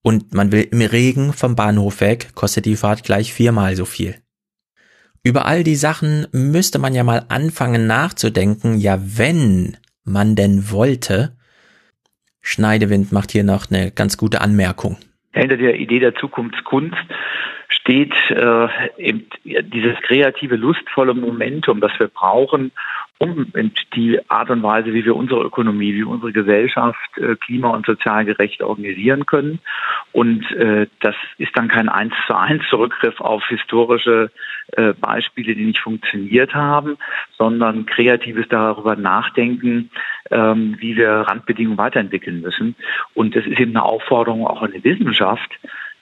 und 0.01 0.33
man 0.33 0.51
will 0.51 0.67
im 0.71 0.81
Regen 0.81 1.33
vom 1.33 1.55
Bahnhof 1.55 2.01
weg, 2.01 2.35
kostet 2.35 2.65
die 2.65 2.75
Fahrt 2.75 3.03
gleich 3.03 3.33
viermal 3.33 3.75
so 3.75 3.85
viel. 3.85 4.15
Über 5.23 5.45
all 5.45 5.63
die 5.63 5.75
Sachen 5.75 6.27
müsste 6.31 6.77
man 6.77 6.93
ja 6.93 7.03
mal 7.03 7.25
anfangen 7.29 7.87
nachzudenken, 7.87 8.77
ja 8.77 8.99
wenn 8.99 9.77
man 10.03 10.35
denn 10.35 10.69
wollte, 10.69 11.35
Schneidewind 12.41 13.11
macht 13.11 13.31
hier 13.31 13.43
noch 13.43 13.71
eine 13.71 13.91
ganz 13.91 14.17
gute 14.17 14.41
Anmerkung. 14.41 14.97
Hinter 15.33 15.57
der 15.57 15.79
Idee 15.79 15.99
der 15.99 16.13
Zukunftskunst 16.13 16.95
steht 17.69 18.13
äh, 18.29 18.67
dieses 19.63 19.95
kreative, 20.03 20.55
lustvolle 20.55 21.15
Momentum, 21.15 21.81
das 21.81 21.91
wir 21.97 22.07
brauchen, 22.07 22.71
um 23.17 23.51
die 23.95 24.19
Art 24.29 24.49
und 24.49 24.61
Weise, 24.61 24.93
wie 24.93 25.05
wir 25.05 25.15
unsere 25.15 25.43
Ökonomie, 25.43 25.93
wie 25.93 26.03
unsere 26.03 26.33
Gesellschaft 26.33 27.17
äh, 27.17 27.35
klima- 27.35 27.69
und 27.69 27.85
sozial 27.85 28.25
gerecht 28.25 28.61
organisieren 28.61 29.25
können. 29.25 29.59
Und 30.11 30.51
äh, 30.51 30.87
das 30.99 31.15
ist 31.37 31.55
dann 31.55 31.69
kein 31.69 31.87
eins 31.87 32.13
zu 32.27 32.35
eins 32.35 32.63
Zurückgriff 32.69 33.21
auf 33.21 33.45
historische 33.47 34.31
äh, 34.73 34.93
Beispiele, 34.93 35.55
die 35.55 35.65
nicht 35.65 35.79
funktioniert 35.79 36.53
haben, 36.53 36.97
sondern 37.37 37.85
kreatives 37.85 38.47
darüber 38.49 38.97
nachdenken, 38.97 39.91
ähm, 40.29 40.75
wie 40.79 40.97
wir 40.97 41.09
Randbedingungen 41.09 41.77
weiterentwickeln 41.77 42.41
müssen. 42.41 42.75
Und 43.13 43.35
das 43.35 43.45
ist 43.45 43.59
eben 43.59 43.75
eine 43.77 43.83
Aufforderung 43.83 44.45
auch 44.45 44.61
an 44.61 44.73
die 44.73 44.83
Wissenschaft, 44.83 45.57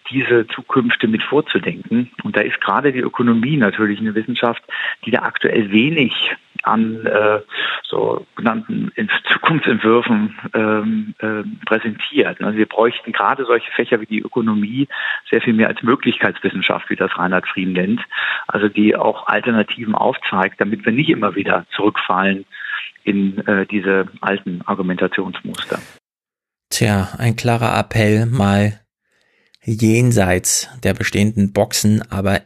diese 0.10 0.48
Zukünfte 0.48 1.08
mit 1.08 1.22
vorzudenken. 1.24 2.12
Und 2.24 2.36
da 2.36 2.42
ist 2.42 2.60
gerade 2.60 2.92
die 2.92 3.00
Ökonomie 3.00 3.58
natürlich 3.58 4.00
eine 4.00 4.16
Wissenschaft, 4.16 4.64
die 5.06 5.12
da 5.12 5.22
aktuell 5.22 5.72
wenig 5.72 6.36
an 6.64 7.06
äh, 7.06 7.40
so 7.84 8.26
genannten 8.36 8.92
Zukunftsentwürfen 9.32 10.36
ähm, 10.54 11.14
äh, 11.20 11.44
präsentiert. 11.66 12.42
Also 12.42 12.58
wir 12.58 12.66
bräuchten 12.66 13.12
gerade 13.12 13.46
solche 13.46 13.72
Fächer 13.72 14.02
wie 14.02 14.06
die 14.06 14.22
Ökonomie 14.22 14.88
sehr 15.30 15.42
viel 15.42 15.54
mehr 15.54 15.68
als 15.68 15.84
Möglichkeitswissenschaft, 15.84 16.90
wie 16.90 16.96
das 16.96 17.18
Reinhard 17.18 17.48
Frieden 17.48 17.74
nennt, 17.74 18.02
also 18.48 18.70
die 18.70 18.96
auch 18.96 19.28
Alternativen 19.28 19.96
aufzeigt, 19.96 20.60
damit 20.60 20.86
wir 20.86 20.92
nicht 20.92 21.10
immer 21.10 21.36
wieder 21.36 21.66
zurückfallen 21.76 22.46
in 23.04 23.46
äh, 23.48 23.66
diese 23.66 24.08
alten 24.22 24.62
Argumentationsmuster. 24.66 25.80
Tja, 26.70 27.10
ein 27.20 27.36
klarer 27.36 27.78
Appell, 27.78 28.26
mal 28.26 28.80
jenseits 29.64 30.70
der 30.84 30.94
bestehenden 30.94 31.54
Boxen, 31.54 32.02
aber 32.10 32.42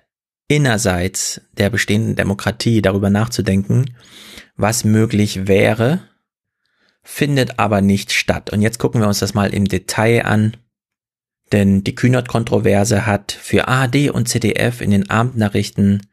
innerseits 0.48 1.42
der 1.54 1.70
bestehenden 1.70 2.16
Demokratie 2.16 2.82
darüber 2.82 3.10
nachzudenken, 3.10 3.96
was 4.56 4.84
möglich 4.84 5.48
wäre, 5.48 6.02
findet 7.04 7.60
aber 7.60 7.82
nicht 7.82 8.12
statt. 8.12 8.52
Und 8.52 8.62
jetzt 8.62 8.80
gucken 8.80 9.02
wir 9.02 9.08
uns 9.08 9.20
das 9.20 9.34
mal 9.34 9.54
im 9.54 9.66
Detail 9.66 10.26
an, 10.26 10.58
denn 11.52 11.84
die 11.84 11.96
Kühnert-Kontroverse 11.96 13.06
hat 13.06 13.32
für 13.32 13.68
ARD 13.68 14.10
und 14.10 14.28
ZDF 14.28 14.82
in 14.82 14.92
den 14.92 15.10
Abendnachrichten 15.10 16.08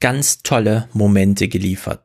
ganz 0.00 0.42
tolle 0.42 0.88
Momente 0.92 1.48
geliefert. 1.48 2.04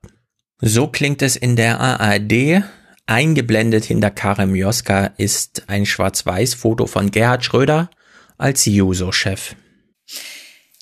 So 0.61 0.88
klingt 0.88 1.22
es 1.22 1.36
in 1.36 1.55
der 1.55 1.80
ARD. 1.80 2.63
Eingeblendet 3.07 3.86
hinter 3.86 4.11
Karim 4.11 4.53
Joska 4.53 5.07
ist 5.17 5.63
ein 5.67 5.88
Schwarz-Weiß-Foto 5.88 6.86
von 6.86 7.09
Gerhard 7.09 7.43
Schröder 7.43 7.89
als 8.38 8.65
Juso-Chef. 8.65 9.55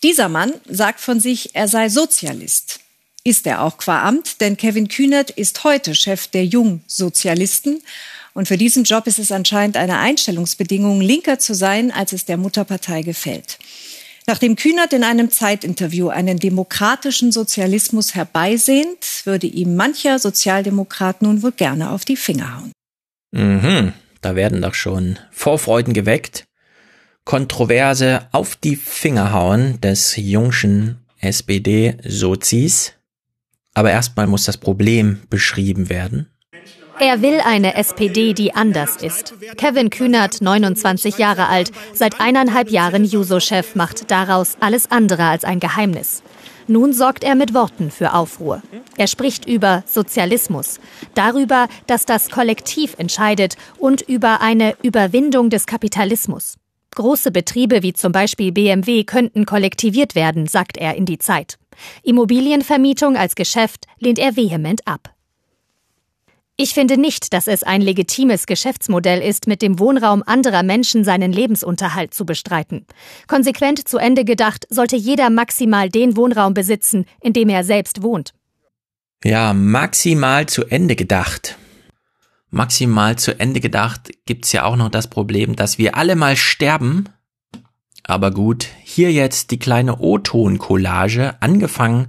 Dieser 0.03 0.29
Mann 0.29 0.53
sagt 0.69 0.99
von 0.99 1.19
sich, 1.19 1.55
er 1.55 1.67
sei 1.67 1.89
Sozialist. 1.89 2.79
Ist 3.23 3.47
er 3.47 3.63
auch 3.63 3.77
qua 3.77 4.03
Amt, 4.03 4.41
denn 4.41 4.55
Kevin 4.55 4.87
Kühnert 4.87 5.31
ist 5.31 5.63
heute 5.63 5.95
Chef 5.95 6.27
der 6.27 6.45
Jungsozialisten. 6.45 7.81
Und 8.33 8.47
für 8.47 8.57
diesen 8.57 8.83
Job 8.83 9.07
ist 9.07 9.19
es 9.19 9.31
anscheinend 9.31 9.75
eine 9.75 9.97
Einstellungsbedingung, 9.97 11.01
linker 11.01 11.39
zu 11.39 11.55
sein, 11.55 11.91
als 11.91 12.13
es 12.13 12.25
der 12.25 12.37
Mutterpartei 12.37 13.01
gefällt. 13.01 13.57
Nachdem 14.27 14.55
Kühnert 14.55 14.93
in 14.93 15.03
einem 15.03 15.31
Zeitinterview 15.31 16.09
einen 16.09 16.37
demokratischen 16.37 17.31
Sozialismus 17.31 18.13
herbeisehnt, 18.13 19.25
würde 19.25 19.47
ihm 19.47 19.75
mancher 19.75 20.19
Sozialdemokrat 20.19 21.21
nun 21.21 21.41
wohl 21.41 21.53
gerne 21.53 21.91
auf 21.91 22.05
die 22.05 22.17
Finger 22.17 22.57
hauen. 22.57 22.71
Mhm, 23.31 23.93
da 24.21 24.35
werden 24.35 24.61
doch 24.61 24.73
schon 24.73 25.17
Vorfreuden 25.31 25.93
geweckt. 25.93 26.46
Kontroverse 27.27 28.21
auf 28.31 28.55
die 28.55 28.77
Finger 28.77 29.33
hauen 29.33 29.81
des 29.81 30.15
jungschen 30.15 31.03
SPD-Sozis. 31.19 32.93
Aber 33.73 33.91
erstmal 33.91 34.27
muss 34.27 34.45
das 34.45 34.55
Problem 34.55 35.19
beschrieben 35.29 35.89
werden. 35.89 36.29
Er 37.01 37.21
will 37.21 37.41
eine 37.45 37.75
SPD, 37.75 38.33
die 38.33 38.55
anders 38.55 38.95
ist. 38.95 39.33
Kevin 39.57 39.89
Kühnert, 39.89 40.39
29 40.39 41.17
Jahre 41.17 41.49
alt, 41.49 41.73
seit 41.93 42.21
eineinhalb 42.21 42.71
Jahren 42.71 43.03
Juso-Chef, 43.03 43.75
macht 43.75 44.09
daraus 44.09 44.55
alles 44.61 44.89
andere 44.89 45.25
als 45.25 45.43
ein 45.43 45.59
Geheimnis. 45.59 46.23
Nun 46.67 46.93
sorgt 46.93 47.25
er 47.25 47.35
mit 47.35 47.53
Worten 47.53 47.91
für 47.91 48.13
Aufruhr. 48.13 48.61
Er 48.95 49.07
spricht 49.07 49.45
über 49.45 49.83
Sozialismus, 49.85 50.79
darüber, 51.13 51.67
dass 51.87 52.05
das 52.05 52.29
Kollektiv 52.29 52.95
entscheidet 52.97 53.57
und 53.77 54.01
über 54.01 54.39
eine 54.39 54.77
Überwindung 54.81 55.49
des 55.49 55.65
Kapitalismus. 55.65 56.55
Große 56.97 57.29
Betriebe 57.29 57.83
wie 57.83 57.93
zum 57.93 58.11
Beispiel 58.11 58.51
BMW 58.51 59.03
könnten 59.03 59.45
kollektiviert 59.45 60.15
werden, 60.15 60.47
sagt 60.47 60.77
er 60.77 60.95
in 60.95 61.05
die 61.05 61.19
Zeit. 61.19 61.59
Immobilienvermietung 62.01 63.15
als 63.15 63.35
Geschäft 63.35 63.85
lehnt 63.99 64.17
er 64.17 64.35
vehement 64.35 64.81
ab. 64.87 65.13
Ich 66.55 66.73
finde 66.73 66.97
nicht, 66.97 67.33
dass 67.33 67.45
es 67.45 67.61
ein 67.61 67.81
legitimes 67.81 68.47
Geschäftsmodell 68.47 69.21
ist, 69.21 69.45
mit 69.45 69.61
dem 69.61 69.77
Wohnraum 69.77 70.23
anderer 70.25 70.63
Menschen 70.63 71.03
seinen 71.03 71.31
Lebensunterhalt 71.31 72.15
zu 72.15 72.25
bestreiten. 72.25 72.87
Konsequent 73.27 73.87
zu 73.87 73.99
Ende 73.99 74.25
gedacht, 74.25 74.65
sollte 74.71 74.95
jeder 74.95 75.29
maximal 75.29 75.89
den 75.89 76.17
Wohnraum 76.17 76.55
besitzen, 76.55 77.05
in 77.21 77.31
dem 77.31 77.49
er 77.49 77.63
selbst 77.63 78.01
wohnt. 78.01 78.33
Ja, 79.23 79.53
maximal 79.53 80.47
zu 80.47 80.65
Ende 80.65 80.95
gedacht 80.95 81.59
maximal 82.49 83.17
zu 83.17 83.39
Ende 83.39 83.59
gedacht, 83.59 84.11
gibt's 84.25 84.51
ja 84.51 84.63
auch 84.63 84.75
noch 84.75 84.89
das 84.89 85.07
Problem, 85.07 85.55
dass 85.55 85.77
wir 85.77 85.95
alle 85.95 86.15
mal 86.15 86.35
sterben. 86.35 87.09
Aber 88.03 88.31
gut, 88.31 88.67
hier 88.83 89.11
jetzt 89.11 89.51
die 89.51 89.59
kleine 89.59 89.99
O-Ton-Collage, 89.99 91.35
angefangen 91.41 92.07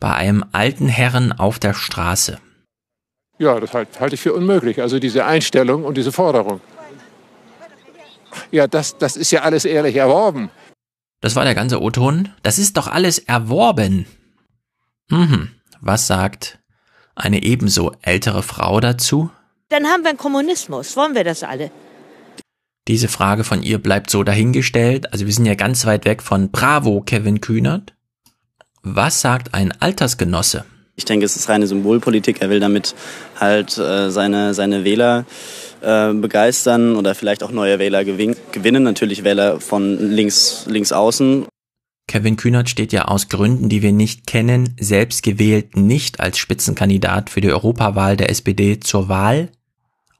bei 0.00 0.14
einem 0.14 0.44
alten 0.52 0.88
Herren 0.88 1.32
auf 1.32 1.58
der 1.58 1.74
Straße. 1.74 2.38
Ja, 3.38 3.60
das 3.60 3.74
halte 3.74 4.00
halt 4.00 4.12
ich 4.12 4.20
für 4.20 4.32
unmöglich. 4.32 4.80
Also 4.80 4.98
diese 4.98 5.26
Einstellung 5.26 5.84
und 5.84 5.96
diese 5.96 6.12
Forderung. 6.12 6.60
Ja, 8.50 8.66
das, 8.66 8.96
das 8.98 9.16
ist 9.16 9.30
ja 9.30 9.42
alles 9.42 9.64
ehrlich 9.64 9.96
erworben. 9.96 10.50
Das 11.20 11.36
war 11.36 11.44
der 11.44 11.54
ganze 11.54 11.80
O-Ton. 11.80 12.30
Das 12.42 12.58
ist 12.58 12.76
doch 12.76 12.86
alles 12.86 13.18
erworben. 13.18 14.06
Mhm. 15.10 15.50
Was 15.80 16.06
sagt 16.06 16.58
eine 17.14 17.42
ebenso 17.42 17.92
ältere 18.02 18.42
Frau 18.42 18.80
dazu? 18.80 19.30
Dann 19.68 19.86
haben 19.86 20.02
wir 20.02 20.10
einen 20.10 20.18
Kommunismus. 20.18 20.96
Wollen 20.96 21.14
wir 21.14 21.24
das 21.24 21.42
alle? 21.42 21.70
Diese 22.88 23.08
Frage 23.08 23.42
von 23.42 23.62
ihr 23.62 23.78
bleibt 23.78 24.10
so 24.10 24.22
dahingestellt. 24.22 25.12
Also 25.12 25.26
wir 25.26 25.32
sind 25.32 25.46
ja 25.46 25.54
ganz 25.54 25.86
weit 25.86 26.04
weg 26.04 26.22
von 26.22 26.50
Bravo, 26.50 27.00
Kevin 27.00 27.40
Kühnert. 27.40 27.94
Was 28.82 29.20
sagt 29.20 29.54
ein 29.54 29.72
Altersgenosse? 29.80 30.64
Ich 30.94 31.04
denke, 31.04 31.26
es 31.26 31.34
ist 31.34 31.48
reine 31.48 31.66
Symbolpolitik. 31.66 32.40
Er 32.40 32.48
will 32.48 32.60
damit 32.60 32.94
halt 33.38 33.76
äh, 33.76 34.10
seine, 34.10 34.54
seine 34.54 34.84
Wähler 34.84 35.26
äh, 35.82 36.12
begeistern 36.14 36.94
oder 36.94 37.16
vielleicht 37.16 37.42
auch 37.42 37.50
neue 37.50 37.80
Wähler 37.80 38.04
gewin 38.04 38.36
gewinnen. 38.52 38.84
Natürlich 38.84 39.24
Wähler 39.24 39.60
von 39.60 40.12
links, 40.12 40.64
links 40.68 40.92
außen. 40.92 41.46
Kevin 42.08 42.36
Kühnert 42.36 42.70
steht 42.70 42.92
ja 42.92 43.06
aus 43.06 43.28
Gründen, 43.28 43.68
die 43.68 43.82
wir 43.82 43.92
nicht 43.92 44.28
kennen, 44.28 44.76
selbst 44.78 45.24
gewählt 45.24 45.76
nicht 45.76 46.20
als 46.20 46.38
Spitzenkandidat 46.38 47.30
für 47.30 47.40
die 47.40 47.50
Europawahl 47.50 48.16
der 48.16 48.30
SPD 48.30 48.78
zur 48.78 49.08
Wahl. 49.08 49.50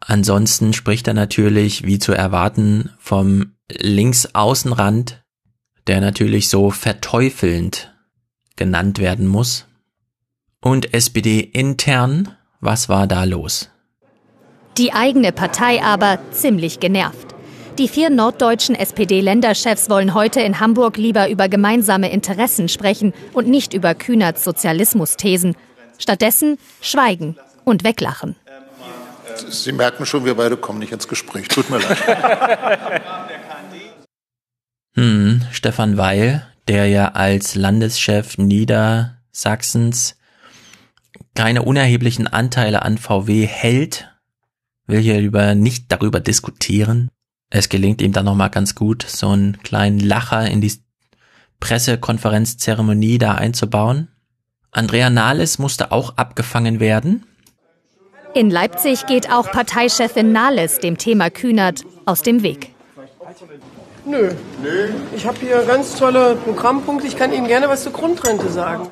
Ansonsten 0.00 0.72
spricht 0.72 1.08
er 1.08 1.14
natürlich, 1.14 1.84
wie 1.84 1.98
zu 1.98 2.12
erwarten, 2.12 2.90
vom 2.98 3.54
Linksaußenrand, 3.70 5.24
der 5.86 6.00
natürlich 6.00 6.48
so 6.48 6.70
verteufelnd 6.70 7.92
genannt 8.56 8.98
werden 8.98 9.26
muss. 9.26 9.66
Und 10.60 10.94
SPD 10.94 11.40
intern, 11.40 12.36
was 12.60 12.88
war 12.88 13.06
da 13.06 13.24
los? 13.24 13.70
Die 14.78 14.92
eigene 14.92 15.32
Partei 15.32 15.82
aber 15.82 16.18
ziemlich 16.32 16.80
genervt. 16.80 17.34
Die 17.78 17.88
vier 17.88 18.08
norddeutschen 18.08 18.74
SPD-Länderchefs 18.74 19.90
wollen 19.90 20.14
heute 20.14 20.40
in 20.40 20.60
Hamburg 20.60 20.96
lieber 20.96 21.28
über 21.28 21.48
gemeinsame 21.48 22.10
Interessen 22.10 22.68
sprechen 22.68 23.12
und 23.34 23.48
nicht 23.48 23.74
über 23.74 23.94
Kühnerts 23.94 24.44
Sozialismus-Thesen. 24.44 25.56
Stattdessen 25.98 26.58
schweigen 26.80 27.36
und 27.64 27.84
weglachen. 27.84 28.34
Sie 29.48 29.72
merken 29.72 30.06
schon, 30.06 30.24
wir 30.24 30.34
beide 30.34 30.56
kommen 30.56 30.78
nicht 30.78 30.92
ins 30.92 31.08
Gespräch. 31.08 31.48
Tut 31.48 31.70
mir 31.70 31.78
leid. 31.78 31.98
Hm, 34.98 35.42
Stefan 35.52 35.98
Weil, 35.98 36.46
der 36.68 36.86
ja 36.86 37.08
als 37.08 37.54
Landeschef 37.54 38.38
Niedersachsens 38.38 40.16
keine 41.34 41.62
unerheblichen 41.62 42.26
Anteile 42.26 42.80
an 42.80 42.96
VW 42.96 43.46
hält, 43.46 44.08
will 44.86 45.00
hier 45.00 45.20
über 45.20 45.54
nicht 45.54 45.92
darüber 45.92 46.18
diskutieren. 46.18 47.10
Es 47.50 47.68
gelingt 47.68 48.00
ihm 48.00 48.12
dann 48.12 48.24
nochmal 48.24 48.50
ganz 48.50 48.74
gut, 48.74 49.04
so 49.06 49.28
einen 49.28 49.58
kleinen 49.62 50.00
Lacher 50.00 50.50
in 50.50 50.60
die 50.60 50.72
Pressekonferenzzeremonie 51.60 53.18
da 53.18 53.34
einzubauen. 53.34 54.08
Andrea 54.72 55.10
Nahles 55.10 55.58
musste 55.58 55.92
auch 55.92 56.16
abgefangen 56.16 56.80
werden. 56.80 57.26
In 58.36 58.50
Leipzig 58.50 59.06
geht 59.06 59.32
auch 59.32 59.50
Parteichefin 59.50 60.30
Nahles 60.30 60.78
dem 60.78 60.98
Thema 60.98 61.30
Kühnert 61.30 61.86
aus 62.04 62.20
dem 62.20 62.42
Weg. 62.42 62.74
Nö. 64.04 64.30
Nö. 64.62 64.88
Ich 65.16 65.26
habe 65.26 65.38
hier 65.40 65.64
ganz 65.66 65.96
tolle 65.96 66.36
Programmpunkte. 66.44 67.06
Ich 67.06 67.16
kann 67.16 67.32
Ihnen 67.32 67.46
gerne 67.46 67.70
was 67.70 67.84
zur 67.84 67.94
Grundrente 67.94 68.50
sagen. 68.50 68.90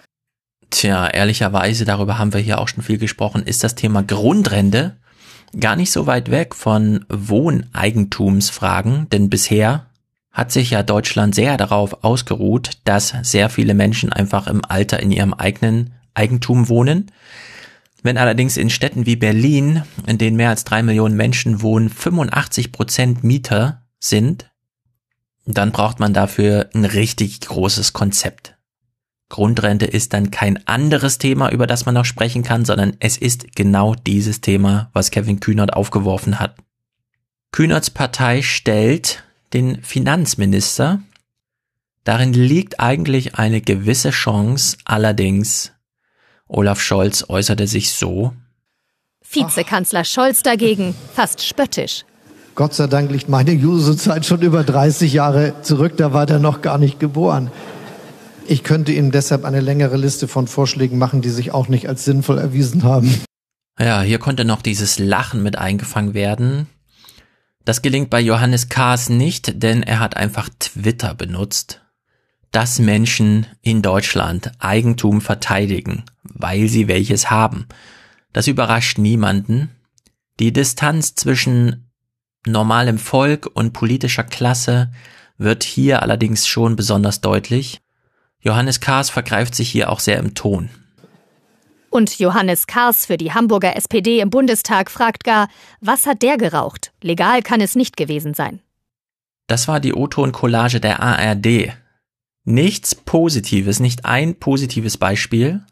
Tja, 0.71 1.09
ehrlicherweise, 1.09 1.85
darüber 1.85 2.17
haben 2.17 2.33
wir 2.33 2.41
hier 2.41 2.59
auch 2.59 2.69
schon 2.69 2.83
viel 2.83 2.97
gesprochen, 2.97 3.43
ist 3.43 3.63
das 3.63 3.75
Thema 3.75 4.03
Grundrente 4.03 4.97
gar 5.61 5.77
nicht 5.77 5.93
so 5.93 6.07
weit 6.07 6.31
weg 6.31 6.55
von 6.55 7.05
Wohneigentumsfragen, 7.11 9.11
denn 9.11 9.29
bisher 9.29 9.91
hat 10.33 10.53
sich 10.53 10.71
ja 10.71 10.83
Deutschland 10.83 11.35
sehr 11.35 11.59
darauf 11.59 12.03
ausgeruht, 12.03 12.79
dass 12.85 13.13
sehr 13.21 13.51
viele 13.51 13.75
Menschen 13.75 14.11
einfach 14.11 14.47
im 14.47 14.65
Alter 14.65 15.01
in 15.01 15.13
ihrem 15.13 15.35
eigenen 15.35 15.93
Eigentum 16.15 16.71
wohnen. 16.71 17.11
Wenn 18.05 18.19
allerdings 18.19 18.59
in 18.59 18.69
Städten 18.69 19.07
wie 19.07 19.17
Berlin, 19.17 19.83
in 20.07 20.19
denen 20.19 20.37
mehr 20.37 20.51
als 20.51 20.65
drei 20.65 20.83
Millionen 20.83 21.17
Menschen 21.17 21.63
wohnen, 21.63 21.89
85 21.89 22.71
Prozent 22.71 23.25
Mieter 23.25 23.83
sind, 23.99 24.53
dann 25.47 25.73
braucht 25.73 26.01
man 26.01 26.13
dafür 26.13 26.69
ein 26.75 26.85
richtig 26.85 27.41
großes 27.41 27.95
Konzept. 27.95 28.59
Grundrente 29.31 29.87
ist 29.87 30.13
dann 30.13 30.31
kein 30.31 30.67
anderes 30.67 31.17
Thema, 31.17 31.51
über 31.51 31.67
das 31.67 31.87
man 31.87 31.95
noch 31.95 32.05
sprechen 32.05 32.43
kann, 32.43 32.67
sondern 32.67 32.95
es 33.01 33.17
ist 33.17 33.57
genau 33.57 33.95
dieses 33.95 34.43
Thema, 34.43 34.91
was 34.93 35.11
Kevin 35.11 35.41
Kühnert 35.41 35.73
aufgeworfen 35.73 36.39
hat. 36.39 36.57
Kühnerts 37.53 37.89
Partei 37.89 38.43
stellt 38.43 39.25
den 39.55 39.83
Finanzminister. 39.83 41.01
Darin 42.05 42.35
liegt 42.35 42.81
eigentlich 42.81 43.37
eine 43.37 43.63
gewisse 43.63 44.11
Chance, 44.11 44.77
allerdings 44.85 45.74
Olaf 46.49 46.81
Scholz 46.81 47.25
äußerte 47.29 47.67
sich 47.67 47.93
so. 47.93 48.33
Vizekanzler 49.29 50.05
Scholz 50.05 50.43
dagegen 50.43 50.95
fast 51.15 51.43
spöttisch. 51.43 52.05
Gott 52.55 52.75
sei 52.75 52.87
Dank 52.87 53.11
liegt 53.11 53.29
meine 53.29 53.53
Juso-Zeit 53.53 54.25
schon 54.27 54.43
über 54.43 54.63
30 54.63 55.13
Jahre 55.13 55.55
zurück, 55.63 55.97
da 55.97 56.13
war 56.13 56.27
der 56.27 56.39
noch 56.39 56.63
gar 56.63 56.79
nicht 56.79 57.01
geboren. 57.01 57.51
Ich 58.47 58.63
könnte 58.63 58.93
Ihnen 58.93 59.11
deshalb 59.11 59.45
eine 59.45 59.61
längere 59.61 59.97
Liste 59.97 60.29
von 60.29 60.47
Vorschlägen 60.47 60.99
machen, 60.99 61.23
die 61.23 61.31
sich 61.31 61.53
auch 61.53 61.69
nicht 61.69 61.89
als 61.89 62.05
sinnvoll 62.05 62.39
erwiesen 62.39 62.85
haben. 62.85 63.23
Ja, 63.81 64.03
hier 64.03 64.19
konnte 64.19 64.45
noch 64.45 64.63
dieses 64.63 64.99
Lachen 64.99 65.43
mit 65.43 65.59
eingefangen 65.59 66.15
werden. 66.15 66.69
Das 67.65 67.83
gelingt 67.83 68.11
bei 68.11 68.21
Johannes 68.21 68.69
Kahrs 68.69 69.09
nicht, 69.09 69.63
denn 69.63 69.83
er 69.83 69.99
hat 69.99 70.17
einfach 70.17 70.49
Twitter 70.61 71.15
benutzt, 71.15 71.81
dass 72.55 72.79
Menschen 72.79 73.47
in 73.63 73.83
Deutschland 73.83 74.53
Eigentum 74.61 75.21
verteidigen, 75.21 76.05
weil 76.23 76.69
sie 76.69 76.87
welches 76.87 77.29
haben. 77.29 77.67
Das 78.33 78.47
überrascht 78.47 78.97
niemanden. 78.97 79.71
Die 80.39 80.53
Distanz 80.53 81.17
zwischen 81.17 81.91
normalem 82.47 82.99
Volk 82.99 83.51
und 83.55 83.73
politischer 83.73 84.23
Klasse 84.23 84.93
wird 85.37 85.65
hier 85.65 86.03
allerdings 86.03 86.47
schon 86.47 86.77
besonders 86.77 87.21
deutlich. 87.21 87.81
Johannes 88.41 88.79
Kahrs 88.79 89.11
vergreift 89.11 89.57
sich 89.57 89.69
hier 89.69 89.91
auch 89.91 89.99
sehr 89.99 90.19
im 90.19 90.35
Ton. 90.35 90.71
Und 91.91 92.21
Johannes 92.21 92.69
Kahrs 92.69 93.07
für 93.07 93.17
die 93.17 93.33
Hamburger 93.33 93.75
SPD 93.75 94.21
im 94.21 94.31
Bundestag 94.31 94.93
fragt 94.93 95.25
gar, 95.25 95.49
was 95.81 96.07
hat 96.07 96.23
der 96.23 96.37
geraucht? 96.37 96.93
Legal 97.03 97.43
kann 97.43 97.61
es 97.61 97.75
nicht 97.75 97.97
gewesen 97.97 98.33
sein. 98.33 98.61
Das 99.49 99.67
war 99.67 99.81
die 99.81 99.93
O-Ton-Collage 99.93 100.79
der 100.79 101.01
ARD. 101.03 101.75
Nichts 102.47 102.95
Positives, 102.95 103.81
nicht 103.81 104.05
ein 104.05 104.35
positives 104.35 104.99
Beispiel. 104.99 105.63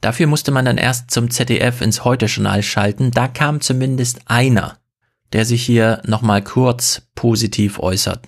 Dafür 0.00 0.28
musste 0.28 0.50
man 0.50 0.64
dann 0.64 0.78
erst 0.78 1.10
zum 1.10 1.30
ZDF 1.30 1.82
ins 1.82 2.04
Heute-Journal 2.04 2.62
schalten. 2.62 3.10
Da 3.10 3.28
kam 3.28 3.60
zumindest 3.60 4.20
einer, 4.24 4.78
der 5.34 5.44
sich 5.44 5.62
hier 5.62 6.00
nochmal 6.06 6.42
kurz 6.42 7.02
positiv 7.14 7.78
äußert. 7.78 8.20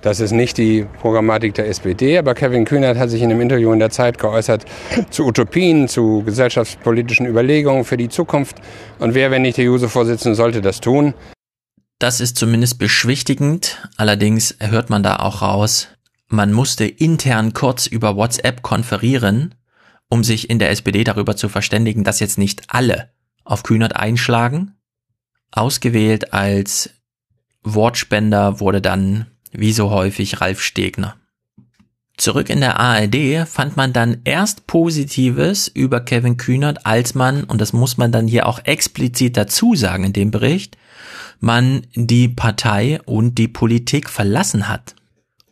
Das 0.00 0.20
ist 0.20 0.30
nicht 0.30 0.56
die 0.56 0.86
Programmatik 1.00 1.52
der 1.52 1.68
SPD, 1.68 2.16
aber 2.16 2.32
Kevin 2.32 2.64
Kühnert 2.64 2.96
hat 2.96 3.10
sich 3.10 3.20
in 3.20 3.30
einem 3.30 3.42
Interview 3.42 3.72
in 3.72 3.78
der 3.78 3.90
Zeit 3.90 4.16
geäußert 4.16 4.64
zu 5.10 5.26
Utopien, 5.26 5.86
zu 5.86 6.22
gesellschaftspolitischen 6.24 7.26
Überlegungen 7.26 7.84
für 7.84 7.98
die 7.98 8.08
Zukunft. 8.08 8.56
Und 9.00 9.12
wer, 9.12 9.30
wenn 9.30 9.42
nicht 9.42 9.58
der 9.58 9.66
Juso-Vorsitzende, 9.66 10.34
sollte 10.34 10.62
das 10.62 10.80
tun? 10.80 11.12
Das 11.98 12.20
ist 12.20 12.38
zumindest 12.38 12.78
beschwichtigend. 12.78 13.86
Allerdings 13.96 14.56
hört 14.60 14.88
man 14.88 15.02
da 15.02 15.16
auch 15.16 15.42
raus, 15.42 15.88
man 16.28 16.52
musste 16.52 16.84
intern 16.84 17.52
kurz 17.52 17.86
über 17.86 18.16
WhatsApp 18.16 18.62
konferieren, 18.62 19.54
um 20.08 20.24
sich 20.24 20.48
in 20.50 20.58
der 20.58 20.70
SPD 20.70 21.04
darüber 21.04 21.36
zu 21.36 21.48
verständigen, 21.48 22.04
dass 22.04 22.20
jetzt 22.20 22.38
nicht 22.38 22.62
alle 22.68 23.10
auf 23.44 23.62
Kühnert 23.62 23.96
einschlagen. 23.96 24.74
Ausgewählt 25.50 26.32
als 26.32 26.90
Wortspender 27.62 28.60
wurde 28.60 28.80
dann 28.80 29.26
wie 29.52 29.72
so 29.72 29.90
häufig 29.90 30.40
Ralf 30.40 30.60
Stegner. 30.60 31.16
Zurück 32.18 32.50
in 32.50 32.60
der 32.60 32.80
ARD 32.80 33.46
fand 33.46 33.76
man 33.76 33.92
dann 33.92 34.22
erst 34.24 34.66
Positives 34.66 35.68
über 35.68 36.00
Kevin 36.00 36.36
Kühnert, 36.36 36.84
als 36.84 37.14
man, 37.14 37.44
und 37.44 37.60
das 37.60 37.72
muss 37.72 37.96
man 37.96 38.10
dann 38.10 38.26
hier 38.26 38.46
auch 38.46 38.58
explizit 38.64 39.36
dazu 39.36 39.76
sagen 39.76 40.04
in 40.04 40.12
dem 40.12 40.32
Bericht, 40.32 40.76
man 41.38 41.86
die 41.94 42.28
Partei 42.28 43.00
und 43.04 43.36
die 43.36 43.46
Politik 43.46 44.10
verlassen 44.10 44.68
hat, 44.68 44.96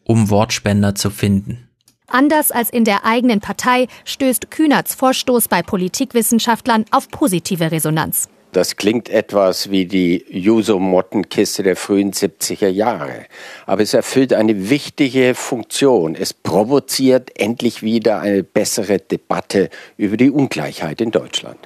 um 0.07 0.31
Wortspender 0.31 0.95
zu 0.95 1.11
finden. 1.11 1.69
Anders 2.07 2.53
als 2.53 2.71
in 2.71 2.85
der 2.85 3.05
eigenen 3.05 3.41
Partei 3.41 3.89
stößt 4.05 4.51
Kühnerts 4.51 4.95
Vorstoß 4.95 5.49
bei 5.49 5.63
Politikwissenschaftlern 5.63 6.85
auf 6.93 7.09
positive 7.09 7.73
Resonanz. 7.73 8.29
Das 8.53 8.77
klingt 8.77 9.11
etwas 9.11 9.71
wie 9.71 9.85
die 9.85 10.25
Juso-Mottenkiste 10.31 11.63
der 11.63 11.77
frühen 11.77 12.13
70er 12.13 12.69
Jahre. 12.69 13.27
Aber 13.67 13.83
es 13.83 13.93
erfüllt 13.93 14.33
eine 14.33 14.71
wichtige 14.71 15.35
Funktion. 15.35 16.15
Es 16.15 16.33
provoziert 16.33 17.39
endlich 17.39 17.83
wieder 17.83 18.21
eine 18.21 18.43
bessere 18.45 18.99
Debatte 18.99 19.69
über 19.99 20.17
die 20.17 20.31
Ungleichheit 20.31 21.03
in 21.03 21.11
Deutschland. 21.11 21.59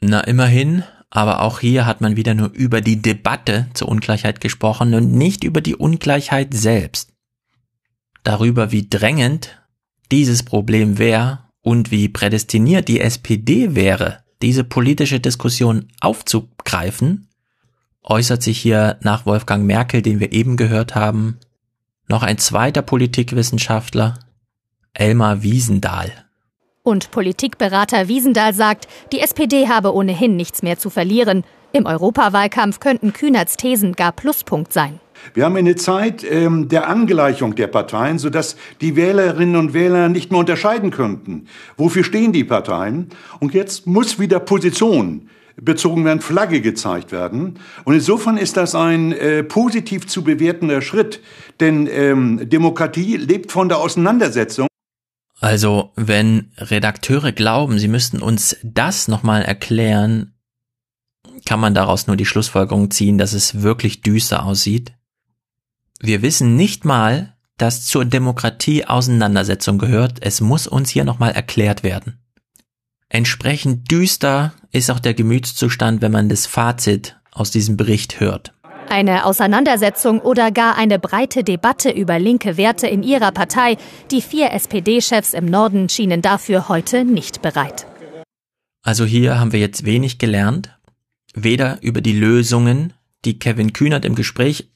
Na, 0.00 0.22
immerhin. 0.22 0.82
Aber 1.10 1.42
auch 1.42 1.58
hier 1.58 1.86
hat 1.86 2.00
man 2.00 2.16
wieder 2.16 2.34
nur 2.34 2.50
über 2.52 2.80
die 2.80 3.02
Debatte 3.02 3.68
zur 3.74 3.88
Ungleichheit 3.88 4.40
gesprochen 4.40 4.94
und 4.94 5.12
nicht 5.12 5.42
über 5.42 5.60
die 5.60 5.74
Ungleichheit 5.74 6.54
selbst. 6.54 7.12
Darüber, 8.22 8.70
wie 8.70 8.88
drängend 8.88 9.60
dieses 10.12 10.44
Problem 10.44 10.98
wäre 10.98 11.50
und 11.62 11.90
wie 11.90 12.08
prädestiniert 12.08 12.86
die 12.88 13.00
SPD 13.00 13.74
wäre, 13.74 14.22
diese 14.40 14.62
politische 14.64 15.20
Diskussion 15.20 15.88
aufzugreifen, 16.00 17.28
äußert 18.02 18.42
sich 18.42 18.58
hier 18.58 18.98
nach 19.02 19.26
Wolfgang 19.26 19.66
Merkel, 19.66 20.02
den 20.02 20.20
wir 20.20 20.32
eben 20.32 20.56
gehört 20.56 20.94
haben, 20.94 21.38
noch 22.08 22.22
ein 22.22 22.38
zweiter 22.38 22.82
Politikwissenschaftler, 22.82 24.18
Elmar 24.94 25.42
Wiesendahl. 25.42 26.29
Und 26.82 27.10
Politikberater 27.10 28.08
Wiesendahl 28.08 28.54
sagt, 28.54 28.88
die 29.12 29.20
SPD 29.20 29.68
habe 29.68 29.94
ohnehin 29.94 30.36
nichts 30.36 30.62
mehr 30.62 30.78
zu 30.78 30.88
verlieren. 30.88 31.44
Im 31.72 31.84
Europawahlkampf 31.84 32.80
könnten 32.80 33.12
Kühnerts 33.12 33.58
Thesen 33.58 33.92
gar 33.92 34.12
Pluspunkt 34.12 34.72
sein. 34.72 34.98
Wir 35.34 35.44
haben 35.44 35.56
eine 35.56 35.76
Zeit 35.76 36.24
ähm, 36.24 36.68
der 36.68 36.88
Angleichung 36.88 37.54
der 37.54 37.66
Parteien, 37.66 38.18
sodass 38.18 38.56
die 38.80 38.96
Wählerinnen 38.96 39.56
und 39.56 39.74
Wähler 39.74 40.08
nicht 40.08 40.30
mehr 40.30 40.40
unterscheiden 40.40 40.90
könnten. 40.90 41.48
Wofür 41.76 42.02
stehen 42.02 42.32
die 42.32 42.44
Parteien? 42.44 43.10
Und 43.40 43.52
jetzt 43.52 43.86
muss 43.86 44.18
wieder 44.18 44.40
Position 44.40 45.28
bezogen 45.60 46.06
werden, 46.06 46.22
Flagge 46.22 46.62
gezeigt 46.62 47.12
werden. 47.12 47.58
Und 47.84 47.92
insofern 47.92 48.38
ist 48.38 48.56
das 48.56 48.74
ein 48.74 49.12
äh, 49.12 49.42
positiv 49.44 50.06
zu 50.06 50.24
bewertender 50.24 50.80
Schritt, 50.80 51.20
denn 51.60 51.86
ähm, 51.92 52.48
Demokratie 52.48 53.18
lebt 53.18 53.52
von 53.52 53.68
der 53.68 53.78
Auseinandersetzung. 53.78 54.69
Also, 55.40 55.92
wenn 55.96 56.52
Redakteure 56.58 57.32
glauben, 57.32 57.78
sie 57.78 57.88
müssten 57.88 58.20
uns 58.20 58.56
das 58.62 59.08
nochmal 59.08 59.42
erklären, 59.42 60.34
kann 61.46 61.60
man 61.60 61.74
daraus 61.74 62.06
nur 62.06 62.16
die 62.16 62.26
Schlussfolgerung 62.26 62.90
ziehen, 62.90 63.16
dass 63.16 63.32
es 63.32 63.62
wirklich 63.62 64.02
düster 64.02 64.44
aussieht. 64.44 64.92
Wir 65.98 66.20
wissen 66.20 66.56
nicht 66.56 66.84
mal, 66.84 67.36
dass 67.56 67.86
zur 67.86 68.04
Demokratie 68.04 68.84
Auseinandersetzung 68.84 69.78
gehört. 69.78 70.18
Es 70.20 70.40
muss 70.42 70.66
uns 70.66 70.90
hier 70.90 71.04
nochmal 71.04 71.32
erklärt 71.32 71.82
werden. 71.82 72.18
Entsprechend 73.08 73.90
düster 73.90 74.54
ist 74.72 74.90
auch 74.90 75.00
der 75.00 75.14
Gemütszustand, 75.14 76.02
wenn 76.02 76.12
man 76.12 76.28
das 76.28 76.46
Fazit 76.46 77.16
aus 77.32 77.50
diesem 77.50 77.76
Bericht 77.76 78.20
hört. 78.20 78.54
Eine 78.90 79.24
Auseinandersetzung 79.24 80.20
oder 80.20 80.50
gar 80.50 80.76
eine 80.76 80.98
breite 80.98 81.44
Debatte 81.44 81.90
über 81.90 82.18
linke 82.18 82.56
Werte 82.56 82.88
in 82.88 83.04
ihrer 83.04 83.30
Partei. 83.30 83.76
Die 84.10 84.20
vier 84.20 84.50
SPD-Chefs 84.50 85.32
im 85.32 85.46
Norden 85.46 85.88
schienen 85.88 86.22
dafür 86.22 86.68
heute 86.68 87.04
nicht 87.04 87.40
bereit. 87.40 87.86
Also 88.82 89.04
hier 89.04 89.38
haben 89.38 89.52
wir 89.52 89.60
jetzt 89.60 89.84
wenig 89.84 90.18
gelernt. 90.18 90.76
Weder 91.34 91.78
über 91.82 92.00
die 92.00 92.18
Lösungen, 92.18 92.92
die 93.24 93.38
Kevin 93.38 93.72
Kühnert 93.72 94.04
im 94.04 94.16
Gespräch 94.16 94.72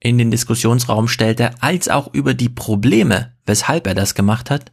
in 0.00 0.18
den 0.18 0.30
Diskussionsraum 0.30 1.08
stellte, 1.08 1.52
als 1.62 1.88
auch 1.88 2.12
über 2.12 2.34
die 2.34 2.50
Probleme, 2.50 3.32
weshalb 3.46 3.86
er 3.86 3.94
das 3.94 4.14
gemacht 4.14 4.50
hat. 4.50 4.72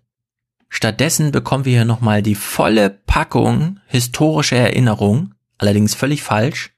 Stattdessen 0.67 1.31
bekommen 1.31 1.63
wir 1.63 1.71
hier 1.71 1.85
nochmal 1.85 2.21
die 2.21 2.35
volle 2.35 2.89
Packung 2.89 3.79
historische 3.87 4.57
Erinnerung, 4.57 5.35
allerdings 5.57 5.95
völlig 5.95 6.21
falsch, 6.21 6.76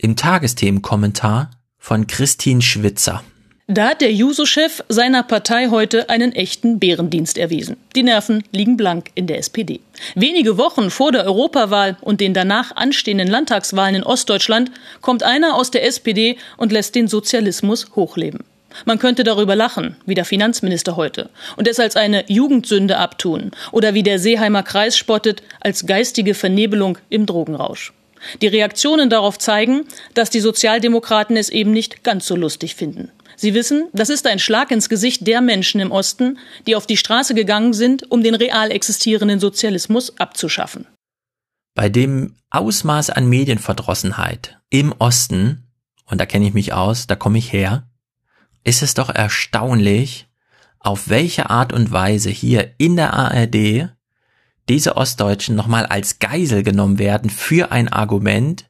im 0.00 0.16
Tagesthemenkommentar 0.16 1.50
von 1.78 2.06
Christine 2.06 2.62
Schwitzer. 2.62 3.22
Da 3.68 3.88
hat 3.88 4.00
der 4.00 4.12
Juso-Chef 4.12 4.84
seiner 4.88 5.24
Partei 5.24 5.70
heute 5.70 6.08
einen 6.08 6.30
echten 6.30 6.78
Bärendienst 6.78 7.36
erwiesen. 7.36 7.76
Die 7.96 8.04
Nerven 8.04 8.44
liegen 8.52 8.76
blank 8.76 9.10
in 9.16 9.26
der 9.26 9.38
SPD. 9.38 9.80
Wenige 10.14 10.56
Wochen 10.56 10.88
vor 10.88 11.10
der 11.10 11.24
Europawahl 11.24 11.96
und 12.00 12.20
den 12.20 12.32
danach 12.32 12.76
anstehenden 12.76 13.26
Landtagswahlen 13.26 13.96
in 13.96 14.02
Ostdeutschland 14.04 14.70
kommt 15.00 15.24
einer 15.24 15.56
aus 15.56 15.72
der 15.72 15.84
SPD 15.84 16.38
und 16.56 16.70
lässt 16.70 16.94
den 16.94 17.08
Sozialismus 17.08 17.90
hochleben. 17.96 18.44
Man 18.84 19.00
könnte 19.00 19.24
darüber 19.24 19.56
lachen, 19.56 19.96
wie 20.06 20.14
der 20.14 20.24
Finanzminister 20.24 20.94
heute, 20.94 21.30
und 21.56 21.66
es 21.66 21.80
als 21.80 21.96
eine 21.96 22.24
Jugendsünde 22.30 22.98
abtun 22.98 23.50
oder 23.72 23.94
wie 23.94 24.04
der 24.04 24.20
Seeheimer 24.20 24.62
Kreis 24.62 24.96
spottet, 24.96 25.42
als 25.60 25.86
geistige 25.86 26.34
Vernebelung 26.34 26.98
im 27.08 27.26
Drogenrausch. 27.26 27.92
Die 28.40 28.46
Reaktionen 28.46 29.10
darauf 29.10 29.38
zeigen, 29.38 29.84
dass 30.14 30.30
die 30.30 30.40
Sozialdemokraten 30.40 31.36
es 31.36 31.48
eben 31.48 31.70
nicht 31.70 32.04
ganz 32.04 32.26
so 32.26 32.36
lustig 32.36 32.74
finden. 32.74 33.10
Sie 33.36 33.52
wissen, 33.52 33.88
das 33.92 34.08
ist 34.08 34.26
ein 34.26 34.38
Schlag 34.38 34.70
ins 34.70 34.88
Gesicht 34.88 35.26
der 35.26 35.42
Menschen 35.42 35.80
im 35.80 35.92
Osten, 35.92 36.38
die 36.66 36.74
auf 36.74 36.86
die 36.86 36.96
Straße 36.96 37.34
gegangen 37.34 37.74
sind, 37.74 38.10
um 38.10 38.22
den 38.22 38.34
real 38.34 38.70
existierenden 38.70 39.40
Sozialismus 39.40 40.18
abzuschaffen. 40.18 40.86
Bei 41.74 41.90
dem 41.90 42.36
Ausmaß 42.50 43.10
an 43.10 43.28
Medienverdrossenheit 43.28 44.58
im 44.70 44.94
Osten, 44.98 45.64
und 46.06 46.20
da 46.20 46.24
kenne 46.24 46.46
ich 46.46 46.54
mich 46.54 46.72
aus, 46.72 47.06
da 47.06 47.16
komme 47.16 47.36
ich 47.36 47.52
her, 47.52 47.86
ist 48.64 48.82
es 48.82 48.94
doch 48.94 49.10
erstaunlich, 49.10 50.26
auf 50.78 51.08
welche 51.08 51.50
Art 51.50 51.72
und 51.72 51.92
Weise 51.92 52.30
hier 52.30 52.72
in 52.78 52.96
der 52.96 53.12
ARD 53.12 53.95
diese 54.68 54.96
Ostdeutschen 54.96 55.54
nochmal 55.54 55.86
als 55.86 56.18
Geisel 56.18 56.62
genommen 56.62 56.98
werden 56.98 57.30
für 57.30 57.72
ein 57.72 57.88
Argument, 57.88 58.68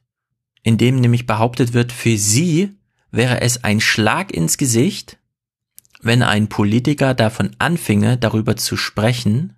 in 0.63 0.77
dem 0.77 0.99
nämlich 0.99 1.25
behauptet 1.25 1.73
wird, 1.73 1.91
für 1.91 2.17
sie 2.17 2.75
wäre 3.11 3.41
es 3.41 3.63
ein 3.63 3.79
Schlag 3.79 4.31
ins 4.31 4.57
Gesicht, 4.57 5.17
wenn 6.01 6.21
ein 6.21 6.49
Politiker 6.49 7.13
davon 7.13 7.55
anfinge, 7.57 8.17
darüber 8.17 8.55
zu 8.55 8.77
sprechen, 8.77 9.55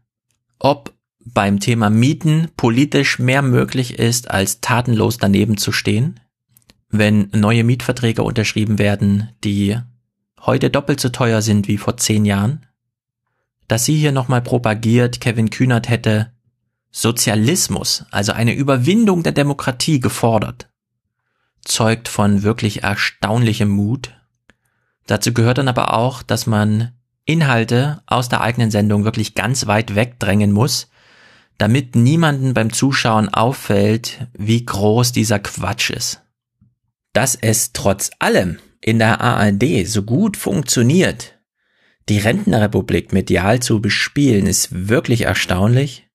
ob 0.60 0.94
beim 1.20 1.60
Thema 1.60 1.90
Mieten 1.90 2.50
politisch 2.56 3.20
mehr 3.20 3.42
möglich 3.42 4.00
ist, 4.00 4.32
als 4.32 4.62
tatenlos 4.62 5.18
daneben 5.18 5.58
zu 5.58 5.72
stehen, 5.72 6.20
wenn 6.90 7.30
neue 7.34 7.64
Mietverträge 7.64 8.24
unterschrieben 8.24 8.80
werden, 8.80 9.30
die 9.44 9.78
heute 10.42 10.70
doppelt 10.70 11.00
so 11.00 11.10
teuer 11.10 11.42
sind 11.42 11.68
wie 11.68 11.78
vor 11.78 11.98
zehn 11.98 12.26
Jahren, 12.26 12.66
dass 13.70 13.86
sie 13.86 13.96
hier 13.96 14.12
nochmal 14.12 14.42
propagiert, 14.42 15.22
Kevin 15.22 15.52
Kühnert 15.52 15.88
hätte 15.88 16.34
Sozialismus, 16.92 18.04
also 18.10 18.32
eine 18.32 18.54
Überwindung 18.54 19.22
der 19.22 19.32
Demokratie 19.32 20.00
gefordert, 20.00 20.70
zeugt 21.64 22.08
von 22.08 22.42
wirklich 22.42 22.82
erstaunlichem 22.82 23.70
Mut. 23.70 24.16
Dazu 25.06 25.34
gehört 25.34 25.60
dann 25.60 25.68
aber 25.68 25.94
auch, 25.94 26.24
dass 26.24 26.48
man 26.48 26.94
Inhalte 27.26 28.02
aus 28.08 28.28
der 28.28 28.42
eigenen 28.42 28.72
Sendung 28.72 29.04
wirklich 29.06 29.36
ganz 29.36 29.68
weit 29.68 29.94
wegdrängen 29.94 30.52
muss, 30.52 30.90
damit 31.60 31.96
niemanden 31.96 32.56
beim 32.56 32.74
Zuschauen 32.74 33.30
auffällt, 33.30 34.28
wie 34.34 34.66
groß 34.66 35.12
dieser 35.12 35.38
Quatsch 35.38 35.92
ist. 35.92 36.22
Dass 37.14 37.36
es 37.36 37.72
trotz 37.72 38.10
allem 38.18 38.58
in 38.82 38.98
der 38.98 39.22
ARD 39.22 39.86
so 39.86 40.02
gut 40.02 40.38
funktioniert, 40.38 41.39
die 42.10 42.20
Rentnerrepublik 42.20 43.14
medial 43.14 43.60
zu 43.60 43.82
bespielen, 43.82 44.48
ist 44.48 44.90
wirklich 44.90 45.22
erstaunlich. 45.22 46.08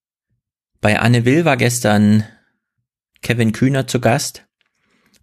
Bei 0.80 0.98
Anne 1.00 1.24
Will 1.24 1.44
war 1.44 1.56
gestern 1.56 2.24
Kevin 3.22 3.52
Kühner 3.52 3.86
zu 3.86 4.00
Gast. 4.00 4.44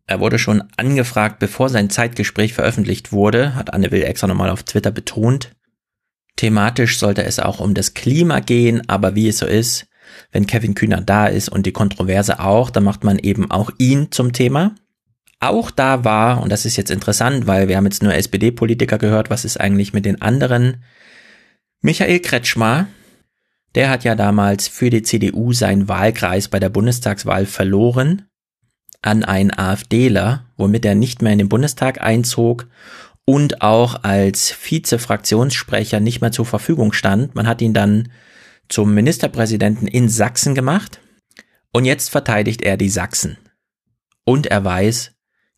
Er 0.08 0.20
wurde 0.20 0.40
schon 0.40 0.64
angefragt, 0.78 1.40
bevor 1.40 1.70
sein 1.70 1.90
Zeitgespräch 1.90 2.54
veröffentlicht 2.54 3.12
wurde, 3.12 3.56
hat 3.56 3.74
Anne 3.74 3.92
Will 3.92 4.04
extra 4.04 4.28
nochmal 4.28 4.50
auf 4.50 4.64
Twitter 4.64 4.92
betont. 4.92 5.56
Thematisch 6.38 6.98
sollte 6.98 7.24
es 7.24 7.40
auch 7.40 7.60
um 7.60 7.74
das 7.74 7.94
Klima 7.94 8.40
gehen, 8.40 8.90
aber 8.90 9.14
wie 9.14 9.28
es 9.28 9.38
so 9.38 9.46
ist, 9.46 9.88
wenn 10.32 10.48
Kevin 10.48 10.74
Kühner 10.74 11.02
da 11.02 11.28
ist 11.28 11.50
und 11.50 11.66
die 11.66 11.72
Kontroverse 11.72 12.40
auch, 12.40 12.70
dann 12.70 12.84
macht 12.84 13.04
man 13.04 13.20
eben 13.20 13.52
auch 13.52 13.70
ihn 13.78 14.12
zum 14.12 14.34
Thema. 14.34 14.76
Auch 15.44 15.72
da 15.72 16.06
war, 16.06 16.44
und 16.44 16.52
das 16.52 16.66
ist 16.66 16.78
jetzt 16.78 16.92
interessant, 16.92 17.48
weil 17.48 17.68
wir 17.68 17.76
haben 17.76 17.86
jetzt 17.86 18.04
nur 18.04 18.14
SPD-Politiker 18.14 19.00
gehört, 19.00 19.32
was 19.32 19.44
ist 19.44 19.60
eigentlich 19.60 19.92
mit 19.92 20.06
den 20.06 20.22
anderen? 20.22 20.84
Michael 21.82 22.20
Kretschmer, 22.20 22.88
der 23.74 23.90
hat 23.90 24.04
ja 24.04 24.14
damals 24.14 24.68
für 24.68 24.92
die 24.92 25.02
CDU 25.02 25.52
seinen 25.52 25.88
Wahlkreis 25.88 26.48
bei 26.48 26.60
der 26.60 26.70
Bundestagswahl 26.70 27.48
verloren 27.48 28.28
an 29.02 29.24
einen 29.24 29.52
AfDler, 29.52 30.46
womit 30.58 30.86
er 30.86 30.94
nicht 30.94 31.24
mehr 31.24 31.34
in 31.34 31.40
den 31.40 31.50
Bundestag 31.50 32.02
einzog 32.02 32.68
und 33.26 33.64
auch 33.64 34.04
als 34.04 34.52
Vize-Fraktionssprecher 34.52 36.00
nicht 36.00 36.22
mehr 36.22 36.32
zur 36.32 36.46
Verfügung 36.46 36.94
stand. 36.94 37.34
Man 37.34 37.48
hat 37.48 37.64
ihn 37.64 37.74
dann 37.74 38.12
zum 38.70 38.94
Ministerpräsidenten 38.94 39.88
in 39.88 40.08
Sachsen 40.08 40.54
gemacht 40.54 41.00
und 41.72 41.86
jetzt 41.86 42.10
verteidigt 42.10 42.62
er 42.62 42.78
die 42.78 42.90
Sachsen. 42.90 43.38
Und 44.24 44.46
er 44.46 44.64
weiß, 44.64 45.14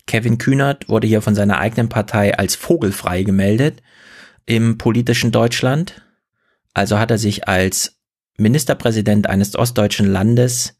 Kevin 0.07 0.37
Kühnert 0.37 0.89
wurde 0.89 1.07
hier 1.07 1.21
von 1.21 1.35
seiner 1.35 1.59
eigenen 1.59 1.89
Partei 1.89 2.37
als 2.37 2.55
vogelfrei 2.55 3.23
gemeldet 3.23 3.81
im 4.45 4.77
politischen 4.77 5.31
Deutschland. 5.31 6.01
Also 6.73 6.99
hat 6.99 7.11
er 7.11 7.17
sich 7.17 7.47
als 7.47 7.97
Ministerpräsident 8.37 9.27
eines 9.27 9.55
ostdeutschen 9.55 10.11
Landes 10.11 10.75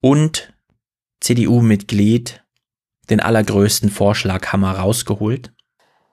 und 0.00 0.52
CDU-Mitglied 1.20 2.42
den 3.10 3.20
allergrößten 3.20 3.90
Vorschlaghammer 3.90 4.78
rausgeholt. 4.78 5.52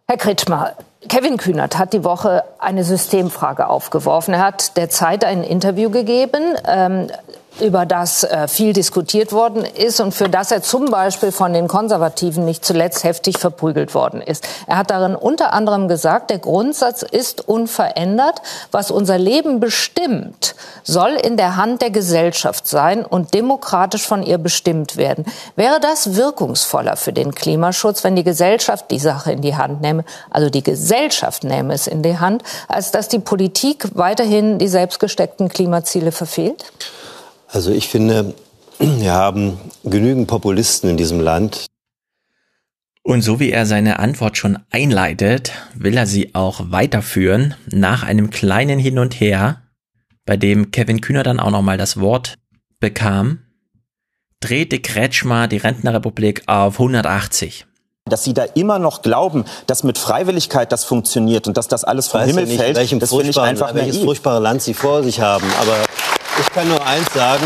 Herr 0.07 0.17
Kretschmer, 0.17 0.75
Kevin 1.07 1.37
Kühnert 1.37 1.77
hat 1.77 1.93
die 1.93 2.03
Woche 2.03 2.43
eine 2.59 2.83
Systemfrage 2.83 3.67
aufgeworfen. 3.67 4.33
Er 4.33 4.41
hat 4.45 4.75
der 4.77 4.89
Zeit 4.89 5.23
ein 5.23 5.43
Interview 5.43 5.89
gegeben. 5.89 6.55
Ähm, 6.67 7.07
über 7.59 7.85
das 7.85 8.23
äh, 8.23 8.47
viel 8.47 8.73
diskutiert 8.73 9.31
worden 9.33 9.65
ist 9.65 9.99
und 9.99 10.13
für 10.13 10.29
das 10.29 10.51
er 10.51 10.61
zum 10.61 10.85
Beispiel 10.85 11.31
von 11.31 11.53
den 11.53 11.67
Konservativen 11.67 12.45
nicht 12.45 12.63
zuletzt 12.63 13.03
heftig 13.03 13.37
verprügelt 13.37 13.93
worden 13.93 14.21
ist. 14.21 14.47
Er 14.67 14.77
hat 14.77 14.89
darin 14.89 15.15
unter 15.15 15.53
anderem 15.53 15.87
gesagt, 15.87 16.29
der 16.29 16.39
Grundsatz 16.39 17.01
ist 17.03 17.47
unverändert. 17.47 18.41
Was 18.71 18.89
unser 18.89 19.17
Leben 19.17 19.59
bestimmt, 19.59 20.55
soll 20.83 21.11
in 21.11 21.37
der 21.37 21.57
Hand 21.57 21.81
der 21.81 21.91
Gesellschaft 21.91 22.67
sein 22.67 23.05
und 23.05 23.33
demokratisch 23.33 24.07
von 24.07 24.23
ihr 24.23 24.37
bestimmt 24.37 24.97
werden. 24.97 25.25
Wäre 25.55 25.79
das 25.79 26.15
wirkungsvoller 26.15 26.95
für 26.95 27.13
den 27.13 27.35
Klimaschutz, 27.35 28.03
wenn 28.03 28.15
die 28.15 28.23
Gesellschaft 28.23 28.89
die 28.89 28.99
Sache 28.99 29.31
in 29.31 29.41
die 29.41 29.55
Hand 29.55 29.81
nähme, 29.81 30.05
also 30.29 30.49
die 30.49 30.63
Gesellschaft 30.63 31.43
nähme 31.43 31.73
es 31.73 31.87
in 31.87 32.01
die 32.01 32.17
Hand, 32.17 32.43
als 32.67 32.91
dass 32.91 33.07
die 33.07 33.19
Politik 33.19 33.89
weiterhin 33.93 34.57
die 34.57 34.67
selbstgesteckten 34.67 35.49
Klimaziele 35.49 36.11
verfehlt? 36.11 36.65
Also 37.51 37.71
ich 37.71 37.89
finde, 37.89 38.33
wir 38.79 39.13
haben 39.13 39.59
genügend 39.83 40.27
Populisten 40.27 40.89
in 40.89 40.97
diesem 40.97 41.19
Land. 41.19 41.65
Und 43.03 43.23
so 43.23 43.39
wie 43.39 43.51
er 43.51 43.65
seine 43.65 43.99
Antwort 43.99 44.37
schon 44.37 44.59
einleitet, 44.69 45.51
will 45.75 45.97
er 45.97 46.07
sie 46.07 46.33
auch 46.33 46.71
weiterführen 46.71 47.55
nach 47.69 48.03
einem 48.03 48.29
kleinen 48.29 48.79
Hin 48.79 48.99
und 48.99 49.19
Her, 49.19 49.61
bei 50.25 50.37
dem 50.37 50.71
Kevin 50.71 51.01
Kühner 51.01 51.23
dann 51.23 51.39
auch 51.39 51.49
nochmal 51.49 51.77
das 51.77 51.99
Wort 51.99 52.35
bekam, 52.79 53.39
drehte 54.39 54.79
Kretschmer 54.79 55.47
die 55.47 55.57
Rentnerrepublik 55.57 56.43
auf 56.47 56.79
180 56.79 57.65
dass 58.09 58.23
sie 58.23 58.33
da 58.33 58.43
immer 58.43 58.79
noch 58.79 59.03
glauben, 59.03 59.45
dass 59.67 59.83
mit 59.83 59.97
Freiwilligkeit 59.97 60.71
das 60.71 60.83
funktioniert 60.83 61.47
und 61.47 61.55
dass 61.55 61.67
das 61.67 61.83
alles 61.83 62.07
vom 62.07 62.21
Himmel 62.21 62.45
nicht, 62.45 62.59
fällt, 62.59 62.75
das 63.01 63.09
finde 63.09 63.29
ich 63.29 63.39
einfach 63.39 63.73
welches 63.73 63.95
naiv. 63.95 64.05
furchtbare 64.05 64.39
Land 64.41 64.61
sie 64.61 64.73
vor 64.73 65.03
sich 65.03 65.21
haben. 65.21 65.45
Aber 65.61 65.77
ich 66.41 66.51
kann 66.53 66.67
nur 66.67 66.85
eins 66.85 67.13
sagen, 67.13 67.45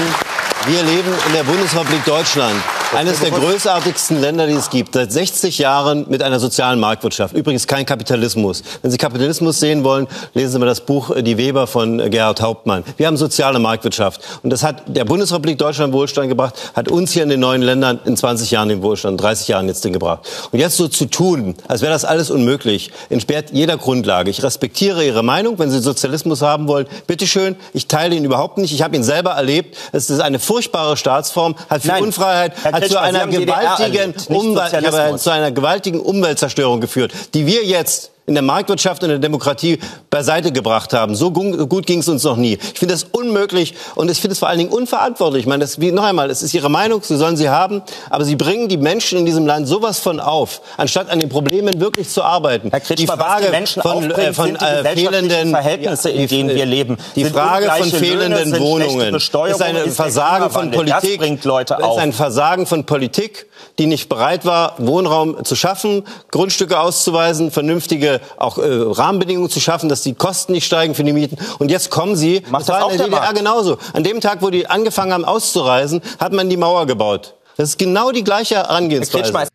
wir 0.66 0.84
leben 0.84 1.14
in 1.28 1.34
der 1.34 1.44
Bundesrepublik 1.44 2.04
Deutschland. 2.06 2.56
Eines 2.96 3.20
der 3.20 3.32
großartigsten 3.32 4.22
Länder, 4.22 4.48
die 4.48 4.54
es 4.54 4.70
gibt. 4.70 4.94
Seit 4.94 5.12
60 5.12 5.58
Jahren 5.58 6.06
mit 6.08 6.24
einer 6.24 6.40
sozialen 6.40 6.80
Marktwirtschaft. 6.80 7.36
Übrigens 7.36 7.68
kein 7.68 7.86
Kapitalismus. 7.86 8.64
Wenn 8.82 8.90
Sie 8.90 8.98
Kapitalismus 8.98 9.60
sehen 9.60 9.84
wollen, 9.84 10.08
lesen 10.34 10.54
Sie 10.54 10.60
mal 10.60 10.66
das 10.66 10.80
Buch 10.80 11.14
Die 11.22 11.38
Weber 11.38 11.68
von 11.68 12.10
Gerhard 12.10 12.42
Hauptmann. 12.42 12.86
Wir 12.96 13.08
haben 13.08 13.18
soziale 13.18 13.60
Marktwirtschaft. 13.60 14.22
Und 14.44 14.50
das 14.50 14.64
hat 14.64 14.84
der 14.88 15.04
Bundesrepublik 15.04 15.58
Deutschland 15.58 15.92
Wohlstand 15.92 16.30
gebracht, 16.30 16.56
hat 16.74 16.88
uns 16.88 17.12
hier 17.12 17.24
in 17.24 17.30
den 17.30 17.42
neuen 17.42 17.62
Ländern 17.62 18.00
in 18.06 18.16
20 18.16 18.50
Jahren 18.52 18.70
den 18.70 18.82
Wohlstand, 18.82 19.22
30 19.22 19.50
Jahren 19.50 19.68
jetzt 19.68 19.84
den 19.84 19.92
gebracht. 19.92 20.22
Und 20.54 20.60
jetzt 20.60 20.78
so 20.78 20.88
zu 20.88 21.06
tun, 21.06 21.56
als 21.68 21.82
wäre 21.82 21.92
das 21.92 22.06
alles 22.06 22.32
unmöglich, 22.32 22.92
entsperrt 23.10 23.50
jeder 23.52 23.76
Grundlage. 23.76 24.30
Ich 24.30 24.42
respektiere 24.42 25.06
Ihre 25.06 25.22
Meinung. 25.22 25.60
Wenn 25.60 25.70
Sie 25.70 25.80
Sozialismus 25.80 26.42
haben 26.42 26.70
wollen, 26.70 26.88
bitteschön. 27.08 27.58
Ich 27.74 27.88
teile 27.88 28.16
ihn 28.16 28.24
überhaupt 28.24 28.58
nicht. 28.58 28.74
Ich 28.74 28.82
habe 28.82 28.96
ihn 28.96 29.04
selber 29.04 29.32
erlebt. 29.32 29.76
Es 29.92 30.10
ist 30.10 30.22
eine 30.22 30.40
furchtbare 30.40 30.96
Staatsform, 30.96 31.56
hat 31.70 31.82
für 31.82 31.90
Nein. 31.90 32.04
Unfreiheit, 32.04 32.54
Herr 32.64 32.72
hat 32.72 32.85
zu 32.90 33.00
einer 33.00 33.28
gewaltigen 33.28 34.14
Umwelt, 34.28 35.20
zu 35.20 35.30
einer 35.32 35.52
gewaltigen 35.52 36.00
Umweltzerstörung 36.00 36.82
geführt, 36.82 37.14
die 37.34 37.46
wir 37.46 37.64
jetzt 37.64 38.12
in 38.28 38.34
der 38.34 38.44
Marktwirtschaft 38.44 39.04
und 39.04 39.10
der 39.10 39.20
Demokratie 39.20 39.78
beiseite 40.10 40.52
gebracht 40.52 40.94
haben. 40.94 41.16
So 41.16 41.32
gu- 41.32 41.68
gut 41.68 41.86
ging 41.86 42.00
es 42.00 42.08
uns 42.10 42.24
noch 42.24 42.38
nie. 42.38 42.54
Ich 42.74 42.80
finde 42.80 42.94
das 42.96 43.04
unmöglich 43.12 43.76
und 43.94 44.10
ich 44.10 44.20
finde 44.20 44.34
es 44.34 44.40
vor 44.40 44.48
allen 44.48 44.58
Dingen 44.58 44.72
unverantwortlich. 44.72 45.42
Ich 45.42 45.48
meine, 45.48 45.64
das, 45.64 45.80
wie, 45.80 45.92
noch 45.92 46.04
einmal, 46.04 46.32
es 46.32 46.42
ist 46.42 46.54
Ihre 46.54 46.70
Meinung, 46.70 47.02
Sie 47.04 47.18
sollen 47.18 47.38
sie 47.38 47.50
haben, 47.50 47.84
aber 48.10 48.26
Sie 48.26 48.36
bringen 48.36 48.68
die 48.68 48.78
Menschen 48.78 49.20
in 49.20 49.26
diesem 49.26 49.46
Land 49.46 49.68
sowas 49.68 50.00
von 50.00 50.20
auf, 50.20 50.62
anstatt 50.78 51.10
an 51.10 51.20
den 51.20 51.30
Problemen 51.30 51.80
wirklich 51.80 52.10
zu 52.10 52.24
arbeiten. 52.24 52.70
Herr 52.72 52.80
Kretschmer, 52.80 53.16
die 53.16 53.22
Frage 53.22 53.46
die 53.46 53.52
Menschen 53.52 53.82
von, 53.84 54.12
äh, 54.12 54.34
von 54.34 54.56
äh, 54.56 54.84
fehlenden 54.96 55.50
Verhältnisse, 55.52 56.10
in 56.10 56.28
denen 56.28 56.50
wir 56.50 56.66
leben. 56.66 56.98
Die 57.16 57.26
Frage 57.26 57.70
von 57.70 57.90
fehlenden 57.92 58.52
Löhne, 58.52 58.60
Wohnungen 58.60 59.16
ist 59.16 59.62
ein 59.62 59.76
ist 59.76 59.96
Versagen 59.96 60.50
von. 60.50 60.72
Das 60.72 60.78
Politik. 60.80 61.22
Das 61.68 61.72
auf. 61.82 61.98
ist 61.98 62.04
ein 62.04 62.14
Versagen 62.14 62.66
von 62.66 62.86
Politik, 62.86 63.46
die 63.78 63.86
nicht 63.86 64.10
bereit 64.10 64.46
war, 64.46 64.74
Wohnraum 64.78 65.44
zu 65.44 65.56
schaffen, 65.56 66.04
Grundstücke 66.32 66.80
auszuweisen, 66.80 67.52
vernünftige 67.52 68.15
auch 68.38 68.58
äh, 68.58 68.64
Rahmenbedingungen 68.68 69.50
zu 69.50 69.60
schaffen, 69.60 69.90
dass 69.90 70.02
die 70.04 70.14
Kosten 70.14 70.52
nicht 70.54 70.66
steigen 70.66 70.96
für 70.96 71.04
die 71.04 71.14
Mieten. 71.14 71.38
Und 71.60 71.70
jetzt 71.72 71.90
kommen 71.90 72.16
sie, 72.16 72.42
Macht 72.50 72.62
das 72.62 72.68
das 72.68 72.76
war 72.76 72.86
auch 72.86 72.92
in 72.92 72.98
der 72.98 73.08
der 73.08 73.18
DDR 73.18 73.22
Markt? 73.22 73.38
genauso. 73.38 73.78
An 73.94 74.04
dem 74.04 74.22
Tag, 74.22 74.42
wo 74.42 74.50
die 74.50 74.68
angefangen 74.68 75.14
haben 75.14 75.26
auszureisen, 75.26 76.02
hat 76.20 76.34
man 76.34 76.50
die 76.50 76.58
Mauer 76.58 76.86
gebaut. 76.86 77.36
Das 77.58 77.70
ist 77.70 77.78
genau 77.80 78.12
die 78.12 78.24
gleiche 78.24 78.56
Herangehensweise. 78.56 79.48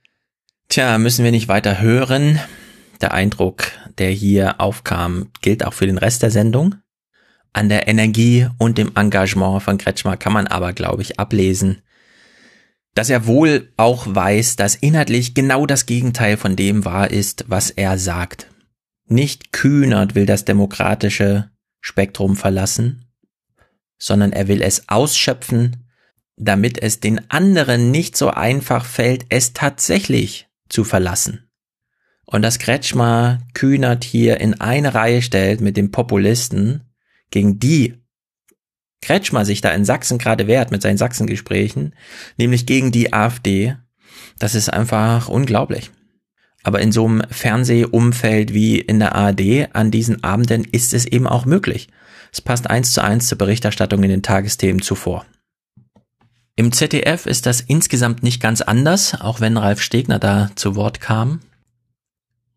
Tja, 0.69 0.99
müssen 0.99 1.25
wir 1.25 1.33
nicht 1.33 1.49
weiter 1.49 1.81
hören. 1.81 2.41
Der 3.01 3.13
Eindruck, 3.13 3.65
der 3.99 4.11
hier 4.11 4.61
aufkam, 4.61 5.31
gilt 5.43 5.65
auch 5.67 5.73
für 5.73 5.87
den 5.87 5.99
Rest 5.99 6.23
der 6.23 6.31
Sendung. 6.31 6.77
An 7.53 7.69
der 7.69 7.89
Energie 7.89 8.47
und 8.59 8.79
dem 8.79 8.93
Engagement 8.95 9.63
von 9.63 9.77
Kretschmer 9.79 10.17
kann 10.17 10.33
man 10.33 10.47
aber, 10.47 10.73
glaube 10.73 11.03
ich, 11.03 11.19
ablesen, 11.19 11.83
dass 12.95 13.11
er 13.11 13.27
wohl 13.27 13.73
auch 13.77 14.07
weiß, 14.09 14.57
dass 14.57 14.75
inhaltlich 14.75 15.35
genau 15.35 15.67
das 15.67 15.87
Gegenteil 15.87 16.37
von 16.37 16.57
dem 16.57 16.85
wahr 16.85 17.11
ist, 17.11 17.45
was 17.49 17.71
er 17.71 17.99
sagt. 17.99 18.49
Nicht 19.07 19.53
Kühnert 19.53 20.15
will 20.15 20.27
das 20.27 20.45
demokratische 20.45 21.51
Spektrum 21.81 22.37
verlassen, 22.37 23.07
sondern 23.99 24.33
er 24.33 24.49
will 24.49 24.63
es 24.63 24.89
ausschöpfen, 24.89 25.89
damit 26.37 26.83
es 26.83 27.01
den 27.01 27.31
anderen 27.31 27.91
nicht 27.91 28.17
so 28.17 28.31
einfach 28.31 28.85
fällt, 28.85 29.27
es 29.29 29.53
tatsächlich 29.53 30.49
zu 30.69 30.85
verlassen. 30.85 31.51
Und 32.25 32.43
dass 32.43 32.59
Kretschmer 32.59 33.41
Kühnert 33.55 34.05
hier 34.05 34.41
in 34.41 34.61
eine 34.61 34.95
Reihe 34.95 35.21
stellt 35.21 35.61
mit 35.61 35.77
dem 35.77 35.91
Populisten, 35.91 36.85
gegen 37.31 37.59
die 37.59 38.01
Kretschmer 39.03 39.45
sich 39.45 39.61
da 39.61 39.71
in 39.71 39.85
Sachsen 39.85 40.19
gerade 40.19 40.47
wehrt 40.47 40.71
mit 40.71 40.83
seinen 40.83 40.99
Sachsengesprächen, 40.99 41.95
nämlich 42.37 42.67
gegen 42.67 42.93
die 42.93 43.13
AfD, 43.13 43.77
das 44.39 44.55
ist 44.55 44.73
einfach 44.73 45.29
unglaublich. 45.29 45.91
Aber 46.63 46.81
in 46.81 46.93
so 46.93 47.07
einem 47.07 47.23
Fernsehumfeld 47.31 48.53
wie 48.53 48.79
in 48.79 48.99
der 48.99 49.15
ARD 49.15 49.75
an 49.75 49.91
diesen 49.91 50.23
Abenden 50.23 50.65
ist 50.65 50.93
es 50.93 51.07
eben 51.07 51.27
auch 51.27 51.47
möglich. 51.47 51.89
Es 52.33 52.41
passt 52.41 52.69
eins 52.69 52.93
zu 52.93 53.03
eins 53.03 53.29
zur 53.29 53.39
Berichterstattung 53.39 54.03
in 54.03 54.11
den 54.11 54.23
Tagesthemen 54.23 54.83
zuvor. 54.83 55.25
Im 56.57 56.73
ZDF 56.73 57.25
ist 57.25 57.47
das 57.47 57.63
insgesamt 57.63 58.23
nicht 58.23 58.43
ganz 58.43 58.61
anders, 58.61 59.19
auch 59.19 59.41
wenn 59.41 59.57
Ralf 59.57 59.81
Stegner 59.81 60.19
da 60.19 60.51
zu 60.57 60.77
Wort 60.77 61.01
kam. 61.01 61.41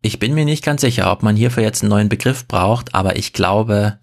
Ich 0.02 0.18
bin 0.18 0.34
mir 0.34 0.44
nicht 0.44 0.62
ganz 0.62 0.82
sicher, 0.82 1.10
ob 1.10 1.22
man 1.22 1.36
hierfür 1.36 1.62
jetzt 1.62 1.82
einen 1.82 1.88
neuen 1.88 2.10
Begriff 2.10 2.46
braucht, 2.46 2.94
aber 2.94 3.16
ich 3.16 3.32
glaube, 3.32 3.98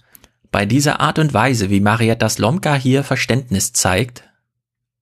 bei 0.51 0.65
dieser 0.65 0.99
Art 0.99 1.17
und 1.17 1.33
Weise, 1.33 1.69
wie 1.69 1.79
Marietta 1.79 2.27
Slomka 2.29 2.73
hier 2.75 3.03
Verständnis 3.03 3.73
zeigt, 3.73 4.23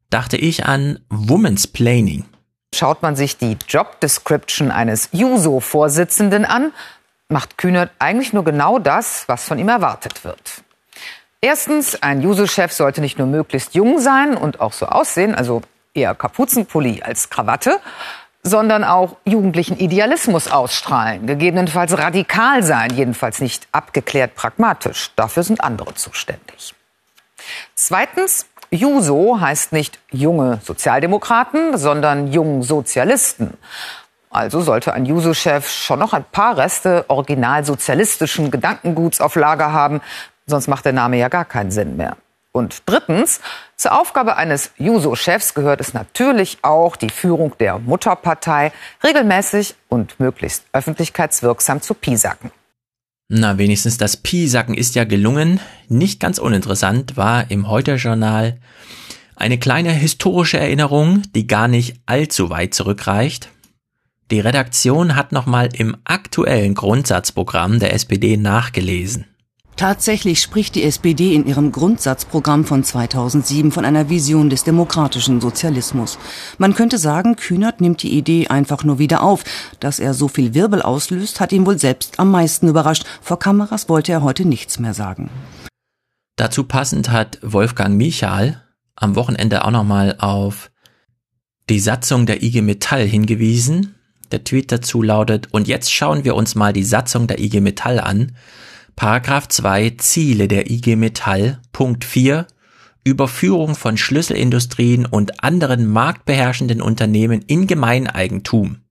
dachte 0.10 0.38
ich 0.38 0.66
an 0.66 1.00
Woman's 1.10 1.68
Planning. 1.68 2.26
Schaut 2.74 3.02
man 3.02 3.16
sich 3.16 3.38
die 3.38 3.58
Job 3.68 4.00
Description 4.00 4.70
eines 4.72 5.10
Juso-Vorsitzenden 5.12 6.45
an, 6.45 6.72
macht 7.30 7.58
Kühnert 7.58 7.91
eigentlich 8.00 8.32
nur 8.32 8.43
genau 8.43 8.80
das, 8.80 9.28
was 9.28 9.43
von 9.45 9.58
ihm 9.58 9.70
erwartet 9.70 10.24
wird. 10.24 10.64
Erstens, 11.41 12.02
ein 12.04 12.22
Juso-Chef 12.22 12.72
sollte 12.72 13.02
nicht 13.02 13.18
nur 13.18 13.28
möglichst 13.28 13.74
jung 13.74 14.00
sein 14.00 14.36
und 14.36 14.60
auch 14.60 14.74
so 14.74 14.86
aussehen, 14.86 15.34
also 15.34 15.62
eher 15.93 16.14
Kapuzenpulli 16.14 17.02
als 17.02 17.30
Krawatte, 17.30 17.80
sondern 18.44 18.84
auch 18.84 19.18
jugendlichen 19.26 19.78
Idealismus 19.78 20.50
ausstrahlen, 20.50 21.28
gegebenenfalls 21.28 21.98
radikal 21.98 22.64
sein, 22.64 22.90
jedenfalls 22.96 23.42
nicht 23.42 23.68
abgeklärt 23.72 24.36
pragmatisch. 24.36 25.12
Dafür 25.16 25.44
sind 25.44 25.62
andere 25.62 25.94
zuständig. 25.96 26.74
Zweitens, 27.76 28.46
Juso 28.72 29.40
heißt 29.40 29.72
nicht 29.74 30.00
junge 30.12 30.60
Sozialdemokraten, 30.64 31.78
sondern 31.78 32.32
jungen 32.32 32.62
Sozialisten. 32.62 33.58
Also 34.30 34.62
sollte 34.62 34.94
ein 34.94 35.06
Juso-Chef 35.06 35.68
schon 35.68 36.00
noch 36.00 36.14
ein 36.14 36.24
paar 36.24 36.56
Reste 36.56 37.06
originalsozialistischen 37.08 38.52
Gedankenguts 38.52 39.22
auf 39.22 39.36
Lager 39.36 39.74
haben, 39.74 40.02
sonst 40.46 40.68
macht 40.68 40.86
der 40.86 40.94
Name 40.94 41.18
ja 41.18 41.30
gar 41.30 41.46
keinen 41.46 41.72
Sinn 41.72 41.98
mehr. 41.98 42.16
Und 42.60 42.84
drittens, 42.88 43.39
zur 43.78 43.97
Aufgabe 43.97 44.36
eines 44.36 44.72
Juso-Chefs 44.78 45.53
gehört 45.53 45.80
es 45.80 45.93
natürlich 45.93 46.57
auch, 46.62 46.97
die 46.97 47.10
Führung 47.10 47.53
der 47.57 47.80
Mutterpartei 47.80 48.74
regelmäßig 49.01 49.76
und 49.88 50.20
möglichst 50.20 50.66
öffentlichkeitswirksam 50.74 51.82
zu 51.82 51.93
piesacken. 51.93 52.51
Na, 53.30 53.57
wenigstens 53.57 53.97
das 53.97 54.18
Piesacken 54.18 54.76
ist 54.76 54.95
ja 54.95 55.05
gelungen. 55.05 55.62
Nicht 55.88 56.20
ganz 56.20 56.38
uninteressant 56.38 57.16
war 57.16 57.49
im 57.49 57.70
Heute-Journal 57.70 58.57
eine 59.38 59.57
kleine 59.57 59.91
historische 59.91 60.60
Erinnerung, 60.60 61.22
die 61.34 61.47
gar 61.47 61.70
nicht 61.70 61.95
allzu 62.07 62.49
weit 62.49 62.74
zurückreicht. 62.74 63.47
Die 64.32 64.41
Redaktion 64.41 65.16
hat 65.16 65.32
nochmal 65.32 65.70
im 65.72 65.95
aktuellen 66.03 66.76
Grundsatzprogramm 66.76 67.80
der 67.80 67.93
SPD 67.93 68.36
nachgelesen. 68.36 69.28
Tatsächlich 69.80 70.42
spricht 70.42 70.76
die 70.76 70.84
SPD 70.84 71.34
in 71.34 71.48
ihrem 71.48 71.72
Grundsatzprogramm 71.72 72.66
von 72.66 72.84
2007 72.84 73.72
von 73.72 73.86
einer 73.86 74.10
Vision 74.10 74.50
des 74.50 74.66
demokratischen 74.66 75.40
Sozialismus. 75.40 76.20
Man 76.58 76.74
könnte 76.74 76.98
sagen, 76.98 77.38
Kühnert 77.38 77.80
nimmt 77.80 78.04
die 78.04 78.12
Idee 78.12 78.50
einfach 78.50 78.84
nur 78.84 79.00
wieder 79.00 79.24
auf. 79.24 79.46
Dass 79.80 80.00
er 80.00 80.14
so 80.14 80.28
viel 80.28 80.54
Wirbel 80.54 80.82
auslöst, 80.82 81.40
hat 81.40 81.54
ihn 81.54 81.66
wohl 81.66 81.80
selbst 81.80 82.20
am 82.20 82.30
meisten 82.30 82.68
überrascht. 82.68 83.06
Vor 83.22 83.40
Kameras 83.40 83.88
wollte 83.88 84.12
er 84.12 84.22
heute 84.22 84.44
nichts 84.44 84.80
mehr 84.80 84.94
sagen. 84.94 85.30
Dazu 86.36 86.66
passend 86.66 87.10
hat 87.10 87.40
Wolfgang 87.42 87.96
Michal 87.96 88.62
am 88.98 89.16
Wochenende 89.16 89.64
auch 89.64 89.72
nochmal 89.72 90.18
auf 90.20 90.72
die 91.70 91.80
Satzung 91.80 92.26
der 92.26 92.44
IG 92.44 92.62
Metall 92.64 93.08
hingewiesen. 93.08 93.96
Der 94.34 94.44
Tweet 94.44 94.74
dazu 94.74 95.02
lautet, 95.02 95.48
und 95.54 95.70
jetzt 95.70 95.94
schauen 95.94 96.26
wir 96.26 96.36
uns 96.36 96.56
mal 96.56 96.74
die 96.74 96.84
Satzung 96.84 97.28
der 97.28 97.40
IG 97.40 97.62
Metall 97.62 98.02
an. 98.02 98.34
Paragraph 99.00 99.47
2 99.47 99.91
Ziele 99.91 100.50
der 100.50 100.70
IG 100.70 100.97
Metall, 100.97 101.62
Punkt 101.72 102.04
4 102.04 102.45
Überführung 103.06 103.76
von 103.76 103.95
Schlüsselindustrien 103.95 105.06
und 105.06 105.41
anderen 105.41 105.88
marktbeherrschenden 105.88 106.82
Unternehmen 106.82 107.41
in 107.43 107.66
Gemeineigentum. 107.66 108.82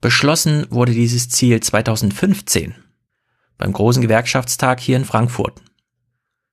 Beschlossen 0.00 0.64
wurde 0.70 0.92
dieses 0.92 1.28
Ziel 1.28 1.60
2015 1.60 2.74
beim 3.58 3.74
großen 3.74 4.00
Gewerkschaftstag 4.00 4.80
hier 4.80 4.96
in 4.96 5.04
Frankfurt. 5.04 5.60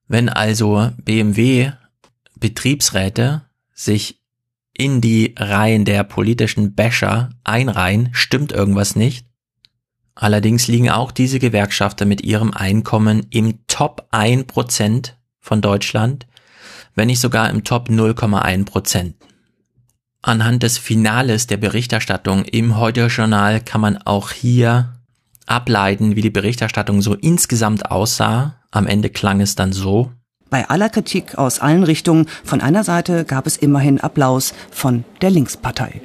Wenn 0.10 0.28
also 0.28 0.92
BMW 0.98 1.72
Betriebsräte 2.38 3.46
sich 3.74 4.20
in 4.74 5.00
die 5.00 5.34
Reihen 5.38 5.86
der 5.86 6.04
politischen 6.04 6.76
Basher 6.76 7.30
einreihen, 7.46 8.10
stimmt 8.12 8.52
irgendwas 8.52 8.98
nicht. 8.98 9.26
Allerdings 10.16 10.68
liegen 10.68 10.90
auch 10.90 11.12
diese 11.12 11.40
Gewerkschafter 11.40 12.06
mit 12.06 12.22
ihrem 12.22 12.54
Einkommen 12.54 13.28
im 13.30 13.60
Top 13.68 14.08
1% 14.12 15.12
von 15.42 15.62
Deutschland, 15.62 16.26
wenn 16.96 17.08
nicht 17.08 17.20
sogar 17.20 17.50
im 17.50 17.66
Top 17.66 17.90
0,1%. 17.90 19.14
Anhand 20.22 20.64
des 20.64 20.78
Finales 20.78 21.48
der 21.48 21.58
Berichterstattung 21.58 22.46
im 22.46 22.78
Heute-Journal 22.78 23.62
kann 23.62 23.82
man 23.82 23.98
auch 23.98 24.32
hier 24.32 24.96
ableiten, 25.46 26.16
wie 26.16 26.22
die 26.22 26.32
Berichterstattung 26.32 27.02
so 27.02 27.14
insgesamt 27.14 27.92
aussah. 27.92 28.56
Am 28.72 28.88
Ende 28.88 29.10
klang 29.10 29.42
es 29.42 29.56
dann 29.56 29.74
so. 29.74 30.12
Bei 30.50 30.70
aller 30.70 30.90
Kritik 30.90 31.38
aus 31.38 31.60
allen 31.60 31.84
Richtungen, 31.84 32.28
von 32.44 32.62
einer 32.62 32.84
Seite 32.84 33.26
gab 33.26 33.46
es 33.46 33.58
immerhin 33.58 34.00
Applaus 34.00 34.54
von 34.72 35.04
der 35.22 35.30
Linkspartei. 35.30 36.02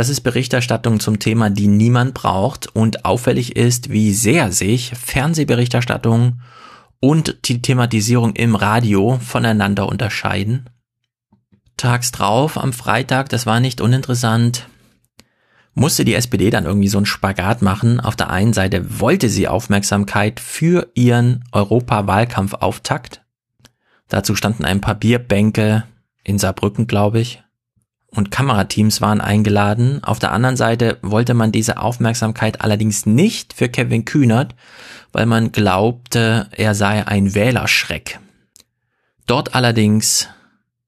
Das 0.00 0.08
ist 0.08 0.22
Berichterstattung 0.22 0.98
zum 0.98 1.18
Thema, 1.18 1.50
die 1.50 1.66
niemand 1.66 2.14
braucht 2.14 2.74
und 2.74 3.04
auffällig 3.04 3.56
ist, 3.56 3.90
wie 3.90 4.14
sehr 4.14 4.50
sich 4.50 4.92
Fernsehberichterstattung 4.96 6.40
und 7.00 7.36
die 7.44 7.60
Thematisierung 7.60 8.34
im 8.34 8.54
Radio 8.54 9.18
voneinander 9.22 9.86
unterscheiden. 9.86 10.70
Tags 11.76 12.12
drauf, 12.12 12.56
am 12.56 12.72
Freitag, 12.72 13.28
das 13.28 13.44
war 13.44 13.60
nicht 13.60 13.82
uninteressant, 13.82 14.68
musste 15.74 16.06
die 16.06 16.14
SPD 16.14 16.48
dann 16.48 16.64
irgendwie 16.64 16.88
so 16.88 16.96
einen 16.96 17.04
Spagat 17.04 17.60
machen. 17.60 18.00
Auf 18.00 18.16
der 18.16 18.30
einen 18.30 18.54
Seite 18.54 19.00
wollte 19.00 19.28
sie 19.28 19.48
Aufmerksamkeit 19.48 20.40
für 20.40 20.88
ihren 20.94 21.44
Europawahlkampfauftakt. 21.52 23.20
Dazu 24.08 24.34
standen 24.34 24.64
ein 24.64 24.80
paar 24.80 24.94
Bierbänke 24.94 25.84
in 26.24 26.38
Saarbrücken, 26.38 26.86
glaube 26.86 27.20
ich 27.20 27.42
und 28.14 28.30
Kamerateams 28.30 29.00
waren 29.00 29.20
eingeladen. 29.20 30.02
Auf 30.02 30.18
der 30.18 30.32
anderen 30.32 30.56
Seite 30.56 30.98
wollte 31.02 31.34
man 31.34 31.52
diese 31.52 31.78
Aufmerksamkeit 31.78 32.60
allerdings 32.60 33.06
nicht 33.06 33.52
für 33.52 33.68
Kevin 33.68 34.04
Kühnert, 34.04 34.54
weil 35.12 35.26
man 35.26 35.52
glaubte, 35.52 36.48
er 36.52 36.74
sei 36.74 37.06
ein 37.06 37.34
Wählerschreck. 37.34 38.18
Dort 39.26 39.54
allerdings 39.54 40.28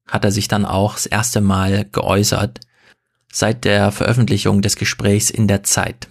hat 0.07 0.25
er 0.25 0.31
sich 0.31 0.47
dann 0.47 0.65
auch 0.65 0.95
das 0.95 1.05
erste 1.05 1.39
Mal 1.41 1.85
geäußert, 1.91 2.59
seit 3.31 3.63
der 3.63 3.91
Veröffentlichung 3.91 4.61
des 4.61 4.75
Gesprächs 4.75 5.29
in 5.29 5.47
der 5.47 5.63
Zeit. 5.63 6.07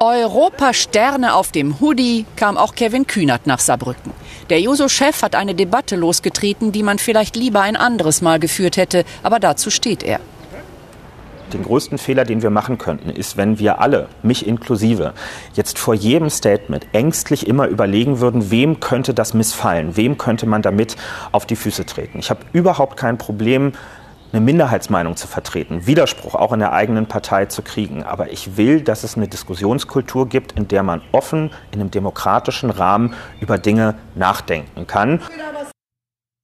Europa-Sterne 0.00 1.34
auf 1.34 1.52
dem 1.52 1.80
Hoodie 1.80 2.26
kam 2.36 2.56
auch 2.58 2.74
Kevin 2.74 3.06
Kühnert 3.06 3.46
nach 3.46 3.60
Saarbrücken. 3.60 4.12
Der 4.50 4.60
Juso-Chef 4.60 5.22
hat 5.22 5.34
eine 5.34 5.54
Debatte 5.54 5.96
losgetreten, 5.96 6.70
die 6.70 6.82
man 6.82 6.98
vielleicht 6.98 7.34
lieber 7.34 7.62
ein 7.62 7.76
anderes 7.76 8.20
Mal 8.20 8.38
geführt 8.38 8.76
hätte, 8.76 9.04
aber 9.22 9.40
dazu 9.40 9.70
steht 9.70 10.02
er. 10.02 10.20
Den 11.54 11.62
größten 11.62 11.98
Fehler, 11.98 12.24
den 12.24 12.42
wir 12.42 12.50
machen 12.50 12.78
könnten, 12.78 13.10
ist, 13.10 13.36
wenn 13.36 13.58
wir 13.58 13.80
alle, 13.80 14.08
mich 14.22 14.46
inklusive, 14.46 15.14
jetzt 15.54 15.78
vor 15.78 15.94
jedem 15.94 16.28
Statement 16.28 16.86
ängstlich 16.92 17.46
immer 17.46 17.68
überlegen 17.68 18.20
würden, 18.20 18.50
wem 18.50 18.80
könnte 18.80 19.14
das 19.14 19.34
missfallen, 19.34 19.96
wem 19.96 20.18
könnte 20.18 20.46
man 20.46 20.62
damit 20.62 20.96
auf 21.32 21.46
die 21.46 21.56
Füße 21.56 21.86
treten. 21.86 22.18
Ich 22.18 22.28
habe 22.28 22.40
überhaupt 22.52 22.96
kein 22.96 23.18
Problem 23.18 23.72
eine 24.34 24.44
Minderheitsmeinung 24.44 25.16
zu 25.16 25.28
vertreten, 25.28 25.86
Widerspruch 25.86 26.34
auch 26.34 26.52
in 26.52 26.58
der 26.58 26.72
eigenen 26.72 27.06
Partei 27.06 27.46
zu 27.46 27.62
kriegen. 27.62 28.02
Aber 28.02 28.32
ich 28.32 28.56
will, 28.56 28.80
dass 28.80 29.04
es 29.04 29.16
eine 29.16 29.28
Diskussionskultur 29.28 30.28
gibt, 30.28 30.52
in 30.52 30.66
der 30.66 30.82
man 30.82 31.02
offen 31.12 31.50
in 31.70 31.80
einem 31.80 31.92
demokratischen 31.92 32.70
Rahmen 32.70 33.14
über 33.40 33.58
Dinge 33.58 33.94
nachdenken 34.16 34.88
kann. 34.88 35.20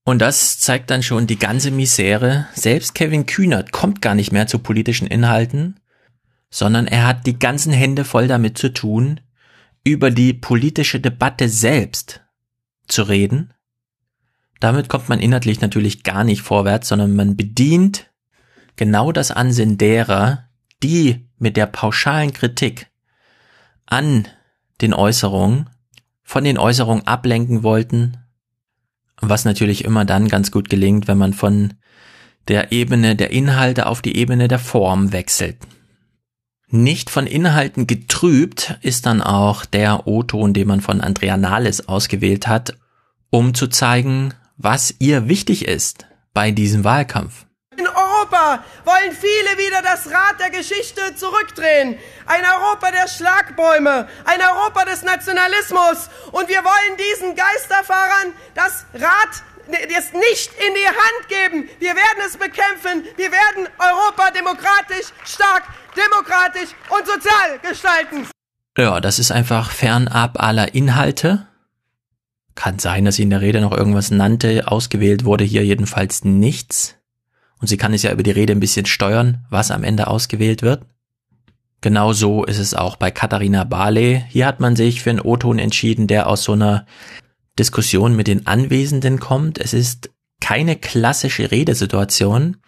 Und 0.05 0.21
das 0.21 0.61
zeigt 0.61 0.91
dann 0.91 1.03
schon 1.03 1.27
die 1.27 1.39
ganze 1.39 1.73
Misere. 1.73 2.47
Selbst 2.55 2.95
Kevin 2.95 3.27
Kühnert 3.27 3.73
kommt 3.73 4.01
gar 4.01 4.15
nicht 4.15 4.33
mehr 4.33 4.47
zu 4.47 4.61
politischen 4.61 5.09
Inhalten, 5.09 5.81
sondern 6.49 6.87
er 6.87 7.07
hat 7.07 7.27
die 7.27 7.39
ganzen 7.39 7.73
Hände 7.73 8.05
voll 8.05 8.29
damit 8.29 8.57
zu 8.57 8.73
tun, 8.73 9.21
über 9.83 10.11
die 10.11 10.33
politische 10.33 11.01
Debatte 11.01 11.49
selbst 11.49 12.21
zu 12.87 13.03
reden. 13.03 13.53
Damit 14.61 14.89
kommt 14.89 15.09
man 15.09 15.20
inhaltlich 15.20 15.61
natürlich 15.61 16.03
gar 16.05 16.23
nicht 16.23 16.43
vorwärts, 16.43 16.89
sondern 16.89 17.16
man 17.16 17.37
bedient 17.37 18.11
genau 18.77 19.11
das 19.11 19.31
Ansinnen 19.31 19.78
derer, 19.78 20.45
die 20.82 21.28
mit 21.39 21.57
der 21.57 21.66
pauschalen 21.66 22.32
Kritik 22.32 22.89
an 23.87 24.28
den 24.81 24.95
Äußerungen 24.95 25.69
von 26.23 26.45
den 26.45 26.59
Äußerungen 26.59 27.07
ablenken 27.07 27.65
wollten, 27.65 28.16
was 29.20 29.45
natürlich 29.45 29.85
immer 29.85 30.05
dann 30.05 30.28
ganz 30.28 30.53
gut 30.53 30.70
gelingt, 30.70 31.09
wenn 31.09 31.19
man 31.19 31.35
von 31.35 31.74
der 32.47 32.73
Ebene 32.73 33.16
der 33.16 33.31
Inhalte 33.31 33.87
auf 33.87 34.01
die 34.01 34.16
Ebene 34.16 34.47
der 34.47 34.61
Form 34.61 35.12
wechselt. 35.12 35.57
Nicht 36.69 37.11
von 37.11 37.27
Inhalten 37.27 37.89
getrübt 37.89 38.78
ist 38.81 39.07
dann 39.07 39.23
auch 39.23 39.65
der 39.65 40.07
O-Ton, 40.07 40.53
den 40.53 40.69
man 40.69 40.81
von 40.81 41.01
Andrea 41.01 41.37
Nahles 41.37 41.89
ausgewählt 41.89 42.47
hat, 42.47 42.77
um 43.31 43.55
zu 43.55 43.66
zeigen, 43.66 44.32
was 44.62 44.95
ihr 44.99 45.28
wichtig 45.28 45.66
ist 45.66 46.07
bei 46.35 46.51
diesem 46.51 46.85
Wahlkampf. 46.85 47.47
In 47.77 47.87
Europa 47.87 48.62
wollen 48.85 49.12
viele 49.12 49.57
wieder 49.57 49.81
das 49.82 50.07
Rad 50.07 50.39
der 50.39 50.51
Geschichte 50.51 51.01
zurückdrehen. 51.16 51.97
Ein 52.27 52.43
Europa 52.45 52.91
der 52.91 53.09
Schlagbäume, 53.09 54.07
ein 54.24 54.41
Europa 54.41 54.85
des 54.85 55.03
Nationalismus. 55.03 56.11
Und 56.32 56.49
wir 56.49 56.62
wollen 56.62 56.97
diesen 56.99 57.35
Geisterfahrern 57.35 58.35
das 58.55 58.85
Rad 58.93 59.43
es 59.97 60.12
nicht 60.12 60.51
in 60.66 60.74
die 60.74 60.89
Hand 60.89 61.28
geben. 61.28 61.69
Wir 61.78 61.95
werden 61.95 62.23
es 62.27 62.37
bekämpfen. 62.37 63.05
Wir 63.16 63.31
werden 63.31 63.69
Europa 63.78 64.31
demokratisch, 64.32 65.12
stark, 65.24 65.62
demokratisch 65.97 66.70
und 66.91 67.07
sozial 67.07 67.59
gestalten. 67.62 68.28
Ja, 68.77 69.01
das 69.01 69.19
ist 69.19 69.31
einfach 69.31 69.70
fernab 69.70 70.43
aller 70.43 70.74
Inhalte. 70.74 71.47
Kann 72.61 72.78
sein, 72.78 73.07
dass 73.07 73.16
sie 73.16 73.23
in 73.23 73.31
der 73.31 73.41
Rede 73.41 73.62
noch 73.62 73.73
irgendwas 73.73 74.11
nannte. 74.11 74.69
Ausgewählt 74.69 75.24
wurde 75.24 75.45
hier 75.45 75.65
jedenfalls 75.65 76.24
nichts. 76.24 76.97
Und 77.59 77.69
sie 77.69 77.78
kann 77.78 77.95
es 77.95 78.03
ja 78.03 78.12
über 78.12 78.23
die 78.23 78.32
Rede 78.32 78.53
ein 78.53 78.61
bisschen 78.61 78.85
steuern, 78.85 79.47
was 79.49 79.70
am 79.70 79.82
Ende 79.82 80.09
ausgewählt 80.09 80.61
wird. 80.61 80.85
Genauso 81.81 82.45
ist 82.45 82.59
es 82.59 82.74
auch 82.74 82.97
bei 82.97 83.11
Katharina 83.11 83.65
Barley. 83.65 84.24
Hier 84.28 84.45
hat 84.45 84.61
man 84.61 84.77
sich 84.77 85.01
für 85.01 85.09
einen 85.09 85.23
O-Ton 85.23 85.59
entschieden, 85.59 86.07
der 86.07 86.27
aus 86.27 86.45
so 86.45 86.53
einer 86.53 86.85
Diskussion 87.59 88.15
mit 88.15 88.27
den 88.27 88.47
Anwesenden 88.47 89.20
kommt. 89.20 89.57
Es 89.57 89.73
ist 89.73 90.11
keine 90.43 90.77
klassische 90.77 91.51
Redesituation. 91.51 92.59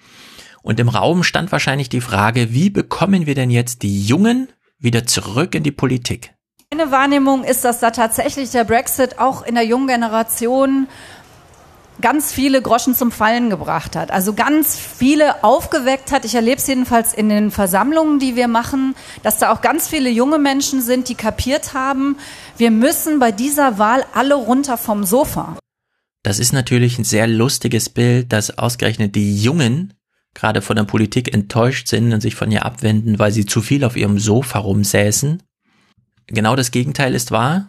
Und 0.62 0.81
im 0.81 0.89
Raum 0.89 1.23
stand 1.23 1.52
wahrscheinlich 1.52 1.90
die 1.90 2.01
Frage, 2.01 2.55
wie 2.55 2.70
bekommen 2.70 3.27
wir 3.27 3.35
denn 3.35 3.51
jetzt 3.51 3.82
die 3.82 4.02
Jungen 4.02 4.48
wieder 4.78 5.06
zurück 5.06 5.55
in 5.55 5.64
die 5.64 5.70
Politik? 5.70 6.32
Meine 6.74 6.90
Wahrnehmung 6.90 7.44
ist, 7.44 7.66
dass 7.66 7.81
da 7.81 7.90
tatsächlich 7.90 8.51
der 8.51 8.65
Brexit 8.65 9.19
auch 9.19 9.43
in 9.43 9.57
der 9.57 9.65
jungen 9.65 9.89
Generation 9.89 10.89
ganz 12.01 12.32
viele 12.32 12.62
Groschen 12.62 12.94
zum 12.94 13.12
Fallen 13.12 13.51
gebracht 13.51 13.94
hat. 13.94 14.11
Also 14.11 14.32
ganz 14.32 14.78
viele 14.78 15.44
aufgeweckt 15.44 16.12
hat. 16.12 16.24
Ich 16.24 16.35
erlebe 16.35 16.57
es 16.57 16.66
jedenfalls 16.66 17.12
in 17.12 17.28
den 17.28 17.51
Versammlungen, 17.51 18.20
die 18.20 18.36
wir 18.36 18.49
machen, 18.49 18.94
dass 19.23 19.36
da 19.36 19.53
auch 19.53 19.61
ganz 19.61 19.86
viele 19.86 20.09
junge 20.09 20.39
Menschen 20.39 20.81
sind, 20.81 21.11
die 21.11 21.15
kapiert 21.15 21.74
haben, 21.74 22.16
wir 22.57 22.70
müssen 22.70 23.19
bei 23.19 23.32
dieser 23.32 23.77
Wahl 23.77 24.07
alle 24.15 24.35
runter 24.35 24.78
vom 24.78 25.05
Sofa. 25.05 25.59
Das 26.23 26.39
ist 26.39 26.55
natürlich 26.55 26.99
ein 26.99 27.05
sehr 27.05 27.27
lustiges 27.27 27.90
Bild, 27.90 28.32
dass 28.32 28.57
ausgerechnet 28.57 29.15
die 29.15 29.36
Jungen 29.36 29.93
gerade 30.32 30.62
von 30.62 30.77
der 30.77 30.85
Politik 30.85 31.35
enttäuscht 31.35 31.89
sind 31.89 32.15
und 32.15 32.23
sich 32.23 32.35
von 32.35 32.51
ihr 32.51 32.65
abwenden, 32.65 33.19
weil 33.19 33.31
sie 33.31 33.44
zu 33.44 33.61
viel 33.61 33.85
auf 33.85 33.94
ihrem 33.94 34.19
Sofa 34.19 34.61
rumsäßen. 34.61 35.43
Genau 36.27 36.57
das 36.57 36.70
Gegenteil 36.70 37.15
ist 37.15 37.31
wahr. 37.31 37.69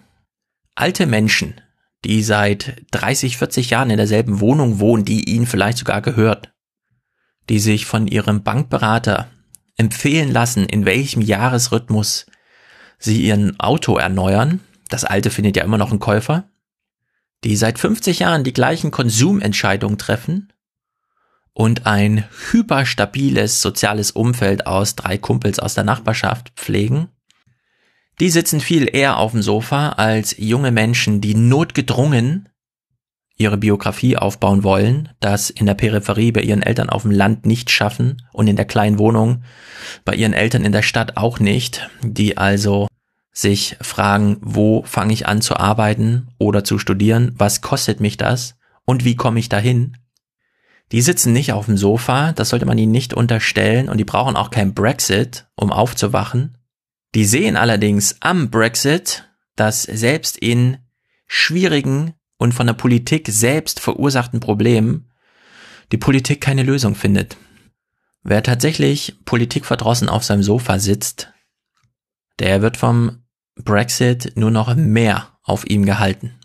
Alte 0.76 1.06
Menschen, 1.06 1.62
die 2.06 2.24
seit 2.24 2.84
30, 2.92 3.38
40 3.38 3.70
Jahren 3.70 3.90
in 3.90 3.98
derselben 3.98 4.40
Wohnung 4.40 4.80
wohnen, 4.80 5.06
die 5.06 5.30
ihnen 5.30 5.46
vielleicht 5.46 5.78
sogar 5.78 6.02
gehört, 6.02 6.54
die 7.50 7.60
sich 7.60 7.86
von 7.86 8.08
ihrem 8.08 8.44
Bankberater 8.44 9.30
empfehlen 9.78 10.32
lassen, 10.32 10.66
in 10.66 10.86
welchem 10.86 11.22
Jahresrhythmus 11.22 12.26
sie 12.98 13.22
ihren 13.22 13.60
Auto 13.60 13.98
erneuern, 13.98 14.60
das 14.90 15.04
alte 15.04 15.30
findet 15.30 15.58
ja 15.58 15.64
immer 15.64 15.78
noch 15.78 15.90
einen 15.90 16.00
Käufer, 16.00 16.50
die 17.44 17.56
seit 17.56 17.80
50 17.80 18.20
Jahren 18.20 18.44
die 18.44 18.54
gleichen 18.54 18.92
Konsumentscheidungen 18.92 19.98
treffen 19.98 20.54
und 21.54 21.86
ein 21.86 22.26
hyperstabiles 22.52 23.62
soziales 23.62 24.12
Umfeld 24.12 24.66
aus 24.68 24.96
drei 24.96 25.18
Kumpels 25.18 25.60
aus 25.60 25.74
der 25.74 25.84
Nachbarschaft 25.84 26.52
pflegen, 26.56 27.10
die 28.20 28.30
sitzen 28.30 28.60
viel 28.60 28.88
eher 28.94 29.18
auf 29.18 29.32
dem 29.32 29.42
Sofa 29.42 29.90
als 29.90 30.36
junge 30.38 30.72
Menschen, 30.72 31.22
die 31.22 31.36
notgedrungen 31.36 32.50
ihre 33.36 33.58
Biografie 33.58 34.16
aufbauen 34.16 34.64
wollen, 34.64 35.10
das 35.20 35.50
in 35.50 35.66
der 35.66 35.74
Peripherie 35.74 36.32
bei 36.32 36.42
ihren 36.42 36.62
Eltern 36.62 36.90
auf 36.90 37.02
dem 37.02 37.12
Land 37.12 37.46
nicht 37.46 37.72
schaffen 37.72 38.22
und 38.32 38.48
in 38.48 38.56
der 38.56 38.66
kleinen 38.66 39.00
Wohnung 39.00 39.44
bei 40.06 40.16
ihren 40.16 40.34
Eltern 40.34 40.64
in 40.64 40.72
der 40.72 40.84
Stadt 40.84 41.18
auch 41.18 41.40
nicht, 41.40 41.90
die 42.02 42.38
also 42.38 42.88
sich 43.32 43.78
fragen, 43.82 44.38
wo 44.42 44.84
fange 44.84 45.14
ich 45.14 45.28
an 45.28 45.42
zu 45.42 45.58
arbeiten 45.58 46.28
oder 46.38 46.64
zu 46.64 46.78
studieren, 46.78 47.34
was 47.36 47.62
kostet 47.62 48.00
mich 48.00 48.18
das 48.18 48.56
und 48.86 49.04
wie 49.04 49.16
komme 49.16 49.40
ich 49.40 49.50
dahin. 49.50 49.98
Die 50.92 51.02
sitzen 51.02 51.34
nicht 51.34 51.54
auf 51.54 51.66
dem 51.66 51.78
Sofa, 51.78 52.34
das 52.34 52.50
sollte 52.50 52.68
man 52.68 52.78
ihnen 52.78 52.92
nicht 52.92 53.16
unterstellen 53.16 53.90
und 53.90 53.98
die 53.98 54.06
brauchen 54.06 54.36
auch 54.36 54.52
kein 54.52 54.76
Brexit, 54.76 55.48
um 55.56 55.72
aufzuwachen. 55.72 56.58
Die 57.16 57.26
sehen 57.26 57.56
allerdings 57.56 58.16
am 58.22 58.50
Brexit, 58.50 59.30
dass 59.56 59.84
selbst 59.84 60.38
in 60.38 60.78
schwierigen 61.28 62.14
und 62.38 62.54
von 62.54 62.68
der 62.68 62.74
Politik 62.74 63.28
selbst 63.30 63.80
verursachten 63.80 64.40
Problemen 64.40 65.10
die 65.92 65.98
Politik 65.98 66.42
keine 66.42 66.64
Lösung 66.64 66.96
findet. 66.96 67.38
Wer 68.24 68.42
tatsächlich 68.42 69.18
politikverdrossen 69.26 70.10
auf 70.10 70.24
seinem 70.24 70.44
Sofa 70.44 70.80
sitzt, 70.80 71.32
der 72.40 72.62
wird 72.62 72.78
vom 72.78 73.24
Brexit 73.56 74.34
nur 74.36 74.50
noch 74.50 74.74
mehr 74.76 75.38
auf 75.44 75.66
ihm 75.70 75.86
gehalten. 75.86 76.40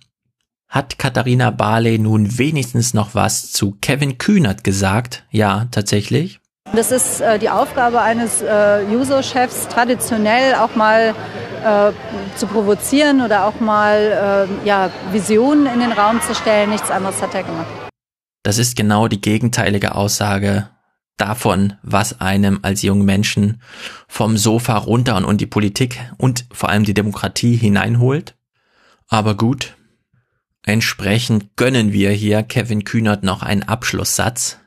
Hat 0.68 0.98
Katharina 0.98 1.50
Barley 1.50 1.98
nun 1.98 2.36
wenigstens 2.36 2.92
noch 2.92 3.14
was 3.14 3.52
zu 3.52 3.78
Kevin 3.80 4.18
Kühnert 4.18 4.64
gesagt? 4.64 5.24
Ja, 5.30 5.66
tatsächlich. 5.70 6.40
Das 6.74 6.92
ist 6.92 7.20
äh, 7.20 7.38
die 7.38 7.48
Aufgabe 7.48 8.00
eines 8.02 8.42
äh, 8.42 8.84
User-Chefs, 8.90 9.68
traditionell 9.68 10.54
auch 10.54 10.76
mal 10.76 11.14
äh, 11.64 11.92
zu 12.36 12.46
provozieren 12.46 13.22
oder 13.22 13.46
auch 13.46 13.60
mal 13.60 14.48
äh, 14.64 14.66
ja, 14.66 14.90
Visionen 15.10 15.66
in 15.66 15.80
den 15.80 15.92
Raum 15.92 16.20
zu 16.20 16.34
stellen. 16.34 16.70
Nichts 16.70 16.90
anderes 16.90 17.22
hat 17.22 17.34
er 17.34 17.42
gemacht. 17.42 17.66
Das 18.42 18.58
ist 18.58 18.76
genau 18.76 19.08
die 19.08 19.20
gegenteilige 19.20 19.94
Aussage 19.94 20.68
davon, 21.16 21.74
was 21.82 22.20
einem 22.20 22.60
als 22.62 22.82
jungen 22.82 23.04
Menschen 23.04 23.60
vom 24.06 24.36
Sofa 24.36 24.76
runter 24.76 25.16
und, 25.16 25.24
und 25.24 25.40
die 25.40 25.46
Politik 25.46 25.98
und 26.16 26.46
vor 26.52 26.68
allem 26.68 26.84
die 26.84 26.94
Demokratie 26.94 27.56
hineinholt. 27.56 28.36
Aber 29.08 29.36
gut, 29.36 29.76
entsprechend 30.64 31.56
gönnen 31.56 31.92
wir 31.92 32.10
hier 32.10 32.42
Kevin 32.42 32.84
Kühnert 32.84 33.24
noch 33.24 33.42
einen 33.42 33.64
Abschlusssatz. 33.64 34.58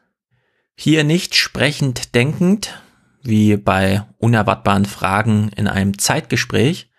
Hier 0.84 1.04
nicht 1.04 1.36
sprechend 1.36 2.16
denkend, 2.16 2.82
wie 3.22 3.56
bei 3.56 4.02
unerwartbaren 4.18 4.86
Fragen 4.86 5.52
in 5.56 5.68
einem 5.68 6.00
Zeitgespräch, 6.00 6.90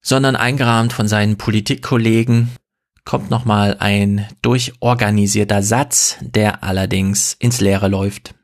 sondern 0.00 0.34
eingerahmt 0.34 0.94
von 0.94 1.06
seinen 1.06 1.36
Politikkollegen, 1.36 2.56
kommt 3.04 3.28
nochmal 3.28 3.76
ein 3.80 4.26
durchorganisierter 4.40 5.62
Satz, 5.62 6.16
der 6.22 6.64
allerdings 6.64 7.34
ins 7.38 7.60
Leere 7.60 7.88
läuft. 7.88 8.34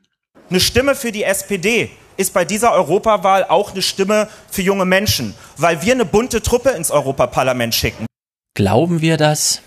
Eine 0.51 0.59
Stimme 0.59 0.93
für 0.93 1.11
die 1.11 1.23
SPD 1.23 1.89
ist 2.15 2.31
bei 2.35 2.45
dieser 2.45 2.73
Europawahl 2.73 3.43
auch 3.43 3.71
eine 3.71 3.81
Stimme 3.81 4.29
für 4.51 4.61
junge 4.61 4.85
Menschen, 4.85 5.33
weil 5.57 5.81
wir 5.81 5.93
eine 5.93 6.05
bunte 6.05 6.43
Truppe 6.43 6.69
ins 6.69 6.91
Europaparlament 6.91 7.73
schicken. 7.73 8.05
Glauben 8.53 9.01
wir 9.01 9.17
das? 9.17 9.63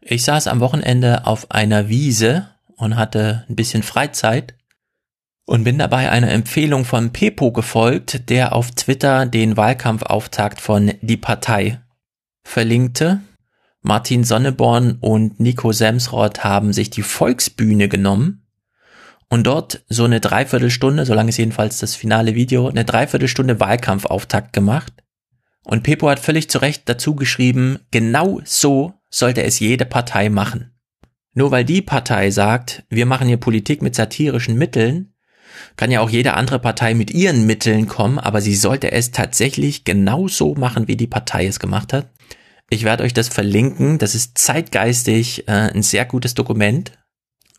Ich 0.00 0.22
saß 0.22 0.46
am 0.46 0.60
Wochenende 0.60 1.26
auf 1.26 1.50
einer 1.50 1.88
Wiese 1.88 2.46
und 2.80 2.96
hatte 2.96 3.44
ein 3.48 3.56
bisschen 3.56 3.82
Freizeit 3.82 4.54
und 5.44 5.64
bin 5.64 5.78
dabei 5.78 6.10
einer 6.10 6.30
Empfehlung 6.30 6.84
von 6.84 7.12
Pepo 7.12 7.52
gefolgt, 7.52 8.28
der 8.30 8.54
auf 8.54 8.70
Twitter 8.70 9.26
den 9.26 9.56
Wahlkampfauftakt 9.56 10.60
von 10.60 10.92
Die 11.02 11.16
Partei 11.16 11.80
verlinkte. 12.42 13.20
Martin 13.82 14.24
Sonneborn 14.24 14.98
und 15.00 15.40
Nico 15.40 15.72
Semsrott 15.72 16.44
haben 16.44 16.72
sich 16.72 16.90
die 16.90 17.02
Volksbühne 17.02 17.88
genommen 17.88 18.46
und 19.28 19.46
dort 19.46 19.84
so 19.88 20.04
eine 20.04 20.20
Dreiviertelstunde, 20.20 21.06
so 21.06 21.14
lange 21.14 21.28
ist 21.28 21.38
jedenfalls 21.38 21.78
das 21.78 21.94
finale 21.94 22.34
Video, 22.34 22.68
eine 22.68 22.84
Dreiviertelstunde 22.84 23.60
Wahlkampfauftakt 23.60 24.52
gemacht. 24.52 24.92
Und 25.62 25.82
Pepo 25.84 26.10
hat 26.10 26.18
völlig 26.18 26.50
zu 26.50 26.58
Recht 26.58 26.88
dazu 26.88 27.14
geschrieben, 27.14 27.78
genau 27.90 28.40
so 28.44 28.94
sollte 29.08 29.44
es 29.44 29.60
jede 29.60 29.86
Partei 29.86 30.30
machen. 30.30 30.69
Nur 31.34 31.50
weil 31.50 31.64
die 31.64 31.82
Partei 31.82 32.30
sagt, 32.30 32.84
wir 32.88 33.06
machen 33.06 33.28
hier 33.28 33.36
Politik 33.36 33.82
mit 33.82 33.94
satirischen 33.94 34.56
Mitteln, 34.56 35.14
kann 35.76 35.90
ja 35.90 36.00
auch 36.00 36.10
jede 36.10 36.34
andere 36.34 36.58
Partei 36.58 36.94
mit 36.94 37.10
ihren 37.10 37.46
Mitteln 37.46 37.86
kommen, 37.86 38.18
aber 38.18 38.40
sie 38.40 38.54
sollte 38.54 38.92
es 38.92 39.10
tatsächlich 39.10 39.84
genau 39.84 40.28
so 40.28 40.54
machen, 40.54 40.88
wie 40.88 40.96
die 40.96 41.06
Partei 41.06 41.46
es 41.46 41.60
gemacht 41.60 41.92
hat. 41.92 42.08
Ich 42.70 42.84
werde 42.84 43.02
euch 43.02 43.12
das 43.12 43.28
verlinken. 43.28 43.98
Das 43.98 44.14
ist 44.14 44.38
zeitgeistig 44.38 45.48
äh, 45.48 45.72
ein 45.74 45.82
sehr 45.82 46.04
gutes 46.04 46.34
Dokument. 46.34 46.92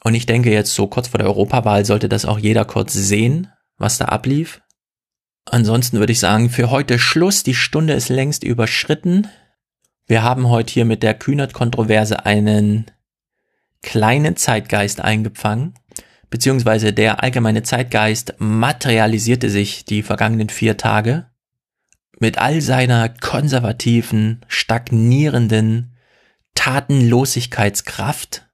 Und 0.03 0.15
ich 0.15 0.25
denke 0.25 0.51
jetzt 0.51 0.73
so 0.73 0.87
kurz 0.87 1.09
vor 1.09 1.19
der 1.19 1.27
Europawahl 1.27 1.85
sollte 1.85 2.09
das 2.09 2.25
auch 2.25 2.39
jeder 2.39 2.65
kurz 2.65 2.93
sehen, 2.93 3.49
was 3.77 3.97
da 3.97 4.05
ablief. 4.05 4.61
Ansonsten 5.45 5.99
würde 5.99 6.13
ich 6.13 6.19
sagen, 6.19 6.49
für 6.49 6.71
heute 6.71 6.97
Schluss. 6.97 7.43
Die 7.43 7.53
Stunde 7.53 7.93
ist 7.93 8.09
längst 8.09 8.43
überschritten. 8.43 9.27
Wir 10.07 10.23
haben 10.23 10.47
heute 10.47 10.73
hier 10.73 10.85
mit 10.85 11.03
der 11.03 11.13
Kühnert-Kontroverse 11.13 12.25
einen 12.25 12.85
kleinen 13.81 14.35
Zeitgeist 14.35 15.01
eingefangen, 15.01 15.73
beziehungsweise 16.29 16.93
der 16.93 17.23
allgemeine 17.23 17.63
Zeitgeist 17.63 18.35
materialisierte 18.39 19.49
sich 19.49 19.85
die 19.85 20.03
vergangenen 20.03 20.49
vier 20.49 20.77
Tage 20.77 21.27
mit 22.19 22.37
all 22.37 22.61
seiner 22.61 23.09
konservativen, 23.09 24.41
stagnierenden 24.47 25.97
Tatenlosigkeitskraft. 26.55 28.47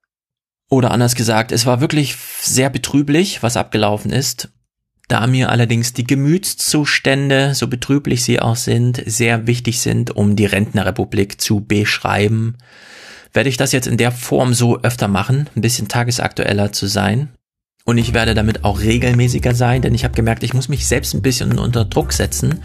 Oder 0.70 0.92
anders 0.92 1.16
gesagt, 1.16 1.52
es 1.52 1.66
war 1.66 1.82
wirklich 1.82 2.16
sehr 2.42 2.70
betrüblich, 2.70 3.44
was 3.44 3.58
abgelaufen 3.58 4.12
ist. 4.12 4.50
Da 5.08 5.28
mir 5.28 5.50
allerdings 5.50 5.94
die 5.94 6.06
Gemütszustände, 6.06 7.54
so 7.56 7.68
betrüblich 7.68 8.24
sie 8.24 8.42
auch 8.42 8.58
sind, 8.58 9.02
sehr 9.06 9.48
wichtig 9.48 9.80
sind, 9.82 10.16
um 10.16 10.36
die 10.36 10.46
Rentnerrepublik 10.46 11.40
zu 11.40 11.62
beschreiben, 11.62 12.58
werde 13.38 13.50
ich 13.50 13.58
das 13.58 13.72
jetzt 13.72 13.86
in 13.86 13.98
der 13.98 14.12
Form 14.12 14.56
so 14.56 14.82
öfter 14.82 15.08
machen, 15.08 15.48
ein 15.56 15.62
bisschen 15.62 15.88
tagesaktueller 15.88 16.72
zu 16.72 16.88
sein. 16.88 17.30
Und 17.86 18.00
ich 18.00 18.16
werde 18.16 18.34
damit 18.34 18.64
auch 18.64 18.82
regelmäßiger 18.82 19.54
sein, 19.54 19.84
denn 19.84 19.94
ich 19.94 20.04
habe 20.04 20.16
gemerkt, 20.16 20.42
ich 20.42 20.56
muss 20.56 20.70
mich 20.70 20.88
selbst 20.88 21.14
ein 21.14 21.22
bisschen 21.22 21.60
unter 21.60 21.86
Druck 21.86 22.14
setzen. 22.14 22.64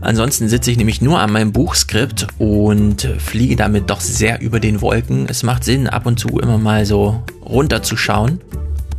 Ansonsten 0.00 0.48
sitze 0.48 0.70
ich 0.70 0.76
nämlich 0.76 1.02
nur 1.02 1.18
an 1.18 1.32
meinem 1.32 1.50
Buchskript 1.50 2.28
und 2.38 3.02
fliege 3.18 3.56
damit 3.56 3.90
doch 3.90 4.00
sehr 4.00 4.40
über 4.40 4.60
den 4.60 4.80
Wolken. 4.82 5.26
Es 5.28 5.42
macht 5.42 5.64
Sinn, 5.64 5.88
ab 5.88 6.06
und 6.06 6.20
zu 6.20 6.38
immer 6.38 6.58
mal 6.58 6.86
so 6.86 7.20
runterzuschauen, 7.44 8.40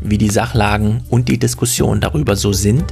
wie 0.01 0.17
die 0.17 0.29
Sachlagen 0.29 1.05
und 1.07 1.29
die 1.29 1.39
Diskussion 1.39 2.01
darüber 2.01 2.35
so 2.35 2.51
sind. 2.51 2.83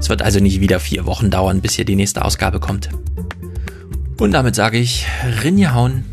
Es 0.00 0.08
wird 0.08 0.22
also 0.22 0.40
nicht 0.40 0.60
wieder 0.60 0.80
vier 0.80 1.06
Wochen 1.06 1.30
dauern, 1.30 1.60
bis 1.60 1.74
hier 1.74 1.84
die 1.84 1.94
nächste 1.94 2.24
Ausgabe 2.24 2.58
kommt. 2.58 2.88
Und 4.18 4.32
damit 4.32 4.56
sage 4.56 4.78
ich, 4.78 5.06
Rinjehauen. 5.44 6.04